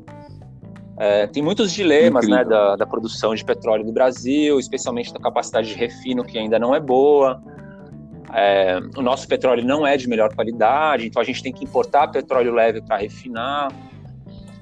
É, 0.98 1.26
tem 1.26 1.42
muitos 1.42 1.72
dilemas 1.72 2.28
né, 2.28 2.44
da, 2.44 2.76
da, 2.76 2.86
produção 2.86 3.34
de 3.34 3.44
petróleo 3.44 3.84
no 3.84 3.92
Brasil, 3.92 4.58
especialmente 4.58 5.12
da 5.12 5.18
capacidade 5.18 5.68
de 5.68 5.74
refino, 5.74 6.24
que 6.24 6.38
ainda 6.38 6.58
não 6.58 6.74
é 6.74 6.80
boa. 6.80 7.42
É, 8.34 8.78
o 8.96 9.02
nosso 9.02 9.26
petróleo 9.26 9.64
não 9.64 9.86
é 9.86 9.96
de 9.96 10.08
melhor 10.08 10.34
qualidade, 10.34 11.06
então 11.06 11.20
a 11.20 11.24
gente 11.24 11.42
tem 11.42 11.52
que 11.52 11.64
importar 11.64 12.08
petróleo 12.08 12.52
leve 12.52 12.80
para 12.82 12.96
refinar. 12.96 13.72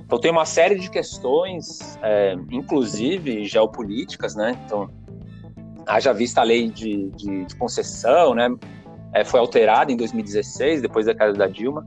Então 0.01 0.19
tem 0.19 0.31
uma 0.31 0.47
série 0.47 0.77
de 0.77 0.89
questões, 0.91 1.99
é, 2.03 2.35
inclusive 2.51 3.45
geopolíticas, 3.45 4.35
né? 4.35 4.59
Então 4.65 4.89
haja 5.89 6.13
vista 6.13 6.41
a 6.43 6.45
lei 6.45 6.69
de, 6.69 7.11
de, 7.11 7.47
de 7.47 7.57
concessão, 7.57 8.35
né? 8.35 8.49
É, 9.13 9.25
foi 9.25 9.41
alterada 9.41 9.91
em 9.91 9.97
2016, 9.97 10.83
depois 10.83 11.07
da 11.07 11.15
queda 11.15 11.33
da 11.33 11.47
Dilma. 11.47 11.87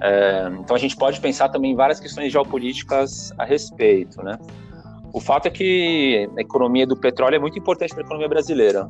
É, 0.00 0.50
então 0.58 0.74
a 0.74 0.78
gente 0.78 0.96
pode 0.96 1.20
pensar 1.20 1.48
também 1.48 1.72
em 1.72 1.76
várias 1.76 2.00
questões 2.00 2.32
geopolíticas 2.32 3.32
a 3.38 3.44
respeito, 3.44 4.22
né? 4.22 4.38
O 5.12 5.20
fato 5.20 5.46
é 5.46 5.50
que 5.50 6.28
a 6.36 6.40
economia 6.40 6.86
do 6.86 6.96
petróleo 6.96 7.36
é 7.36 7.38
muito 7.38 7.58
importante 7.58 7.94
para 7.94 8.02
a 8.02 8.04
economia 8.04 8.28
brasileira. 8.28 8.86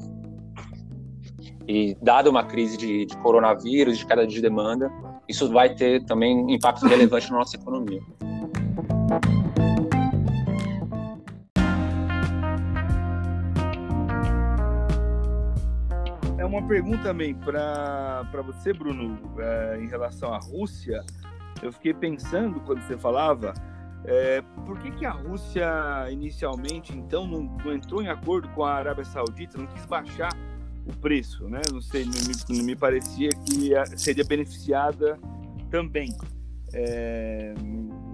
E 1.66 1.96
dada 2.00 2.30
uma 2.30 2.44
crise 2.44 2.76
de, 2.76 3.06
de 3.06 3.16
coronavírus, 3.18 3.98
de 3.98 4.06
queda 4.06 4.26
de 4.26 4.40
demanda, 4.40 4.90
isso 5.28 5.50
vai 5.50 5.74
ter 5.74 6.04
também 6.04 6.52
impacto 6.52 6.86
relevante 6.86 7.30
na 7.30 7.38
nossa 7.38 7.56
economia. 7.56 8.00
Uma 16.48 16.66
pergunta 16.66 17.02
também 17.02 17.34
para 17.34 18.42
você, 18.44 18.72
Bruno, 18.72 19.18
é, 19.38 19.78
em 19.80 19.86
relação 19.86 20.32
à 20.32 20.38
Rússia. 20.38 21.04
Eu 21.62 21.72
fiquei 21.72 21.92
pensando 21.92 22.60
quando 22.60 22.80
você 22.82 22.96
falava 22.96 23.52
É, 24.04 24.40
por 24.64 24.78
que, 24.78 24.92
que 24.92 25.04
a 25.04 25.10
Rússia 25.10 25.66
inicialmente 26.10 26.96
então 26.96 27.26
não, 27.26 27.42
não, 27.42 27.72
entrou 27.74 28.00
em 28.00 28.08
acordo 28.08 28.48
com 28.50 28.64
a 28.64 28.74
Arábia 28.74 29.04
Saudita, 29.04 29.58
não 29.58 29.66
quis 29.66 29.84
baixar 29.86 30.32
o 30.86 30.96
preço, 30.96 31.48
né? 31.48 31.60
Não 31.72 31.80
sei, 31.80 32.04
me, 32.48 32.62
me 32.62 32.76
parecia 32.76 33.28
que 33.28 33.72
seria 33.98 34.24
beneficiada 34.24 35.18
também. 35.68 36.16
É, 36.72 37.54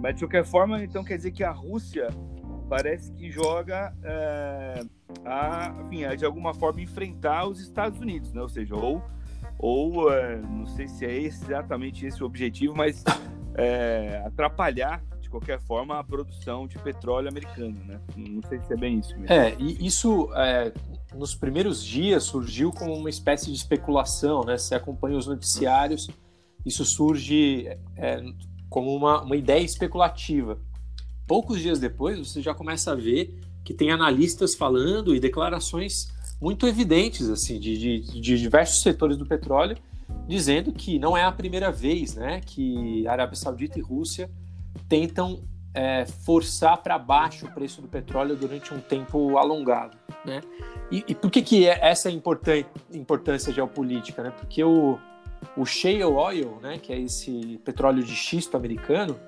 mas 0.01 0.15
de 0.15 0.25
qualquer 0.25 0.45
forma, 0.45 0.83
então 0.83 1.05
quer 1.05 1.17
dizer 1.17 1.33
que 1.33 1.45
a 1.45 1.53
Rússia 1.53 2.09
parece 2.69 3.13
que 3.13 3.31
joga 3.31 3.95
é, 4.03 4.85
a, 5.25 5.75
enfim, 5.85 6.05
a, 6.05 6.15
de 6.15 6.25
alguma 6.25 6.55
forma 6.55 6.81
enfrentar 6.81 7.47
os 7.47 7.61
Estados 7.61 8.01
Unidos, 8.01 8.33
né? 8.33 8.41
Ou 8.43 8.49
seja, 8.49 8.75
ou, 8.75 9.03
ou 9.59 10.13
é, 10.13 10.37
não 10.37 10.67
sei 10.67 10.89
se 10.89 11.05
é 11.05 11.17
exatamente 11.17 12.07
esse 12.07 12.23
o 12.23 12.27
objetivo, 12.27 12.75
mas 12.75 13.05
é, 13.55 14.23
atrapalhar 14.27 15.03
de 15.21 15.31
qualquer 15.31 15.61
forma 15.61 15.99
a 15.99 16.05
produção 16.05 16.67
de 16.67 16.79
petróleo 16.79 17.29
americano, 17.29 17.79
né? 17.85 18.01
Não 18.17 18.43
sei 18.43 18.61
se 18.61 18.73
é 18.73 18.77
bem 18.77 18.99
isso. 18.99 19.17
Mesmo. 19.19 19.33
É, 19.33 19.55
e 19.59 19.87
isso 19.87 20.29
nos 21.15 21.35
primeiros 21.35 21.85
dias 21.85 22.25
surgiu 22.25 22.73
como 22.73 22.95
uma 22.95 23.11
espécie 23.11 23.47
de 23.47 23.57
especulação, 23.57 24.45
né? 24.45 24.57
Você 24.57 24.75
acompanha 24.75 25.17
os 25.17 25.27
noticiários, 25.27 26.09
isso 26.65 26.85
surge 26.85 27.69
como 28.69 28.95
uma, 28.95 29.23
uma 29.23 29.37
ideia 29.37 29.63
especulativa. 29.63 30.59
Poucos 31.27 31.61
dias 31.61 31.79
depois, 31.79 32.19
você 32.19 32.43
já 32.43 32.55
começa 32.55 32.93
a 32.93 32.95
ver 32.95 33.39
que 33.65 33.73
tem 33.73 33.91
analistas 33.91 34.55
falando 34.55 35.15
e 35.15 35.21
declarações 35.21 36.13
muito 36.41 36.67
evidentes 36.67 37.31
assim 37.31 37.59
de, 37.59 37.79
de, 37.79 38.21
de 38.21 38.39
diversos 38.39 38.83
setores 38.83 39.17
do 39.17 39.25
petróleo 39.25 39.77
dizendo 40.27 40.73
que 40.73 40.99
não 40.99 41.17
é 41.17 41.25
a 41.25 41.33
primeira 41.33 41.71
vez 41.71 42.15
né, 42.15 42.41
que 42.45 43.07
Arábia 43.07 43.37
Saudita 43.37 43.79
e 43.79 43.83
Rússia 43.83 44.31
tentam 44.89 45.43
é, 45.73 46.07
forçar 46.07 46.77
para 46.83 46.99
baixo 46.99 47.47
o 47.47 47.51
preço 47.51 47.83
do 47.83 47.89
petróleo 47.89 48.37
durante 48.37 48.73
um 48.73 48.81
tempo 48.81 49.37
alongado. 49.37 49.97
Né? 50.25 50.41
E, 50.91 51.05
e 51.09 51.15
por 51.15 51.31
que, 51.31 51.43
que 51.43 51.67
é 51.67 51.79
essa 51.83 52.11
importância 52.11 53.53
geopolítica? 53.53 54.23
Né? 54.23 54.31
Porque 54.31 54.63
o, 54.63 54.99
o 55.57 55.65
shale 55.67 56.05
oil, 56.05 56.59
né, 56.63 56.79
que 56.79 56.93
é 56.93 56.99
esse 56.99 57.61
petróleo 57.65 58.03
de 58.03 58.15
xisto 58.15 58.57
americano, 58.57 59.19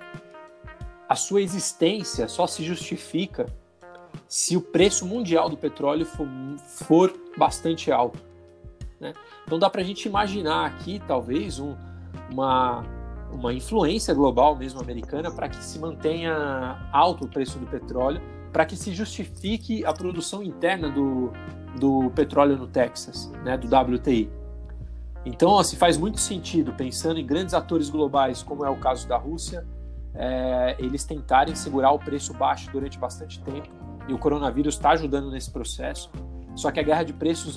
a 1.09 1.14
sua 1.14 1.40
existência 1.40 2.28
só 2.28 2.46
se 2.46 2.64
justifica 2.64 3.46
se 4.26 4.57
o 4.57 4.61
preço 4.61 5.07
mundial 5.07 5.48
do 5.48 5.57
petróleo 5.57 6.04
for, 6.04 6.26
for 6.66 7.12
bastante 7.36 7.92
alto. 7.92 8.18
Né? 9.00 9.12
Então 9.44 9.59
dá 9.59 9.70
para 9.70 9.82
a 9.82 9.84
gente 9.84 10.09
imaginar 10.09 10.66
aqui, 10.66 11.00
talvez, 11.07 11.61
um, 11.61 11.76
uma, 12.32 12.82
uma 13.32 13.52
influência 13.52 14.12
global 14.14 14.57
mesmo 14.57 14.80
americana 14.80 15.30
para 15.30 15.48
que 15.48 15.62
se 15.62 15.78
mantenha 15.78 16.88
alto 16.92 17.24
o 17.24 17.28
preço 17.28 17.59
do 17.59 17.66
petróleo, 17.66 18.20
para 18.52 18.64
que 18.64 18.76
se 18.76 18.92
justifique 18.92 19.84
a 19.84 19.92
produção 19.92 20.42
interna 20.42 20.88
do, 20.88 21.30
do 21.78 22.11
petróleo 22.11 22.57
no 22.57 22.66
Texas, 22.66 23.30
né, 23.44 23.57
do 23.57 23.68
WTI. 23.68 24.30
Então, 25.24 25.62
se 25.62 25.76
faz 25.76 25.96
muito 25.98 26.20
sentido, 26.20 26.72
pensando 26.72 27.18
em 27.18 27.26
grandes 27.26 27.52
atores 27.52 27.90
globais, 27.90 28.42
como 28.42 28.64
é 28.64 28.70
o 28.70 28.76
caso 28.76 29.09
da 29.09 29.16
Rússia, 29.16 29.66
é, 30.16 30.76
eles 30.78 31.04
tentarem 31.04 31.54
segurar 31.54 31.92
o 31.92 31.98
preço 31.98 32.32
baixo 32.34 32.70
durante 32.70 32.98
bastante 32.98 33.40
tempo, 33.42 33.68
e 34.08 34.12
o 34.14 34.18
coronavírus 34.18 34.74
está 34.74 34.90
ajudando 34.90 35.30
nesse 35.30 35.50
processo. 35.50 36.10
Só 36.54 36.70
que 36.70 36.80
a 36.80 36.82
guerra 36.82 37.02
de 37.02 37.12
preços 37.12 37.56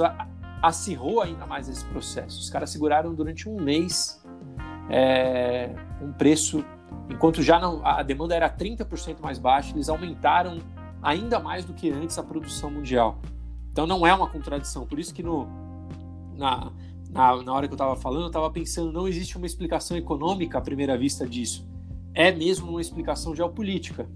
acirrou 0.62 1.22
ainda 1.22 1.45
mais 1.45 1.70
esse 1.70 1.86
processo. 1.86 2.39
Os 2.39 2.49
caras 2.49 2.70
seguraram 2.70 3.14
durante 3.14 3.47
um 3.47 3.60
mês 3.62 4.22
é, 4.89 5.70
um 6.01 6.12
preço, 6.12 6.66
enquanto 7.10 7.41
já 7.43 7.60
não, 7.60 7.86
a 7.86 8.01
demanda 8.01 8.36
era 8.36 8.49
30% 8.49 9.22
mais 9.22 9.38
baixa, 9.38 9.74
eles 9.74 9.88
aumentaram 9.88 10.60
ainda 11.01 11.39
mais 11.39 11.64
do 11.64 11.74
que 11.74 11.91
antes 11.91 12.18
a 12.18 12.24
produção 12.24 12.72
mundial. 12.72 13.20
Então 13.72 13.86
não 13.86 14.05
é 14.05 14.14
uma 14.14 14.28
contradição. 14.28 14.86
Por 14.86 14.99
isso 14.99 15.14
que 15.14 15.24
no, 15.24 15.47
na, 16.36 16.72
na, 17.10 17.43
na 17.43 17.53
hora 17.53 17.68
que 17.68 17.74
eu 17.74 17.76
estava 17.76 17.95
falando, 17.95 18.24
eu 18.24 18.28
estava 18.28 18.49
pensando, 18.49 18.91
não 18.91 19.07
existe 19.07 19.38
uma 19.38 19.45
explicação 19.45 19.95
econômica 19.95 20.57
à 20.57 20.62
primeira 20.62 20.97
vista 20.97 21.26
disso. 21.28 21.68
É 22.14 22.32
mesmo 22.32 22.72
uma 22.72 22.82
explicação 22.82 23.36
geopolítica, 23.36 24.07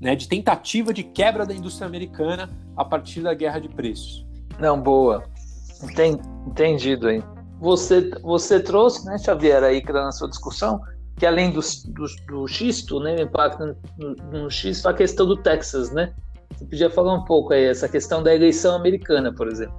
né, 0.00 0.14
de 0.14 0.28
tentativa 0.28 0.92
de 0.92 1.02
quebra 1.02 1.46
da 1.46 1.54
indústria 1.54 1.86
americana 1.86 2.50
a 2.76 2.84
partir 2.84 3.22
da 3.22 3.34
guerra 3.34 3.58
de 3.58 3.68
preços. 3.68 4.26
Não, 4.58 4.80
boa. 4.80 5.24
Entendido 6.46 7.08
aí. 7.08 7.22
Você, 7.60 8.10
você 8.22 8.60
trouxe, 8.60 9.06
né, 9.06 9.18
Xavier, 9.18 9.62
aí 9.62 9.82
na 9.82 10.12
sua 10.12 10.28
discussão, 10.28 10.80
que 11.16 11.24
além 11.24 11.50
do, 11.50 11.60
do, 11.88 12.06
do 12.26 12.48
xisto, 12.48 13.00
né, 13.00 13.16
o 13.16 13.22
impacto 13.22 13.76
no, 13.98 14.14
no 14.32 14.50
xisto, 14.50 14.86
a 14.86 14.94
questão 14.94 15.26
do 15.26 15.36
Texas, 15.36 15.90
né? 15.90 16.12
Você 16.54 16.64
podia 16.64 16.90
falar 16.90 17.14
um 17.14 17.24
pouco 17.24 17.52
aí, 17.52 17.64
essa 17.64 17.88
questão 17.88 18.22
da 18.22 18.34
eleição 18.34 18.76
americana, 18.76 19.32
por 19.32 19.48
exemplo. 19.48 19.76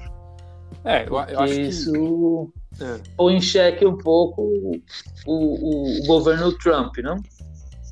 É, 0.84 1.04
eu, 1.04 1.14
eu 1.14 1.40
acho 1.40 1.54
que 1.54 1.62
isso 1.62 2.52
é. 2.80 3.00
põe 3.16 3.36
em 3.36 3.42
xeque 3.42 3.86
um 3.86 3.98
pouco 3.98 4.42
o, 4.42 4.82
o, 5.26 6.04
o, 6.04 6.08
governo 6.08 6.56
Trump, 6.58 6.98
não? 6.98 7.18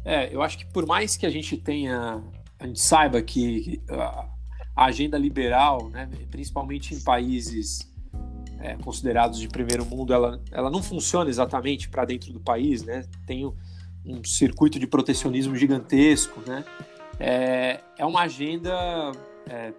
É, 0.05 0.33
eu 0.33 0.43
acho 0.43 0.59
que 0.59 0.65
por 0.67 0.85
mais 0.85 1.17
que 1.17 1.25
a 1.25 1.29
gente 1.31 1.57
tenha, 1.57 2.23
a 2.59 2.67
gente 2.67 2.79
saiba 2.79 3.19
que 3.23 3.81
a, 3.89 4.29
agenda 4.85 5.17
liberal, 5.17 5.89
né, 5.89 6.07
principalmente 6.29 6.93
em 6.93 6.99
países 6.99 7.91
é, 8.59 8.75
considerados 8.75 9.39
de 9.39 9.47
primeiro 9.47 9.83
mundo, 9.83 10.13
ela, 10.13 10.39
ela 10.51 10.69
não 10.69 10.83
funciona 10.83 11.29
exatamente 11.29 11.89
para 11.89 12.05
dentro 12.05 12.31
do 12.31 12.39
país, 12.39 12.83
né? 12.83 13.05
Tem 13.25 13.45
um 14.05 14.23
circuito 14.23 14.79
de 14.79 14.85
protecionismo 14.85 15.55
gigantesco, 15.55 16.41
né? 16.45 16.63
É, 17.19 17.81
é 17.97 18.05
uma 18.05 18.21
agenda 18.21 19.11
é, 19.47 19.73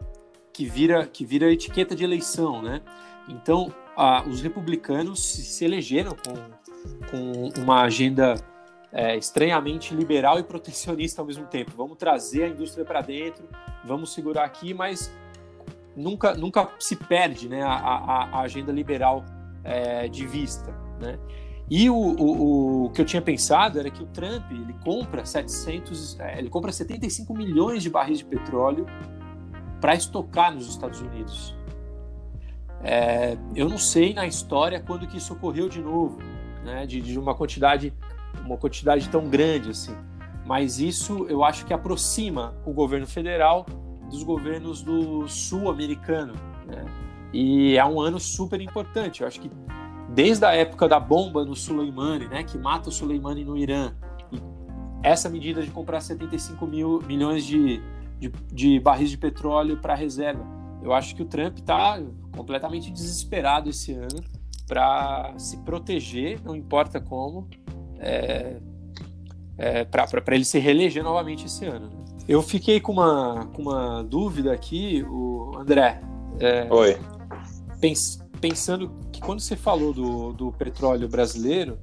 que 0.53 0.64
vira 0.64 1.07
que 1.07 1.24
vira 1.24 1.53
etiqueta 1.53 1.95
de 1.95 2.03
eleição, 2.03 2.62
né? 2.62 2.81
Então, 3.29 3.72
a, 3.97 4.27
os 4.27 4.41
republicanos 4.41 5.20
se 5.20 5.64
elegeram 5.64 6.16
com, 6.16 7.11
com 7.11 7.61
uma 7.61 7.83
agenda 7.83 8.35
é, 8.97 9.15
estranhamente 9.15 9.95
liberal 9.95 10.39
e 10.39 10.43
protecionista 10.43 11.21
ao 11.21 11.27
mesmo 11.27 11.45
tempo. 11.45 11.73
Vamos 11.77 11.99
trazer 11.99 12.45
a 12.45 12.49
indústria 12.49 12.83
para 12.83 13.03
dentro, 13.03 13.47
vamos 13.85 14.15
segurar 14.15 14.45
aqui, 14.45 14.73
mas 14.73 15.15
nunca, 15.95 16.35
nunca 16.35 16.71
se 16.79 16.97
perde 16.97 17.47
né, 17.47 17.63
a, 17.63 17.75
a, 17.75 18.25
a 18.39 18.41
agenda 18.41 18.73
liberal 18.73 19.23
é, 19.63 20.09
de 20.09 20.27
vista. 20.27 20.73
Né? 20.99 21.19
E 21.69 21.91
o, 21.91 21.95
o, 21.95 22.85
o, 22.87 22.91
que 22.91 23.03
eu 23.03 23.05
tinha 23.05 23.21
pensado 23.21 23.79
era 23.79 23.91
que 23.91 24.03
o 24.03 24.07
Trump 24.07 24.51
ele 24.51 24.75
compra 24.83 25.27
700, 25.27 26.19
é, 26.19 26.39
ele 26.39 26.49
compra 26.49 26.73
75 26.73 27.35
milhões 27.35 27.83
de 27.83 27.91
barris 27.91 28.21
de 28.21 28.25
petróleo 28.25 28.87
para 29.79 29.95
estocar 29.95 30.55
nos 30.55 30.71
Estados 30.71 31.03
Unidos. 31.03 31.55
É, 32.83 33.37
eu 33.55 33.69
não 33.69 33.77
sei 33.77 34.15
na 34.15 34.27
história 34.27 34.81
quando 34.81 35.07
que 35.07 35.19
isso 35.19 35.35
ocorreu 35.35 35.69
de 35.69 35.83
novo, 35.83 36.19
né, 36.65 36.87
de, 36.87 36.99
de 37.03 37.19
uma 37.19 37.35
quantidade 37.35 37.93
uma 38.45 38.57
quantidade 38.57 39.09
tão 39.09 39.28
grande 39.28 39.70
assim. 39.70 39.95
Mas 40.45 40.78
isso 40.78 41.26
eu 41.28 41.43
acho 41.43 41.66
que 41.66 41.74
aproxima 41.74 42.55
o 42.64 42.72
governo 42.72 43.07
federal 43.07 43.66
dos 44.09 44.22
governos 44.22 44.82
do 44.82 45.26
sul 45.28 45.68
americano. 45.70 46.34
Né? 46.66 46.84
E 47.32 47.76
é 47.76 47.84
um 47.84 48.01
ano 48.01 48.20
super 48.20 48.61
importante. 48.61 49.22
Eu 49.22 49.26
acho 49.26 49.41
que 49.41 49.51
desde 50.14 50.45
a 50.45 50.53
época 50.53 50.89
da 50.89 51.01
bomba 51.01 51.45
no 51.45 51.57
Soleimani, 51.57 52.28
né, 52.28 52.45
que 52.45 52.57
mata 52.57 52.89
o 52.89 52.93
Soleimani 52.93 53.45
no 53.45 53.57
Irã, 53.57 53.93
essa 55.03 55.28
medida 55.28 55.62
de 55.62 55.70
comprar 55.70 56.01
75 56.01 56.66
mil 56.66 57.03
milhões 57.07 57.45
de, 57.45 57.80
de, 58.18 58.32
de 58.53 58.80
barris 58.80 59.11
de 59.11 59.18
petróleo 59.18 59.76
para 59.76 59.95
reserva, 59.95 60.45
eu 60.82 60.93
acho 60.93 61.14
que 61.14 61.22
o 61.22 61.26
Trump 61.26 61.59
está 61.59 62.01
completamente 62.34 62.91
desesperado 62.91 63.68
esse 63.68 63.93
ano 63.93 64.22
para 64.66 65.34
se 65.39 65.59
proteger, 65.59 66.41
não 66.45 66.55
importa 66.55 67.01
como, 67.01 67.49
é, 68.01 68.57
é, 69.59 69.85
para 69.85 70.35
ele 70.35 70.45
se 70.45 70.59
reeleger 70.59 71.03
novamente 71.03 71.47
esse 71.47 71.65
ano. 71.65 71.89
Né? 71.89 72.05
Eu 72.29 72.43
fiquei 72.43 72.81
com 72.81 72.93
uma, 72.93 73.47
com 73.55 73.63
uma 73.63 74.03
dúvida 74.03 74.53
aqui, 74.53 75.05
o 75.09 75.53
André. 75.59 76.01
É, 76.41 76.67
Oi. 76.71 76.99
Pens, 77.81 78.19
pensando 78.41 78.91
que 79.13 79.21
quando 79.21 79.41
você 79.41 79.57
falou 79.57 79.93
do, 79.93 80.33
do 80.33 80.53
petróleo 80.53 81.09
brasileiro, 81.09 81.79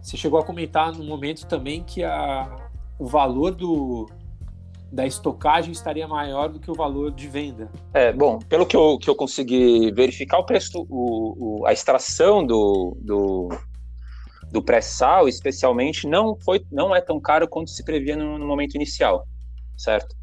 você 0.00 0.16
chegou 0.16 0.38
a 0.38 0.44
comentar 0.44 0.92
no 0.92 1.04
momento 1.04 1.46
também 1.46 1.82
que 1.82 2.04
a, 2.04 2.70
o 2.98 3.06
valor 3.06 3.52
do, 3.52 4.08
da 4.90 5.04
estocagem 5.04 5.72
estaria 5.72 6.06
maior 6.06 6.48
do 6.48 6.60
que 6.60 6.70
o 6.70 6.74
valor 6.74 7.10
de 7.10 7.26
venda. 7.28 7.70
É, 7.92 8.12
bom, 8.12 8.38
pelo 8.38 8.64
que 8.64 8.76
eu, 8.76 8.98
que 8.98 9.10
eu 9.10 9.16
consegui 9.16 9.90
verificar, 9.92 10.38
o 10.38 10.44
preço, 10.44 10.86
o, 10.88 11.60
o 11.60 11.66
a 11.66 11.72
extração 11.72 12.46
do, 12.46 12.96
do, 13.00 13.48
do 14.50 14.62
pré-sal, 14.62 15.28
especialmente, 15.28 16.06
não, 16.06 16.36
foi, 16.44 16.64
não 16.70 16.94
é 16.94 17.00
tão 17.00 17.20
caro 17.20 17.48
quanto 17.48 17.70
se 17.70 17.84
previa 17.84 18.16
no, 18.16 18.38
no 18.38 18.46
momento 18.46 18.74
inicial 18.74 19.26
certo? 19.76 20.16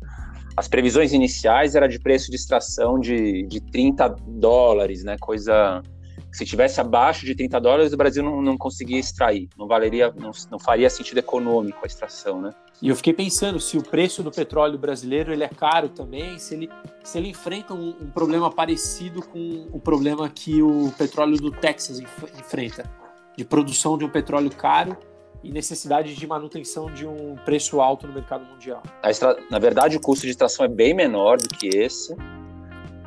As 0.56 0.68
previsões 0.68 1.14
iniciais 1.14 1.76
era 1.76 1.88
de 1.88 2.00
preço 2.00 2.30
de 2.30 2.36
extração 2.36 3.00
de, 3.00 3.44
de 3.44 3.62
30 3.62 4.10
dólares, 4.28 5.04
né? 5.04 5.18
Coisa 5.20 5.82
Se 6.32 6.46
tivesse 6.46 6.80
abaixo 6.80 7.26
de 7.26 7.36
30 7.36 7.60
dólares, 7.60 7.94
o 7.94 7.98
Brasil 7.98 8.24
não, 8.24 8.42
não 8.42 8.58
conseguia 8.58 9.00
extrair, 9.00 9.48
não 9.58 9.68
valeria, 9.68 10.14
não, 10.16 10.32
não 10.52 10.60
faria 10.60 10.90
sentido 10.90 11.20
econômico 11.20 11.80
a 11.84 11.88
extração, 11.88 12.42
né? 12.42 12.52
E 12.82 12.90
eu 12.90 12.96
fiquei 12.96 13.14
pensando 13.14 13.60
se 13.60 13.78
o 13.78 13.84
preço 13.84 14.22
do 14.22 14.30
petróleo 14.30 14.78
brasileiro 14.78 15.32
ele 15.32 15.44
é 15.44 15.48
caro 15.48 15.90
também, 15.90 16.38
se 16.38 16.54
ele, 16.54 16.70
se 17.04 17.18
ele 17.18 17.30
enfrenta 17.30 17.74
um, 17.74 17.90
um 17.90 18.10
problema 18.10 18.52
parecido 18.52 19.22
com 19.22 19.68
o 19.72 19.80
problema 19.80 20.30
que 20.30 20.62
o 20.62 20.92
petróleo 20.98 21.38
do 21.38 21.50
Texas 21.50 22.00
enfrenta, 22.00 22.84
de 23.38 23.44
produção 23.44 23.98
de 23.98 24.06
um 24.06 24.10
petróleo 24.10 24.50
caro 24.50 24.98
e 25.44 25.52
necessidade 25.52 26.16
de 26.16 26.28
manutenção 26.28 26.92
de 26.92 27.06
um 27.06 27.36
preço 27.44 27.82
alto 27.82 28.08
no 28.08 28.14
mercado 28.14 28.46
mundial. 28.46 28.82
Na 29.50 29.60
verdade, 29.60 29.98
o 29.98 30.00
custo 30.00 30.26
de 30.26 30.32
extração 30.32 30.66
é 30.66 30.70
bem 30.70 30.94
menor 30.94 31.38
do 31.38 31.50
que 31.50 31.68
esse. 31.68 32.16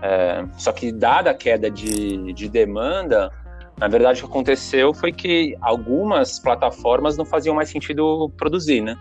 É, 0.02 0.44
só 0.58 0.72
que, 0.72 0.92
dada 0.92 1.30
a 1.30 1.34
queda 1.34 1.70
de, 1.70 2.32
de 2.34 2.48
demanda, 2.48 3.32
na 3.78 3.88
verdade, 3.88 4.20
o 4.20 4.24
que 4.24 4.30
aconteceu 4.30 4.92
foi 4.92 5.12
que 5.12 5.56
algumas 5.60 6.38
plataformas 6.38 7.16
não 7.16 7.24
faziam 7.24 7.54
mais 7.54 7.70
sentido 7.70 8.30
produzir, 8.36 8.82
né? 8.82 8.98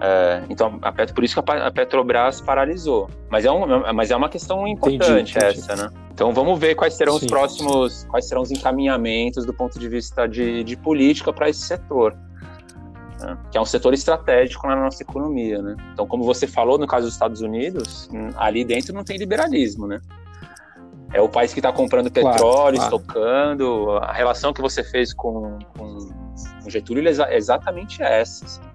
É, 0.00 0.42
então, 0.50 0.78
a 0.82 0.92
Petro, 0.92 1.14
por 1.14 1.24
isso 1.24 1.40
que 1.40 1.50
a 1.50 1.70
Petrobras 1.70 2.40
paralisou. 2.40 3.08
Mas 3.30 3.44
é, 3.44 3.50
um, 3.50 3.92
mas 3.94 4.10
é 4.10 4.16
uma 4.16 4.28
questão 4.28 4.66
importante 4.66 5.32
entendi, 5.32 5.38
entendi. 5.38 5.58
essa, 5.60 5.76
né? 5.76 5.90
Então 6.12 6.32
vamos 6.32 6.58
ver 6.58 6.74
quais 6.74 6.94
serão 6.94 7.18
Sim. 7.18 7.26
os 7.26 7.30
próximos, 7.30 8.04
quais 8.04 8.28
serão 8.28 8.42
os 8.42 8.50
encaminhamentos 8.50 9.44
do 9.44 9.52
ponto 9.52 9.78
de 9.78 9.88
vista 9.88 10.26
de, 10.26 10.62
de 10.62 10.76
política 10.76 11.32
para 11.32 11.48
esse 11.48 11.60
setor, 11.60 12.16
né? 13.20 13.36
que 13.50 13.58
é 13.58 13.60
um 13.60 13.64
setor 13.64 13.94
estratégico 13.94 14.66
na 14.66 14.76
nossa 14.76 15.02
economia, 15.02 15.60
né? 15.60 15.74
Então, 15.92 16.06
como 16.06 16.22
você 16.22 16.46
falou 16.46 16.78
no 16.78 16.86
caso 16.86 17.06
dos 17.06 17.14
Estados 17.14 17.40
Unidos, 17.40 18.08
ali 18.36 18.64
dentro 18.64 18.94
não 18.94 19.02
tem 19.02 19.16
liberalismo, 19.16 19.86
né? 19.86 20.00
É 21.12 21.20
o 21.20 21.28
país 21.28 21.52
que 21.52 21.60
está 21.60 21.72
comprando 21.72 22.10
petróleo, 22.10 22.36
claro, 22.38 22.74
claro. 22.74 22.74
estocando. 22.74 23.90
A 24.02 24.12
relação 24.12 24.52
que 24.52 24.60
você 24.60 24.82
fez 24.82 25.14
com, 25.14 25.58
com, 25.76 25.98
com 26.62 26.70
Getúlio 26.70 27.08
é 27.08 27.36
exatamente 27.36 28.02
essa. 28.02 28.44
Assim. 28.44 28.73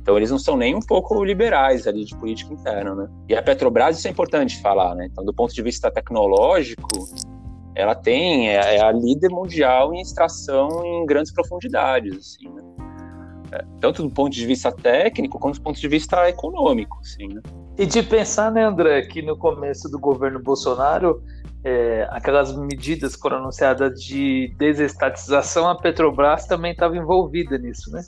Então 0.00 0.16
eles 0.16 0.30
não 0.30 0.38
são 0.38 0.56
nem 0.56 0.74
um 0.74 0.80
pouco 0.80 1.22
liberais 1.22 1.86
ali 1.86 2.04
de 2.04 2.16
política 2.16 2.52
interna, 2.52 2.94
né? 2.94 3.08
E 3.28 3.34
a 3.34 3.42
Petrobras 3.42 3.98
isso 3.98 4.08
é 4.08 4.10
importante 4.10 4.60
falar, 4.60 4.94
né? 4.94 5.06
Então 5.10 5.24
do 5.24 5.32
ponto 5.32 5.54
de 5.54 5.62
vista 5.62 5.90
tecnológico, 5.90 6.88
ela 7.74 7.94
tem 7.94 8.48
é, 8.50 8.76
é 8.76 8.82
a 8.82 8.90
líder 8.90 9.30
mundial 9.30 9.94
em 9.94 10.00
extração 10.00 10.84
em 10.84 11.06
grandes 11.06 11.32
profundidades, 11.32 12.16
assim, 12.16 12.48
né? 12.48 12.62
É, 13.52 13.64
tanto 13.80 14.02
do 14.02 14.10
ponto 14.10 14.32
de 14.32 14.46
vista 14.46 14.70
técnico 14.70 15.38
quanto 15.38 15.56
do 15.56 15.62
ponto 15.62 15.80
de 15.80 15.88
vista 15.88 16.28
econômico, 16.28 16.98
assim, 17.00 17.28
né? 17.28 17.40
E 17.76 17.86
de 17.86 18.02
pensar, 18.02 18.50
né, 18.52 18.64
André, 18.64 19.02
que 19.02 19.22
no 19.22 19.36
começo 19.36 19.88
do 19.88 19.98
governo 19.98 20.40
Bolsonaro, 20.40 21.22
é, 21.64 22.06
aquelas 22.10 22.56
medidas 22.56 23.14
foram 23.14 23.38
anunciadas 23.38 24.00
de 24.00 24.54
desestatização, 24.56 25.68
a 25.68 25.74
Petrobras 25.74 26.46
também 26.46 26.72
estava 26.72 26.96
envolvida 26.96 27.58
nisso, 27.58 27.90
né? 27.90 28.02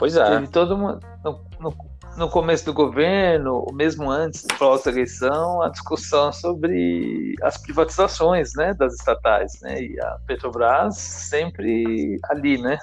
Pois 0.00 0.16
é. 0.16 0.24
Teve 0.24 0.48
todo 0.48 0.78
mundo, 0.78 0.98
no, 1.22 1.44
no, 1.60 1.76
no, 2.16 2.30
começo 2.30 2.64
do 2.64 2.72
governo, 2.72 3.66
mesmo 3.74 4.10
antes 4.10 4.46
da 4.46 4.90
eleição, 4.90 5.60
a 5.60 5.68
discussão 5.68 6.32
sobre 6.32 7.34
as 7.42 7.58
privatizações 7.58 8.52
né, 8.56 8.72
das 8.72 8.94
estatais. 8.94 9.60
Né, 9.60 9.82
e 9.82 10.00
a 10.00 10.16
Petrobras 10.26 10.96
sempre 10.96 12.18
ali, 12.30 12.56
né? 12.62 12.78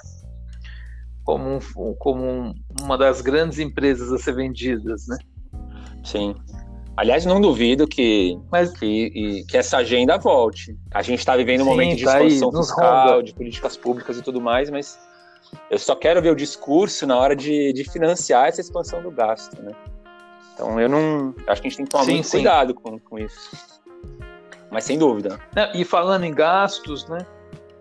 Como, 1.24 1.56
um, 1.56 1.94
como 1.98 2.24
um, 2.24 2.54
uma 2.80 2.96
das 2.96 3.20
grandes 3.20 3.58
empresas 3.58 4.12
a 4.12 4.18
ser 4.18 4.36
vendidas, 4.36 5.08
né? 5.08 5.18
Sim. 6.04 6.36
Aliás, 6.96 7.26
não 7.26 7.40
duvido 7.40 7.86
que, 7.86 8.38
Mas... 8.50 8.72
que, 8.72 9.44
que, 9.48 9.56
essa 9.56 9.78
agenda 9.78 10.16
volte. 10.18 10.78
A 10.94 11.02
gente 11.02 11.18
está 11.18 11.36
vivendo 11.36 11.62
um 11.62 11.66
momento 11.66 11.96
de 11.96 12.04
tá 12.04 12.22
expansão 12.22 12.50
aí, 12.50 12.64
fiscal, 12.64 13.22
de 13.22 13.34
políticas 13.34 13.76
públicas 13.76 14.18
e 14.18 14.22
tudo 14.22 14.40
mais, 14.40 14.70
mas 14.70 14.98
eu 15.70 15.78
só 15.78 15.94
quero 15.94 16.20
ver 16.22 16.30
o 16.30 16.36
discurso 16.36 17.06
na 17.06 17.16
hora 17.16 17.36
de, 17.36 17.72
de 17.72 17.84
financiar 17.84 18.46
essa 18.46 18.60
expansão 18.60 19.02
do 19.02 19.10
gasto, 19.10 19.60
né? 19.62 19.72
Então 20.54 20.80
eu 20.80 20.88
não. 20.88 21.34
Acho 21.46 21.62
que 21.62 21.68
a 21.68 21.70
gente 21.70 21.76
tem 21.76 21.84
que 21.84 21.90
tomar 21.90 22.04
sim, 22.04 22.12
muito 22.14 22.26
sim. 22.26 22.38
cuidado 22.38 22.74
com, 22.74 22.98
com 22.98 23.18
isso. 23.18 23.50
Mas 24.70 24.84
sem 24.84 24.98
dúvida. 24.98 25.38
Não, 25.54 25.72
e 25.72 25.84
falando 25.84 26.24
em 26.24 26.34
gastos, 26.34 27.06
né? 27.08 27.18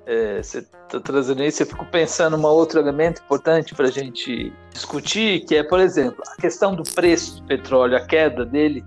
É, 0.05 0.41
você 0.41 0.59
está 0.59 1.01
trazendo 1.01 1.43
isso, 1.43 1.61
eu 1.61 1.67
fico 1.67 1.85
pensando 1.87 2.37
um 2.37 2.45
outro 2.45 2.79
elemento 2.79 3.21
importante 3.21 3.75
para 3.75 3.87
a 3.87 3.91
gente 3.91 4.53
discutir, 4.71 5.43
que 5.45 5.55
é, 5.55 5.63
por 5.63 5.81
exemplo, 5.81 6.23
a 6.25 6.41
questão 6.41 6.73
do 6.73 6.83
preço 6.83 7.41
do 7.41 7.47
petróleo, 7.47 7.97
a 7.97 7.99
queda 7.99 8.45
dele, 8.45 8.85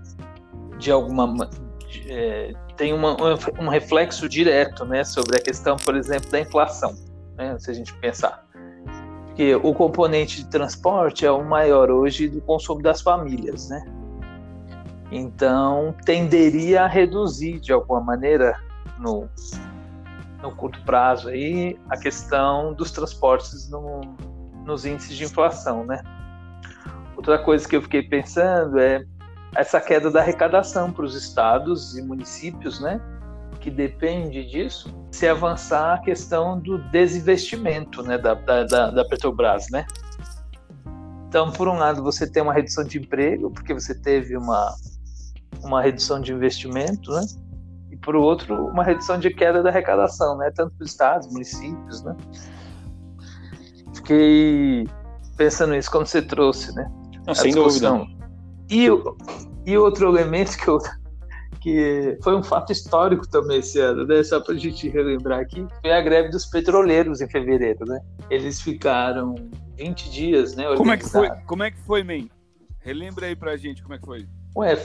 de 0.79 0.89
alguma 0.89 1.47
é, 2.07 2.53
tem 2.75 2.91
uma, 2.91 3.15
um 3.59 3.67
reflexo 3.67 4.27
direto, 4.27 4.83
né, 4.83 5.03
sobre 5.03 5.37
a 5.37 5.39
questão, 5.39 5.77
por 5.77 5.95
exemplo, 5.95 6.27
da 6.31 6.39
inflação, 6.39 6.95
né, 7.37 7.55
se 7.59 7.69
a 7.69 7.73
gente 7.75 7.93
pensar 7.97 8.43
porque 9.31 9.55
o 9.55 9.73
componente 9.73 10.43
de 10.43 10.49
transporte 10.49 11.25
é 11.25 11.31
o 11.31 11.43
maior 11.43 11.89
hoje 11.89 12.27
do 12.27 12.41
consumo 12.41 12.81
das 12.81 13.01
famílias, 13.01 13.69
né? 13.69 13.81
Então, 15.09 15.95
tenderia 16.05 16.83
a 16.83 16.87
reduzir 16.87 17.59
de 17.59 17.71
alguma 17.71 18.01
maneira 18.01 18.59
no, 18.99 19.29
no 20.41 20.51
curto 20.55 20.81
prazo 20.83 21.29
aí 21.29 21.79
a 21.89 21.97
questão 21.97 22.73
dos 22.73 22.91
transportes 22.91 23.69
no, 23.69 24.01
nos 24.65 24.85
índices 24.85 25.15
de 25.15 25.23
inflação, 25.23 25.85
né? 25.85 26.01
Outra 27.15 27.39
coisa 27.39 27.67
que 27.67 27.75
eu 27.75 27.81
fiquei 27.81 28.03
pensando 28.03 28.79
é 28.79 29.05
essa 29.55 29.79
queda 29.79 30.11
da 30.11 30.19
arrecadação 30.19 30.91
para 30.91 31.05
os 31.05 31.15
estados 31.15 31.97
e 31.97 32.01
municípios, 32.01 32.81
né? 32.81 32.99
que 33.61 33.69
depende 33.69 34.43
disso, 34.43 34.93
se 35.11 35.27
avançar 35.27 35.95
a 35.95 35.97
questão 35.99 36.57
do 36.57 36.77
desinvestimento 36.89 38.01
né, 38.01 38.17
da, 38.17 38.33
da, 38.33 38.89
da 38.89 39.05
Petrobras, 39.05 39.69
né? 39.69 39.85
Então, 41.27 41.51
por 41.51 41.67
um 41.67 41.77
lado, 41.77 42.01
você 42.01 42.29
tem 42.29 42.41
uma 42.41 42.53
redução 42.53 42.83
de 42.83 42.97
emprego, 42.97 43.51
porque 43.51 43.73
você 43.73 43.93
teve 43.93 44.35
uma, 44.35 44.75
uma 45.61 45.81
redução 45.81 46.19
de 46.19 46.33
investimento, 46.33 47.11
né? 47.11 47.21
E 47.89 47.97
por 47.97 48.15
outro, 48.15 48.67
uma 48.67 48.83
redução 48.83 49.17
de 49.19 49.29
queda 49.29 49.61
da 49.61 49.69
arrecadação, 49.69 50.37
né? 50.37 50.51
Tanto 50.53 50.75
para 50.75 50.83
os 50.83 50.91
estados, 50.91 51.31
municípios, 51.31 52.03
né? 52.03 52.15
Fiquei 53.93 54.87
pensando 55.37 55.73
nisso 55.73 55.91
quando 55.91 56.07
você 56.07 56.21
trouxe, 56.21 56.73
né? 56.73 56.89
Não, 57.25 57.35
sem 57.35 57.53
dúvida. 57.53 58.05
E, 58.69 58.87
e 59.65 59.77
outro 59.77 60.09
elemento 60.09 60.57
que 60.57 60.67
eu 60.67 60.79
que 61.61 62.17
foi 62.23 62.35
um 62.35 62.43
fato 62.43 62.71
histórico 62.71 63.27
também 63.27 63.59
esse 63.59 63.79
ano, 63.79 64.05
né? 64.05 64.23
Só 64.23 64.41
para 64.41 64.55
a 64.55 64.57
gente 64.57 64.89
relembrar 64.89 65.39
aqui, 65.39 65.65
foi 65.81 65.91
a 65.91 66.01
greve 66.01 66.29
dos 66.29 66.45
petroleiros 66.47 67.21
em 67.21 67.29
fevereiro, 67.29 67.85
né? 67.85 68.01
Eles 68.29 68.59
ficaram 68.59 69.35
20 69.77 70.09
dias, 70.09 70.55
né? 70.55 70.65
Como 70.75 70.91
é 70.91 70.97
que 70.97 71.07
foi? 71.07 71.29
Como 71.45 71.63
é 71.63 71.71
que 71.71 71.77
foi, 71.79 72.03
men? 72.03 72.29
Relembra 72.79 73.27
aí 73.27 73.35
pra 73.35 73.55
gente 73.55 73.83
como 73.83 73.93
é 73.93 73.99
que 73.99 74.05
foi. 74.05 74.27
Ué, 74.57 74.75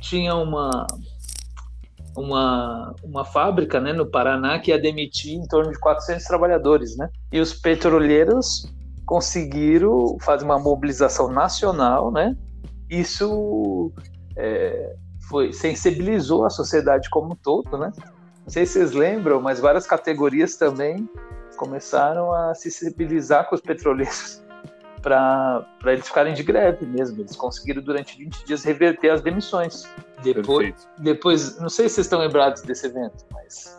tinha 0.00 0.34
uma 0.36 0.86
uma, 2.16 2.94
uma 3.02 3.24
fábrica 3.24 3.78
né, 3.78 3.92
no 3.92 4.06
Paraná 4.06 4.58
que 4.58 4.70
ia 4.70 4.78
demitir 4.78 5.34
em 5.34 5.46
torno 5.46 5.70
de 5.70 5.78
400 5.78 6.24
trabalhadores, 6.24 6.96
né? 6.96 7.10
E 7.30 7.40
os 7.40 7.52
petroleiros 7.52 8.72
conseguiram 9.04 10.16
fazer 10.20 10.44
uma 10.44 10.58
mobilização 10.58 11.28
nacional, 11.28 12.10
né? 12.10 12.34
Isso 12.88 13.92
é, 14.36 14.94
foi 15.28 15.52
sensibilizou 15.52 16.44
a 16.44 16.50
sociedade 16.50 17.10
como 17.10 17.32
um 17.32 17.36
todo, 17.36 17.76
né? 17.76 17.92
Não 17.98 18.50
sei 18.50 18.64
se 18.64 18.74
vocês 18.74 18.92
lembram, 18.92 19.40
mas 19.40 19.58
várias 19.58 19.86
categorias 19.86 20.56
também 20.56 21.08
começaram 21.56 22.32
a 22.32 22.54
se 22.54 22.70
sensibilizar 22.70 23.48
com 23.48 23.54
os 23.54 23.60
petroleiros 23.60 24.42
para 25.02 25.66
eles 25.86 26.06
ficarem 26.06 26.32
de 26.32 26.42
greve 26.42 26.86
mesmo. 26.86 27.20
Eles 27.20 27.34
conseguiram 27.34 27.82
durante 27.82 28.16
20 28.16 28.44
dias 28.44 28.62
reverter 28.62 29.10
as 29.10 29.20
demissões. 29.20 29.84
Depois, 30.22 30.88
depois, 30.98 31.58
não 31.58 31.68
sei 31.68 31.88
se 31.88 31.96
vocês 31.96 32.06
estão 32.06 32.20
lembrados 32.20 32.62
desse 32.62 32.86
evento, 32.86 33.24
mas 33.32 33.76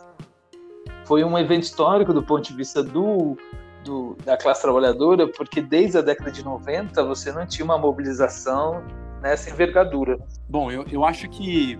foi 1.04 1.24
um 1.24 1.38
evento 1.38 1.62
histórico 1.62 2.12
do 2.12 2.22
ponto 2.22 2.46
de 2.46 2.54
vista 2.54 2.82
do, 2.82 3.36
do, 3.84 4.16
da 4.24 4.36
classe 4.36 4.60
trabalhadora, 4.60 5.26
porque 5.26 5.62
desde 5.62 5.96
a 5.96 6.02
década 6.02 6.30
de 6.30 6.44
90 6.44 7.02
você 7.04 7.32
não 7.32 7.46
tinha 7.46 7.64
uma 7.64 7.78
mobilização 7.78 8.84
nessa 9.20 9.50
envergadura. 9.50 10.18
Bom, 10.48 10.70
eu, 10.70 10.84
eu 10.90 11.04
acho 11.04 11.28
que 11.28 11.78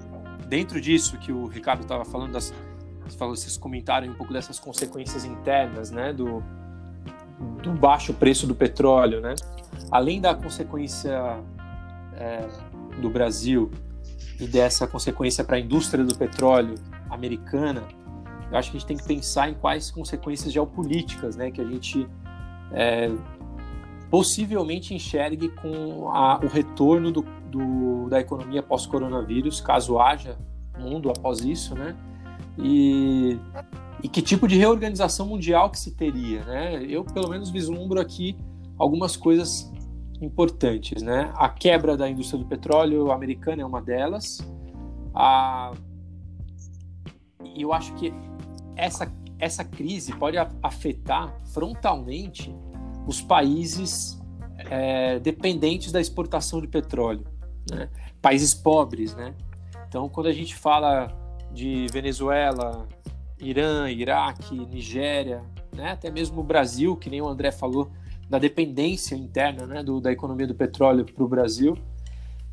dentro 0.48 0.80
disso 0.80 1.18
que 1.18 1.32
o 1.32 1.46
Ricardo 1.46 1.82
estava 1.82 2.04
falando, 2.04 2.32
das, 2.32 2.52
vocês 3.18 3.56
comentaram 3.56 4.08
um 4.08 4.14
pouco 4.14 4.32
dessas 4.32 4.58
consequências 4.58 5.24
internas, 5.24 5.90
né, 5.90 6.12
do, 6.12 6.42
do 7.62 7.72
baixo 7.72 8.12
preço 8.14 8.46
do 8.46 8.54
petróleo, 8.54 9.20
né? 9.20 9.34
Além 9.90 10.20
da 10.20 10.34
consequência 10.34 11.38
é, 12.14 12.46
do 13.00 13.08
Brasil 13.10 13.70
e 14.40 14.46
dessa 14.46 14.86
consequência 14.86 15.44
para 15.44 15.56
a 15.56 15.60
indústria 15.60 16.04
do 16.04 16.16
petróleo 16.16 16.74
americana, 17.10 17.84
eu 18.50 18.56
acho 18.56 18.70
que 18.70 18.76
a 18.76 18.80
gente 18.80 18.88
tem 18.88 18.96
que 18.96 19.04
pensar 19.04 19.50
em 19.50 19.54
quais 19.54 19.90
consequências 19.90 20.52
geopolíticas, 20.52 21.36
né, 21.36 21.50
que 21.50 21.60
a 21.60 21.64
gente 21.64 22.08
é, 22.72 23.10
possivelmente 24.10 24.94
enxergue 24.94 25.48
com 25.48 26.08
a, 26.10 26.40
o 26.42 26.48
retorno 26.48 27.10
do, 27.12 27.22
do, 27.50 28.08
da 28.08 28.20
economia 28.20 28.62
pós-coronavírus, 28.62 29.60
caso 29.60 29.98
haja 29.98 30.38
mundo 30.78 31.10
após 31.10 31.40
isso, 31.40 31.74
né? 31.74 31.96
E, 32.56 33.38
e 34.02 34.08
que 34.08 34.22
tipo 34.22 34.46
de 34.48 34.56
reorganização 34.56 35.26
mundial 35.26 35.70
que 35.70 35.78
se 35.78 35.94
teria, 35.94 36.44
né? 36.44 36.84
Eu, 36.84 37.04
pelo 37.04 37.28
menos, 37.28 37.50
vislumbro 37.50 38.00
aqui 38.00 38.36
algumas 38.78 39.16
coisas 39.16 39.70
importantes, 40.20 41.02
né? 41.02 41.32
A 41.36 41.48
quebra 41.48 41.96
da 41.96 42.08
indústria 42.08 42.38
do 42.38 42.46
petróleo 42.46 43.10
americana 43.10 43.62
é 43.62 43.66
uma 43.66 43.82
delas. 43.82 44.38
A... 45.14 45.72
E 47.54 47.62
eu 47.62 47.72
acho 47.72 47.92
que 47.94 48.12
essa, 48.76 49.12
essa 49.38 49.64
crise 49.64 50.12
pode 50.14 50.36
afetar 50.62 51.34
frontalmente 51.52 52.54
os 53.08 53.22
países 53.22 54.20
é, 54.70 55.18
dependentes 55.18 55.90
da 55.90 55.98
exportação 55.98 56.60
de 56.60 56.68
petróleo, 56.68 57.24
né? 57.70 57.88
países 58.20 58.52
pobres, 58.52 59.14
né? 59.14 59.34
Então, 59.88 60.10
quando 60.10 60.26
a 60.26 60.32
gente 60.32 60.54
fala 60.54 61.08
de 61.50 61.86
Venezuela, 61.90 62.86
Irã, 63.40 63.90
Iraque, 63.90 64.54
Nigéria, 64.54 65.42
né? 65.74 65.92
até 65.92 66.10
mesmo 66.10 66.42
o 66.42 66.44
Brasil, 66.44 66.94
que 66.96 67.08
nem 67.08 67.22
o 67.22 67.26
André 67.26 67.50
falou, 67.50 67.90
da 68.28 68.38
dependência 68.38 69.14
interna 69.14 69.66
né? 69.66 69.82
do, 69.82 70.02
da 70.02 70.12
economia 70.12 70.46
do 70.46 70.54
petróleo 70.54 71.06
para 71.06 71.24
o 71.24 71.28
Brasil, 71.28 71.78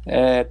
é, 0.06 0.48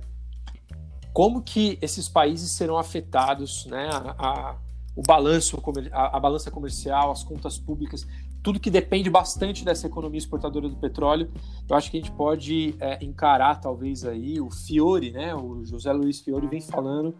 como 1.15 1.41
que 1.41 1.79
esses 1.81 2.11
países 2.11 2.51
serão 2.51 2.77
afetados, 2.77 3.65
né? 3.65 3.89
a, 3.91 4.51
a 4.51 4.57
o 4.97 5.03
balanço, 5.03 5.61
a, 5.93 6.17
a 6.17 6.21
balança 6.21 6.51
comercial, 6.51 7.11
as 7.11 7.25
contas 7.25 7.59
públicas, 7.59 8.07
tudo 8.45 8.61
que 8.61 8.71
depende 8.71 9.09
bastante 9.09 9.65
dessa 9.65 9.87
economia 9.87 10.19
exportadora 10.19 10.69
do 10.69 10.77
petróleo, 10.77 11.33
eu 11.67 11.75
acho 11.75 11.91
que 11.91 11.97
a 11.97 12.01
gente 12.01 12.13
pode 12.13 12.77
é, 12.79 13.03
encarar 13.03 13.59
talvez 13.59 14.05
aí 14.05 14.39
o 14.39 14.51
Fiore, 14.51 15.11
né? 15.11 15.35
O 15.35 15.65
José 15.65 15.91
Luiz 15.95 16.21
Fiore 16.21 16.47
vem 16.47 16.61
falando 16.61 17.15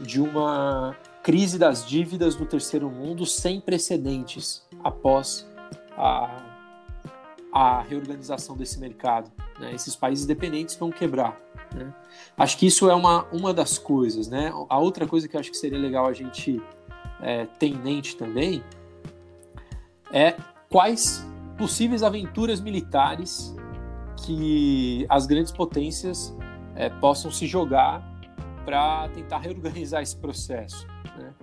de 0.00 0.22
uma 0.22 0.96
crise 1.22 1.58
das 1.58 1.86
dívidas 1.86 2.34
no 2.34 2.46
terceiro 2.46 2.88
mundo 2.88 3.26
sem 3.26 3.60
precedentes 3.60 4.66
após 4.82 5.46
a, 5.98 6.46
a 7.52 7.82
reorganização 7.82 8.56
desse 8.56 8.80
mercado. 8.80 9.30
Né? 9.58 9.74
Esses 9.74 9.94
países 9.94 10.24
dependentes 10.24 10.76
vão 10.76 10.90
quebrar. 10.90 11.38
Né? 11.74 11.92
Acho 12.38 12.56
que 12.56 12.66
isso 12.66 12.88
é 12.88 12.94
uma, 12.94 13.26
uma 13.26 13.52
das 13.52 13.76
coisas. 13.76 14.28
Né? 14.28 14.50
A 14.66 14.78
outra 14.78 15.06
coisa 15.06 15.28
que 15.28 15.36
eu 15.36 15.40
acho 15.40 15.50
que 15.50 15.58
seria 15.58 15.78
legal 15.78 16.06
a 16.06 16.14
gente 16.14 16.58
é, 17.20 17.44
ter 17.44 17.66
em 17.66 17.76
mente 17.76 18.16
também 18.16 18.64
é 20.10 20.34
quais 20.70 21.26
possíveis 21.58 22.02
aventuras 22.02 22.60
militares 22.60 23.54
que 24.24 25.04
as 25.08 25.26
grandes 25.26 25.50
potências 25.50 26.34
é, 26.76 26.88
possam 26.88 27.30
se 27.30 27.46
jogar 27.46 28.08
para 28.64 29.08
tentar 29.08 29.38
reorganizar 29.38 30.00
esse 30.00 30.16
processo. 30.16 30.86
Né? 31.18 31.34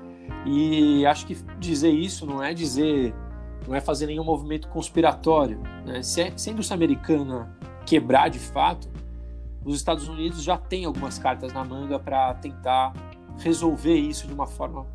E 0.45 1.05
acho 1.05 1.25
que 1.28 1.36
dizer 1.59 1.89
isso 1.89 2.25
não 2.25 2.41
é 2.41 2.53
dizer, 2.53 3.13
não 3.67 3.75
é 3.75 3.82
fazer 3.82 4.07
nenhum 4.07 4.23
movimento 4.23 4.69
conspiratório. 4.69 5.61
Né? 5.86 6.01
Se, 6.01 6.21
é, 6.21 6.38
se 6.38 6.49
a 6.49 6.53
indústria 6.53 6.75
americana 6.75 7.53
quebrar 7.86 8.30
de 8.30 8.39
fato, 8.39 8.89
os 9.65 9.75
Estados 9.75 10.07
Unidos 10.07 10.41
já 10.41 10.57
têm 10.57 10.86
algumas 10.86 11.19
cartas 11.19 11.51
na 11.51 11.65
manga 11.65 11.99
para 11.99 12.34
tentar 12.36 12.93
resolver 13.39 13.95
isso 13.95 14.25
de 14.25 14.34
uma 14.34 14.47
forma 14.47 14.88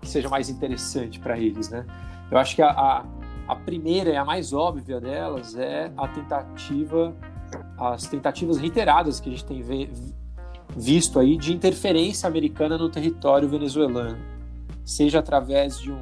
que 0.00 0.08
seja 0.08 0.28
mais 0.28 0.48
interessante 0.48 1.20
para 1.20 1.38
eles, 1.38 1.68
né? 1.68 1.84
Eu 2.30 2.38
acho 2.38 2.54
que 2.54 2.62
a, 2.62 2.70
a, 2.70 3.04
a, 3.48 3.56
primeira 3.56 4.10
e 4.10 4.16
a 4.16 4.24
mais 4.24 4.52
óbvia 4.52 5.00
delas 5.00 5.56
é 5.56 5.90
a 5.96 6.06
tentativa, 6.06 7.16
as 7.78 8.06
tentativas 8.06 8.58
reiteradas 8.58 9.20
que 9.20 9.28
a 9.28 9.32
gente 9.32 9.44
tem 9.44 9.62
visto 10.76 11.18
aí 11.18 11.36
de 11.36 11.52
interferência 11.52 12.28
americana 12.28 12.76
no 12.76 12.88
território 12.88 13.48
venezuelano, 13.48 14.18
seja 14.84 15.18
através 15.18 15.80
de 15.80 15.90
um, 15.90 16.00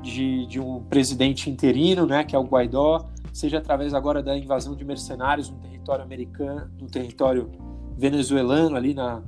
de, 0.00 0.46
de 0.46 0.60
um 0.60 0.82
presidente 0.84 1.50
interino, 1.50 2.06
né, 2.06 2.24
que 2.24 2.34
é 2.34 2.38
o 2.38 2.44
Guaidó, 2.44 3.08
seja 3.32 3.58
através 3.58 3.92
agora 3.92 4.22
da 4.22 4.36
invasão 4.36 4.74
de 4.74 4.84
mercenários 4.84 5.50
no 5.50 5.58
território 5.58 6.04
americano, 6.04 6.70
no 6.80 6.88
território 6.88 7.50
venezuelano 7.96 8.76
ali 8.76 8.94
na, 8.94 9.22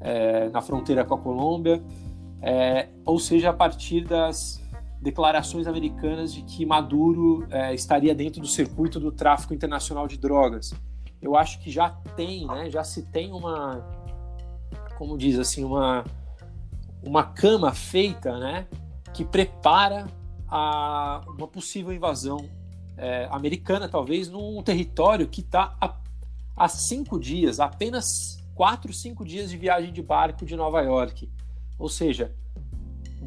é, 0.00 0.48
na 0.50 0.60
fronteira 0.60 1.04
com 1.04 1.14
a 1.14 1.18
Colômbia, 1.18 1.82
é, 2.40 2.88
ou 3.04 3.18
seja, 3.18 3.50
a 3.50 3.52
partir 3.52 4.04
das 4.04 4.63
declarações 5.04 5.66
americanas 5.66 6.32
de 6.32 6.42
que 6.42 6.64
Maduro 6.64 7.46
é, 7.50 7.74
estaria 7.74 8.14
dentro 8.14 8.40
do 8.40 8.46
circuito 8.46 8.98
do 8.98 9.12
tráfico 9.12 9.52
internacional 9.52 10.08
de 10.08 10.16
drogas. 10.16 10.72
Eu 11.20 11.36
acho 11.36 11.60
que 11.60 11.70
já 11.70 11.90
tem, 12.16 12.46
né, 12.46 12.70
já 12.70 12.82
se 12.82 13.02
tem 13.10 13.30
uma, 13.30 13.84
como 14.96 15.18
diz 15.18 15.38
assim, 15.38 15.62
uma, 15.62 16.04
uma 17.02 17.22
cama 17.22 17.72
feita, 17.74 18.38
né, 18.38 18.66
que 19.12 19.26
prepara 19.26 20.06
a, 20.48 21.20
uma 21.36 21.46
possível 21.46 21.92
invasão 21.92 22.48
é, 22.96 23.28
americana, 23.30 23.86
talvez, 23.86 24.30
num 24.30 24.62
território 24.62 25.28
que 25.28 25.42
está 25.42 25.76
a 26.56 26.66
cinco 26.68 27.20
dias, 27.20 27.60
apenas 27.60 28.42
quatro, 28.54 28.90
cinco 28.92 29.22
dias 29.22 29.50
de 29.50 29.58
viagem 29.58 29.92
de 29.92 30.00
barco 30.00 30.46
de 30.46 30.56
Nova 30.56 30.80
York. 30.80 31.30
Ou 31.78 31.90
seja, 31.90 32.34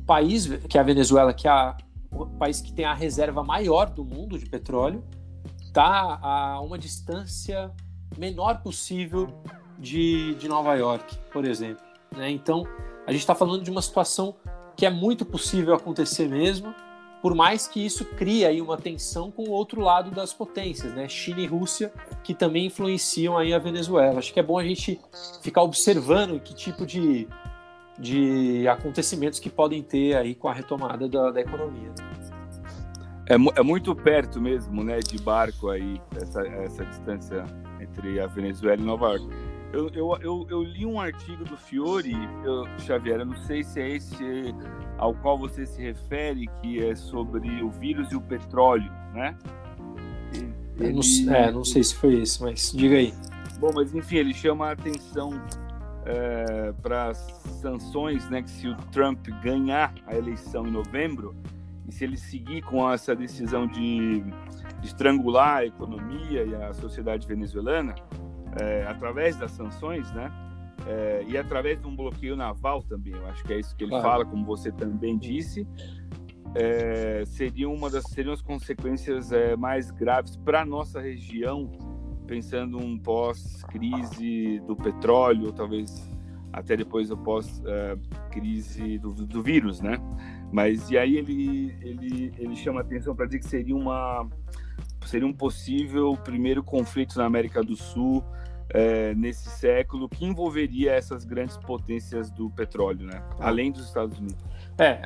país 0.08 0.48
que 0.70 0.78
é 0.78 0.82
a 0.82 0.84
Venezuela, 0.84 1.34
que 1.34 1.48
é 1.48 1.52
a, 1.52 1.78
o 2.12 2.26
país 2.26 2.62
que 2.62 2.72
tem 2.72 2.86
a 2.86 2.94
reserva 2.94 3.44
maior 3.44 3.90
do 3.90 4.04
mundo 4.04 4.40
de 4.40 4.46
petróleo, 4.46 5.04
está 5.62 6.18
a 6.22 6.62
uma 6.62 6.80
distância 6.80 7.72
menor 8.18 8.62
possível 8.64 9.28
de, 9.78 10.34
de 10.36 10.48
Nova 10.48 10.74
York, 10.76 11.18
por 11.32 11.46
exemplo. 11.46 11.86
Né? 12.16 12.32
Então, 12.32 12.64
a 13.06 13.12
gente 13.12 13.22
está 13.22 13.36
falando 13.36 13.64
de 13.64 13.70
uma 13.70 13.82
situação 13.82 14.36
que 14.76 14.86
é 14.86 14.90
muito 14.90 15.26
possível 15.26 15.74
acontecer 15.74 16.28
mesmo, 16.28 16.74
por 17.22 17.34
mais 17.36 17.68
que 17.68 17.84
isso 17.84 18.06
crie 18.06 18.46
aí 18.46 18.62
uma 18.62 18.78
tensão 18.78 19.32
com 19.32 19.44
o 19.44 19.50
outro 19.50 19.82
lado 19.82 20.12
das 20.12 20.34
potências, 20.34 20.94
né? 20.94 21.10
China 21.10 21.42
e 21.42 21.48
Rússia, 21.48 21.92
que 22.24 22.34
também 22.34 22.68
influenciam 22.68 23.36
aí 23.36 23.54
a 23.54 23.60
Venezuela. 23.60 24.20
Acho 24.20 24.32
que 24.32 24.40
é 24.40 24.44
bom 24.44 24.58
a 24.58 24.64
gente 24.64 25.00
ficar 25.42 25.64
observando 25.64 26.40
que 26.40 26.54
tipo 26.54 26.86
de 26.86 27.28
de 27.98 28.68
acontecimentos 28.68 29.40
que 29.40 29.50
podem 29.50 29.82
ter 29.82 30.16
aí 30.16 30.36
com 30.36 30.48
a 30.48 30.54
retomada 30.54 31.08
da, 31.08 31.32
da 31.32 31.42
economia. 31.42 31.92
É, 33.30 33.34
é, 33.34 33.64
muito 33.64 33.94
perto 33.94 34.40
mesmo, 34.40 34.84
né, 34.84 35.00
de 35.00 35.22
barco 35.22 35.70
aí, 35.70 36.02
essa, 36.16 36.48
essa 36.48 36.86
distância 36.86 37.44
entre 37.82 38.20
a 38.20 38.28
Venezuela 38.28 38.82
e 38.82 38.86
Nova 38.86 39.10
York. 39.10 39.28
Eu, 39.74 39.90
eu, 39.90 40.18
eu, 40.22 40.48
eu 40.50 40.64
li 40.64 40.86
um 40.86 41.00
artigo 41.00 41.44
do 41.44 41.58
Fiore, 41.58 42.16
Xavier, 42.80 43.20
eu 43.20 43.26
não 43.26 43.36
sei 43.36 43.64
se 43.64 43.82
é 43.82 43.90
esse 43.90 44.56
ao 44.98 45.14
qual 45.16 45.38
você 45.38 45.66
se 45.66 45.82
refere, 45.82 46.48
que 46.62 46.82
é 46.82 46.96
sobre 46.96 47.62
o 47.62 47.70
vírus 47.70 48.10
e 48.14 48.16
o 48.16 48.22
petróleo, 48.22 48.90
né? 49.14 49.38
Ele, 50.80 50.94
não, 50.94 51.36
é, 51.36 51.52
não 51.52 51.66
sei 51.66 51.84
se 51.84 51.96
foi 51.96 52.22
esse, 52.22 52.42
mas 52.42 52.72
diga 52.72 52.96
aí. 52.96 53.14
Bom, 53.60 53.72
mas 53.74 53.94
enfim, 53.94 54.18
ele 54.18 54.34
chama 54.34 54.68
a 54.68 54.72
atenção 54.72 55.32
é, 56.08 56.72
para 56.82 57.14
sanções, 57.14 58.30
né, 58.30 58.42
que 58.42 58.50
se 58.50 58.68
o 58.68 58.76
Trump 58.92 59.28
ganhar 59.44 59.94
a 60.08 60.16
eleição 60.16 60.66
em 60.66 60.72
novembro 60.72 61.36
e 61.86 61.92
se 61.92 62.06
ele 62.06 62.16
seguir 62.16 62.62
com 62.62 62.90
essa 62.90 63.14
decisão 63.14 63.68
de, 63.68 64.22
de 64.80 64.88
estrangular 64.88 65.58
a 65.58 65.66
economia 65.66 66.44
e 66.46 66.56
a 66.56 66.74
sociedade 66.74 67.28
venezuelana 67.28 67.94
é, 68.60 68.86
através 68.88 69.36
das 69.36 69.52
sanções, 69.52 70.10
né, 70.14 70.32
é, 70.88 71.26
e 71.28 71.38
através 71.38 71.80
de 71.82 71.86
um 71.86 71.96
bloqueio 71.96 72.38
naval 72.38 72.82
também, 72.84 73.14
eu 73.14 73.28
acho 73.28 73.44
que 73.44 73.54
é 73.54 73.60
isso 73.60 73.76
que 73.76 73.84
ele 73.84 73.92
claro. 73.92 74.08
fala, 74.08 74.26
como 74.26 74.46
você 74.46 74.72
também 74.72 75.18
disse, 75.18 75.68
é, 76.56 77.26
seria 77.26 77.70
uma 77.70 77.90
das 77.90 78.06
seriam 78.06 78.34
as 78.34 78.42
consequências 78.42 79.30
mais 79.58 79.92
graves 79.92 80.38
para 80.38 80.66
nossa 80.66 81.02
região 81.02 81.97
pensando 82.28 82.78
um 82.78 83.00
pós-crise 83.00 84.60
do 84.68 84.76
petróleo, 84.76 85.52
talvez 85.52 86.06
até 86.52 86.76
depois 86.76 87.10
do 87.10 87.18
pós-crise 87.18 88.98
do, 89.00 89.14
do, 89.14 89.42
vírus, 89.42 89.80
né? 89.80 89.98
Mas 90.52 90.90
e 90.90 90.98
aí 90.98 91.18
ele 91.18 91.76
ele 91.82 92.34
ele 92.38 92.56
chama 92.56 92.82
atenção 92.82 93.16
para 93.16 93.26
dizer 93.26 93.40
que 93.40 93.48
seria 93.48 93.76
uma 93.76 94.28
seria 95.06 95.28
um 95.28 95.34
possível 95.34 96.18
primeiro 96.24 96.64
conflito 96.64 97.18
na 97.18 97.26
América 97.26 97.64
do 97.64 97.76
Sul 97.76 98.24
é, 98.70 99.14
nesse 99.16 99.50
século 99.50 100.10
que 100.10 100.26
envolveria 100.26 100.92
essas 100.94 101.24
grandes 101.24 101.58
potências 101.58 102.30
do 102.30 102.50
petróleo, 102.50 103.06
né? 103.06 103.24
Além 103.40 103.72
dos 103.72 103.88
Estados 103.88 104.18
Unidos. 104.18 104.44
É, 104.78 105.00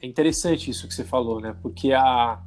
é 0.00 0.06
interessante 0.06 0.70
isso 0.70 0.86
que 0.86 0.94
você 0.94 1.04
falou, 1.04 1.40
né? 1.40 1.56
Porque 1.60 1.92
a 1.92 2.40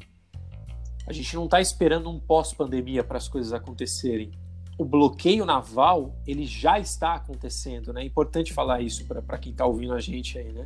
a 1.07 1.13
gente 1.13 1.35
não 1.35 1.45
está 1.45 1.61
esperando 1.61 2.09
um 2.09 2.19
pós-pandemia 2.19 3.03
para 3.03 3.17
as 3.17 3.27
coisas 3.27 3.53
acontecerem. 3.53 4.31
O 4.77 4.83
bloqueio 4.83 5.45
naval 5.45 6.15
ele 6.27 6.45
já 6.45 6.79
está 6.79 7.15
acontecendo, 7.15 7.93
né? 7.93 8.01
É 8.01 8.05
importante 8.05 8.51
falar 8.51 8.81
isso 8.81 9.05
para 9.05 9.37
quem 9.37 9.51
está 9.51 9.65
ouvindo 9.65 9.93
a 9.93 9.99
gente 9.99 10.37
aí, 10.37 10.51
né? 10.51 10.65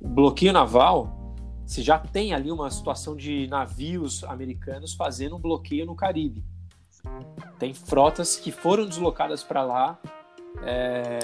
O 0.00 0.08
bloqueio 0.08 0.52
naval, 0.52 1.34
você 1.64 1.82
já 1.82 1.98
tem 1.98 2.32
ali 2.34 2.50
uma 2.50 2.70
situação 2.70 3.14
de 3.14 3.46
navios 3.48 4.24
americanos 4.24 4.94
fazendo 4.94 5.36
um 5.36 5.40
bloqueio 5.40 5.86
no 5.86 5.94
Caribe. 5.94 6.44
Tem 7.58 7.72
frotas 7.72 8.36
que 8.36 8.50
foram 8.50 8.86
deslocadas 8.86 9.44
para 9.44 9.62
lá 9.62 9.98
é, 10.62 11.18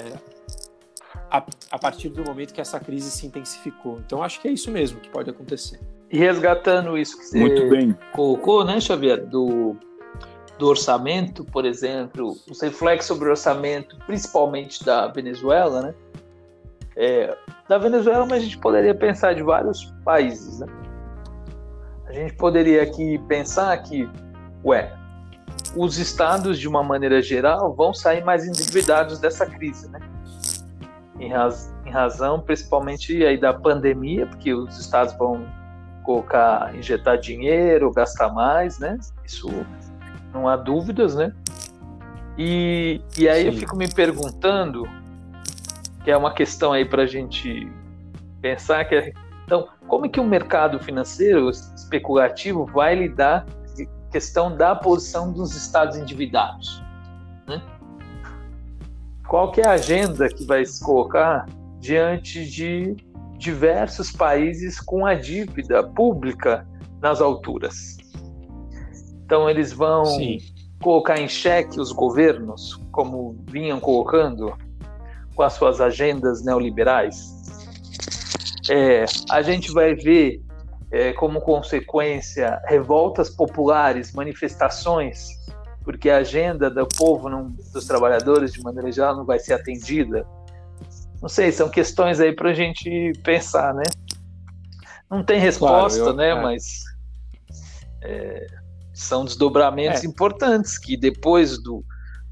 a, 1.29 1.45
a 1.71 1.79
partir 1.79 2.09
do 2.09 2.23
momento 2.23 2.53
que 2.53 2.61
essa 2.61 2.79
crise 2.79 3.11
se 3.11 3.25
intensificou. 3.25 3.99
Então, 3.99 4.23
acho 4.23 4.39
que 4.39 4.47
é 4.47 4.51
isso 4.51 4.71
mesmo 4.71 4.99
que 4.99 5.09
pode 5.09 5.29
acontecer. 5.29 5.79
E 6.13 6.17
resgatando 6.19 6.95
isso 6.95 7.17
que 7.17 7.25
você 7.25 7.39
Muito 7.39 7.67
bem. 7.67 7.97
colocou, 8.11 8.63
né, 8.63 8.79
Xavier, 8.79 9.25
do, 9.25 9.75
do 10.59 10.67
orçamento, 10.67 11.43
por 11.43 11.65
exemplo, 11.65 12.37
os 12.47 12.61
reflexos 12.61 13.07
sobre 13.07 13.29
o 13.29 13.31
orçamento, 13.31 13.97
principalmente 14.05 14.85
da 14.85 15.07
Venezuela, 15.07 15.81
né? 15.81 15.95
É, 16.95 17.35
da 17.67 17.79
Venezuela, 17.79 18.27
mas 18.27 18.43
a 18.43 18.45
gente 18.45 18.59
poderia 18.59 18.93
pensar 18.93 19.33
de 19.33 19.41
vários 19.41 19.91
países, 20.05 20.59
né? 20.59 20.67
A 22.05 22.13
gente 22.13 22.35
poderia 22.35 22.83
aqui 22.83 23.17
pensar 23.27 23.75
que, 23.81 24.07
ué, 24.63 24.93
os 25.75 25.97
estados, 25.97 26.59
de 26.59 26.67
uma 26.67 26.83
maneira 26.83 27.23
geral, 27.23 27.73
vão 27.73 27.91
sair 27.91 28.23
mais 28.23 28.45
endividados 28.45 29.17
dessa 29.17 29.47
crise, 29.47 29.89
né? 29.89 29.99
Em, 31.19 31.33
raz, 31.33 31.73
em 31.87 31.89
razão, 31.89 32.39
principalmente 32.39 33.25
aí 33.25 33.35
da 33.35 33.51
pandemia, 33.51 34.27
porque 34.27 34.53
os 34.53 34.77
estados 34.77 35.17
vão 35.17 35.43
colocar, 36.03 36.75
injetar 36.75 37.17
dinheiro, 37.17 37.91
gastar 37.91 38.31
mais, 38.31 38.77
né? 38.79 38.99
Isso 39.25 39.49
não 40.33 40.47
há 40.47 40.55
dúvidas, 40.55 41.15
né? 41.15 41.33
E, 42.37 43.01
e 43.17 43.29
aí 43.29 43.43
Sim. 43.43 43.47
eu 43.47 43.53
fico 43.53 43.75
me 43.75 43.87
perguntando, 43.87 44.87
que 46.03 46.11
é 46.11 46.17
uma 46.17 46.33
questão 46.33 46.73
aí 46.73 46.85
para 46.85 47.03
a 47.03 47.07
gente 47.07 47.71
pensar 48.41 48.85
que 48.85 48.95
é, 48.95 49.13
então 49.45 49.67
como 49.87 50.05
é 50.05 50.09
que 50.09 50.19
o 50.19 50.23
mercado 50.23 50.79
financeiro 50.79 51.49
especulativo 51.49 52.65
vai 52.65 52.95
lidar 52.95 53.45
com 53.45 53.83
a 53.83 54.11
questão 54.11 54.55
da 54.55 54.75
posição 54.75 55.31
dos 55.31 55.55
estados 55.55 55.95
endividados, 55.95 56.83
né? 57.47 57.61
Qual 59.27 59.51
que 59.51 59.61
é 59.61 59.67
a 59.67 59.71
agenda 59.71 60.27
que 60.27 60.45
vai 60.45 60.65
se 60.65 60.83
colocar 60.83 61.45
diante 61.79 62.45
de 62.45 62.95
diversos 63.43 64.09
países 64.09 64.79
com 64.79 65.05
a 65.05 65.13
dívida 65.13 65.83
pública 65.83 66.65
nas 67.01 67.19
alturas. 67.19 67.97
Então, 69.25 69.49
eles 69.49 69.73
vão 69.73 70.05
Sim. 70.05 70.37
colocar 70.81 71.19
em 71.19 71.27
xeque 71.27 71.77
os 71.77 71.91
governos, 71.91 72.79
como 72.91 73.43
vinham 73.49 73.81
colocando 73.81 74.57
com 75.35 75.43
as 75.43 75.53
suas 75.53 75.81
agendas 75.81 76.43
neoliberais. 76.45 77.33
É, 78.69 79.03
a 79.29 79.41
gente 79.41 79.73
vai 79.73 79.93
ver, 79.93 80.41
é, 80.89 81.11
como 81.11 81.41
consequência, 81.41 82.61
revoltas 82.65 83.29
populares, 83.29 84.13
manifestações, 84.13 85.27
porque 85.83 86.09
a 86.09 86.17
agenda 86.17 86.69
do 86.69 86.87
povo, 86.87 87.27
não, 87.27 87.49
dos 87.73 87.85
trabalhadores, 87.85 88.53
de 88.53 88.63
maneira 88.63 88.89
geral, 88.89 89.17
não 89.17 89.25
vai 89.25 89.37
ser 89.37 89.53
atendida 89.53 90.25
não 91.23 91.29
sei, 91.29 91.53
são 91.53 91.69
questões 91.69 92.19
aí 92.19 92.33
para 92.33 92.49
a 92.49 92.53
gente 92.53 93.13
pensar, 93.23 93.73
né? 93.73 93.83
Não 95.09 95.23
tem 95.23 95.39
resposta, 95.39 95.97
claro, 95.97 96.11
eu, 96.11 96.17
né? 96.17 96.29
É. 96.31 96.41
Mas 96.41 96.83
é, 98.01 98.47
são 98.93 99.23
desdobramentos 99.23 100.03
é. 100.03 100.05
importantes 100.05 100.77
que 100.77 100.97
depois 100.97 101.57
do, 101.63 101.81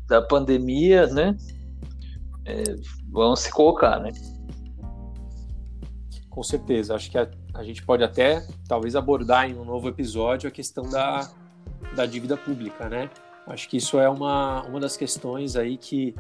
da 0.10 0.22
pandemia, 0.22 1.08
né? 1.08 1.38
É, 2.44 2.64
vão 3.10 3.34
se 3.34 3.50
colocar, 3.50 3.98
né? 3.98 4.12
Com 6.30 6.44
certeza. 6.44 6.94
Acho 6.94 7.10
que 7.10 7.18
a, 7.18 7.32
a 7.54 7.64
gente 7.64 7.82
pode 7.84 8.04
até, 8.04 8.46
talvez, 8.68 8.94
abordar 8.98 9.50
em 9.50 9.58
um 9.58 9.64
novo 9.64 9.88
episódio 9.88 10.50
a 10.50 10.52
questão 10.52 10.84
da, 10.90 11.32
da 11.96 12.06
dívida 12.06 12.36
pública, 12.36 12.90
né? 12.90 13.10
Acho 13.48 13.70
que 13.70 13.78
isso 13.78 13.98
é 13.98 14.10
uma, 14.10 14.64
uma 14.64 14.82
das 14.82 14.98
questões 14.98 15.56
aí 15.56 15.78
que 15.78 16.14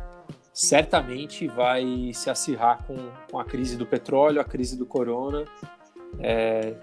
certamente 0.53 1.47
vai 1.47 2.11
se 2.13 2.29
acirrar 2.29 2.83
com, 2.85 2.97
com 3.29 3.39
a 3.39 3.45
crise 3.45 3.77
do 3.77 3.85
petróleo, 3.85 4.41
a 4.41 4.43
crise 4.43 4.77
do 4.77 4.85
corona. 4.85 5.45
É, 6.19 6.75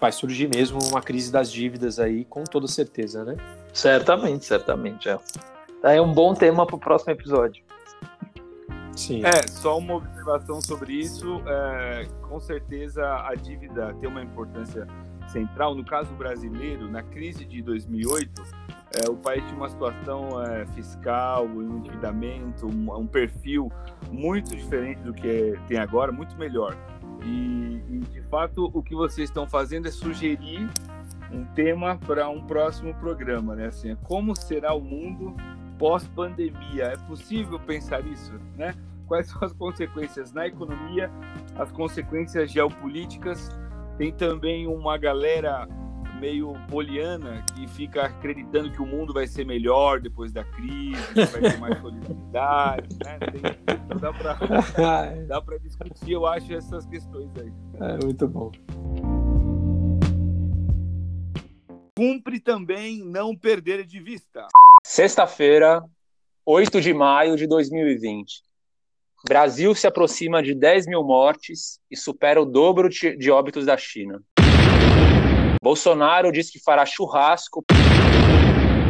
vai 0.00 0.10
surgir 0.10 0.48
mesmo 0.48 0.78
uma 0.84 1.00
crise 1.00 1.30
das 1.30 1.50
dívidas 1.50 1.98
aí, 1.98 2.24
com 2.24 2.44
toda 2.44 2.66
certeza, 2.66 3.24
né? 3.24 3.36
Certamente, 3.72 4.44
certamente. 4.44 5.08
É, 5.08 5.18
é 5.82 6.00
um 6.00 6.12
bom 6.12 6.34
tema 6.34 6.66
para 6.66 6.76
o 6.76 6.78
próximo 6.78 7.12
episódio. 7.12 7.64
Sim. 8.96 9.22
É, 9.24 9.46
só 9.48 9.78
uma 9.78 9.94
observação 9.94 10.60
sobre 10.60 10.94
isso. 10.94 11.42
É, 11.46 12.06
com 12.22 12.40
certeza 12.40 13.02
a 13.26 13.34
dívida 13.34 13.94
tem 14.00 14.08
uma 14.08 14.22
importância 14.22 14.86
central. 15.30 15.74
No 15.74 15.84
caso 15.84 16.12
brasileiro, 16.14 16.88
na 16.90 17.02
crise 17.02 17.44
de 17.44 17.62
2008, 17.62 18.42
é, 18.94 19.10
o 19.10 19.16
país 19.16 19.42
tinha 19.44 19.56
uma 19.56 19.68
situação 19.68 20.40
é, 20.42 20.66
fiscal, 20.66 21.46
um 21.46 21.78
endividamento, 21.78 22.66
um, 22.66 22.96
um, 22.96 23.06
perfil 23.06 23.70
muito 24.10 24.54
diferente 24.54 25.00
do 25.02 25.12
que 25.12 25.58
tem 25.66 25.78
agora, 25.78 26.12
muito 26.12 26.36
melhor. 26.36 26.76
E, 27.24 27.82
e, 27.88 27.98
de 28.12 28.22
fato, 28.22 28.70
o 28.72 28.82
que 28.82 28.94
vocês 28.94 29.28
estão 29.28 29.46
fazendo 29.48 29.88
é 29.88 29.90
sugerir 29.90 30.68
um 31.32 31.44
tema 31.44 31.98
para 32.06 32.28
um 32.28 32.46
próximo 32.46 32.94
programa, 32.94 33.56
né? 33.56 33.66
Assim, 33.66 33.96
como 34.04 34.36
será 34.36 34.72
o 34.74 34.80
mundo 34.80 35.34
pós-pandemia? 35.76 36.84
É 36.84 36.96
possível 36.96 37.58
pensar 37.58 38.06
isso, 38.06 38.32
né? 38.56 38.74
Quais 39.06 39.26
são 39.26 39.42
as 39.42 39.52
consequências 39.52 40.32
na 40.32 40.46
economia, 40.46 41.10
as 41.56 41.72
consequências 41.72 42.50
geopolíticas? 42.52 43.50
Tem 43.96 44.12
também 44.12 44.66
uma 44.66 44.98
galera 44.98 45.68
meio 46.20 46.54
poliana 46.68 47.44
que 47.54 47.66
fica 47.68 48.06
acreditando 48.06 48.70
que 48.70 48.80
o 48.80 48.86
mundo 48.86 49.12
vai 49.12 49.26
ser 49.26 49.44
melhor 49.44 50.00
depois 50.00 50.32
da 50.32 50.44
crise, 50.44 51.14
vai 51.14 51.40
ter 51.40 51.58
mais 51.58 51.78
solidariedade, 51.80 52.96
né? 53.04 53.18
Tem, 53.18 53.74
então 53.84 53.98
dá 53.98 54.12
para 54.12 54.38
dá 55.26 55.42
para 55.42 55.58
discutir, 55.58 56.12
eu 56.12 56.26
acho, 56.26 56.52
essas 56.52 56.86
questões 56.86 57.30
aí. 57.36 57.52
É 57.80 58.04
muito 58.04 58.26
bom. 58.26 58.50
Cumpre 61.96 62.40
também 62.40 63.04
não 63.04 63.36
perder 63.36 63.84
de 63.84 64.00
vista. 64.00 64.46
Sexta-feira, 64.82 65.84
8 66.44 66.80
de 66.80 66.92
maio 66.92 67.36
de 67.36 67.46
2020. 67.46 68.42
Brasil 69.26 69.74
se 69.74 69.86
aproxima 69.86 70.42
de 70.42 70.54
10 70.54 70.86
mil 70.86 71.02
mortes 71.02 71.80
e 71.90 71.96
supera 71.96 72.42
o 72.42 72.44
dobro 72.44 72.90
de 72.90 73.30
óbitos 73.30 73.64
da 73.64 73.74
China. 73.74 74.22
Bolsonaro 75.62 76.30
diz 76.30 76.50
que 76.50 76.62
fará 76.62 76.84
churrasco. 76.84 77.64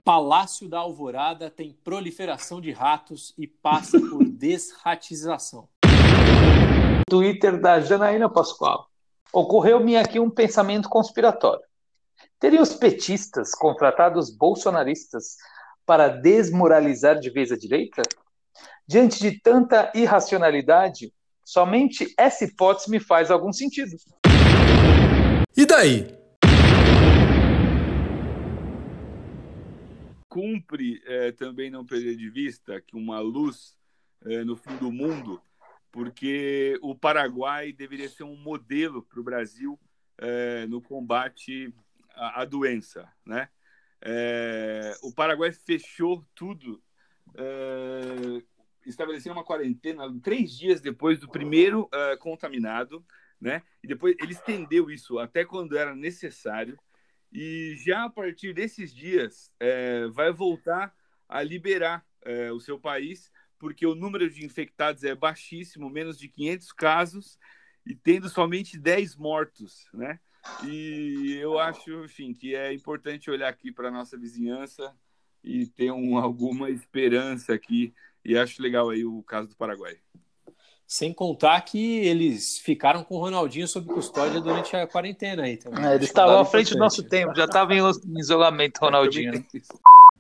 Palácio 0.05 0.69
da 0.69 0.81
Alvorada 0.81 1.51
tem 1.51 1.73
proliferação 1.85 2.61
de 2.61 2.73
ratos 2.73 3.33
e 3.39 3.47
passa 3.47 4.01
por 4.01 4.25
desratização. 4.27 5.69
Twitter 7.09 7.61
da 7.61 7.81
Janaína 7.81 8.29
Pascoal. 8.29 8.89
Ocorreu-me 9.33 9.97
aqui 9.97 10.19
um 10.19 10.29
pensamento 10.29 10.89
conspiratório. 10.89 11.63
Teriam 12.41 12.63
os 12.63 12.75
petistas 12.75 13.53
contratado 13.53 14.19
os 14.19 14.37
bolsonaristas 14.37 15.37
para 15.87 16.09
desmoralizar 16.09 17.21
de 17.21 17.31
vez 17.31 17.53
a 17.53 17.57
direita? 17.57 18.03
Diante 18.87 19.19
de 19.19 19.41
tanta 19.41 19.91
irracionalidade, 19.95 21.13
somente 21.45 22.13
essa 22.19 22.45
hipótese 22.45 22.91
me 22.91 23.01
faz 23.01 23.31
algum 23.31 23.53
sentido. 23.53 23.97
E 25.57 25.65
daí? 25.65 26.25
cumpre 30.35 31.01
é, 31.07 31.31
também 31.31 31.71
não 31.71 31.87
perder 31.87 32.17
de 32.17 32.29
vista 32.29 32.81
que 32.81 32.97
uma 32.97 33.21
luz 33.21 33.79
é, 34.25 34.43
no 34.43 34.57
fim 34.57 34.77
do 34.79 34.91
mundo, 34.91 35.41
porque 35.93 36.77
o 36.83 36.93
Paraguai 36.93 37.73
deveria 37.73 38.09
ser 38.09 38.25
um 38.25 38.35
modelo 38.35 39.01
para 39.01 39.21
o 39.21 39.23
Brasil 39.23 39.79
é, 40.19 40.67
no 40.67 40.83
combate 40.83 41.73
à, 42.17 42.43
à 42.43 42.45
doença, 42.45 43.09
né? 43.25 43.49
o 45.03 45.15
Paraguai 45.15 45.51
fechou 45.51 46.27
tudo, 46.35 46.83
estabelecendo 48.87 49.35
uma 49.35 49.45
quarentena 49.45 50.03
três 50.23 50.53
dias 50.53 50.81
depois 50.81 51.19
do 51.19 51.29
primeiro 51.29 51.89
contaminado, 52.21 53.05
né? 53.41 53.63
E 53.83 53.87
depois 53.87 54.17
ele 54.21 54.33
estendeu 54.33 54.91
isso 54.91 55.19
até 55.19 55.45
quando 55.45 55.77
era 55.77 55.95
necessário. 55.95 56.79
E 57.33 57.75
já 57.85 58.05
a 58.05 58.11
partir 58.11 58.55
desses 58.55 58.95
dias, 58.95 59.53
é, 59.59 60.07
vai 60.09 60.33
voltar 60.33 60.95
a 61.29 61.43
liberar 61.43 62.07
é, 62.23 62.53
o 62.53 62.61
seu 62.61 62.79
país, 62.79 63.31
porque 63.59 63.85
o 63.85 63.95
número 63.95 64.31
de 64.31 64.45
infectados 64.45 65.03
é 65.03 65.15
baixíssimo, 65.15 65.91
menos 65.91 66.17
de 66.17 66.29
500 66.29 66.73
casos, 66.73 67.39
e 67.85 67.95
tendo 67.95 68.29
somente 68.29 68.79
10 68.79 69.17
mortos, 69.17 69.89
né? 69.93 70.21
E 70.65 71.39
eu 71.41 71.59
acho, 71.59 72.05
enfim, 72.05 72.33
que 72.33 72.55
é 72.55 72.73
importante 72.73 73.31
olhar 73.31 73.49
aqui 73.49 73.73
para 73.73 73.91
nossa 73.91 74.17
vizinhança 74.17 74.95
e 75.43 75.67
ter 75.67 75.91
um, 75.91 76.17
alguma 76.17 76.71
esperança 76.71 77.53
aqui. 77.53 77.93
E 78.25 78.37
acho 78.37 78.63
legal 78.63 78.91
aí 78.91 79.05
o 79.05 79.23
caso 79.23 79.49
do 79.49 79.57
Paraguai. 79.57 79.95
Sem 80.87 81.13
contar 81.13 81.61
que 81.63 81.99
eles 81.99 82.59
ficaram 82.59 83.03
com 83.03 83.17
o 83.17 83.21
Ronaldinho 83.21 83.67
sob 83.67 83.87
custódia 83.87 84.41
durante 84.41 84.77
a 84.77 84.87
quarentena 84.87 85.45
aí 85.45 85.57
também. 85.57 85.85
É, 85.85 85.95
eles 85.95 86.09
estavam 86.09 86.39
à 86.39 86.45
frente 86.45 86.73
do 86.73 86.79
nosso 86.79 87.03
tempo, 87.03 87.35
já 87.35 87.47
estava 87.47 87.75
em 87.75 87.81
isolamento, 88.19 88.79
Ronaldinho. 88.79 89.45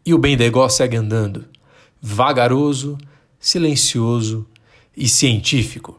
E 0.05 0.13
o 0.13 0.19
bem 0.19 0.37
negócio 0.37 0.79
segue 0.79 0.97
andando, 0.97 1.47
vagaroso, 2.01 2.99
silencioso, 3.39 4.49
e 4.97 5.09
científico. 5.09 5.99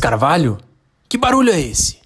Carvalho? 0.00 0.58
Que 1.08 1.16
barulho 1.16 1.50
é 1.50 1.60
esse? 1.60 1.98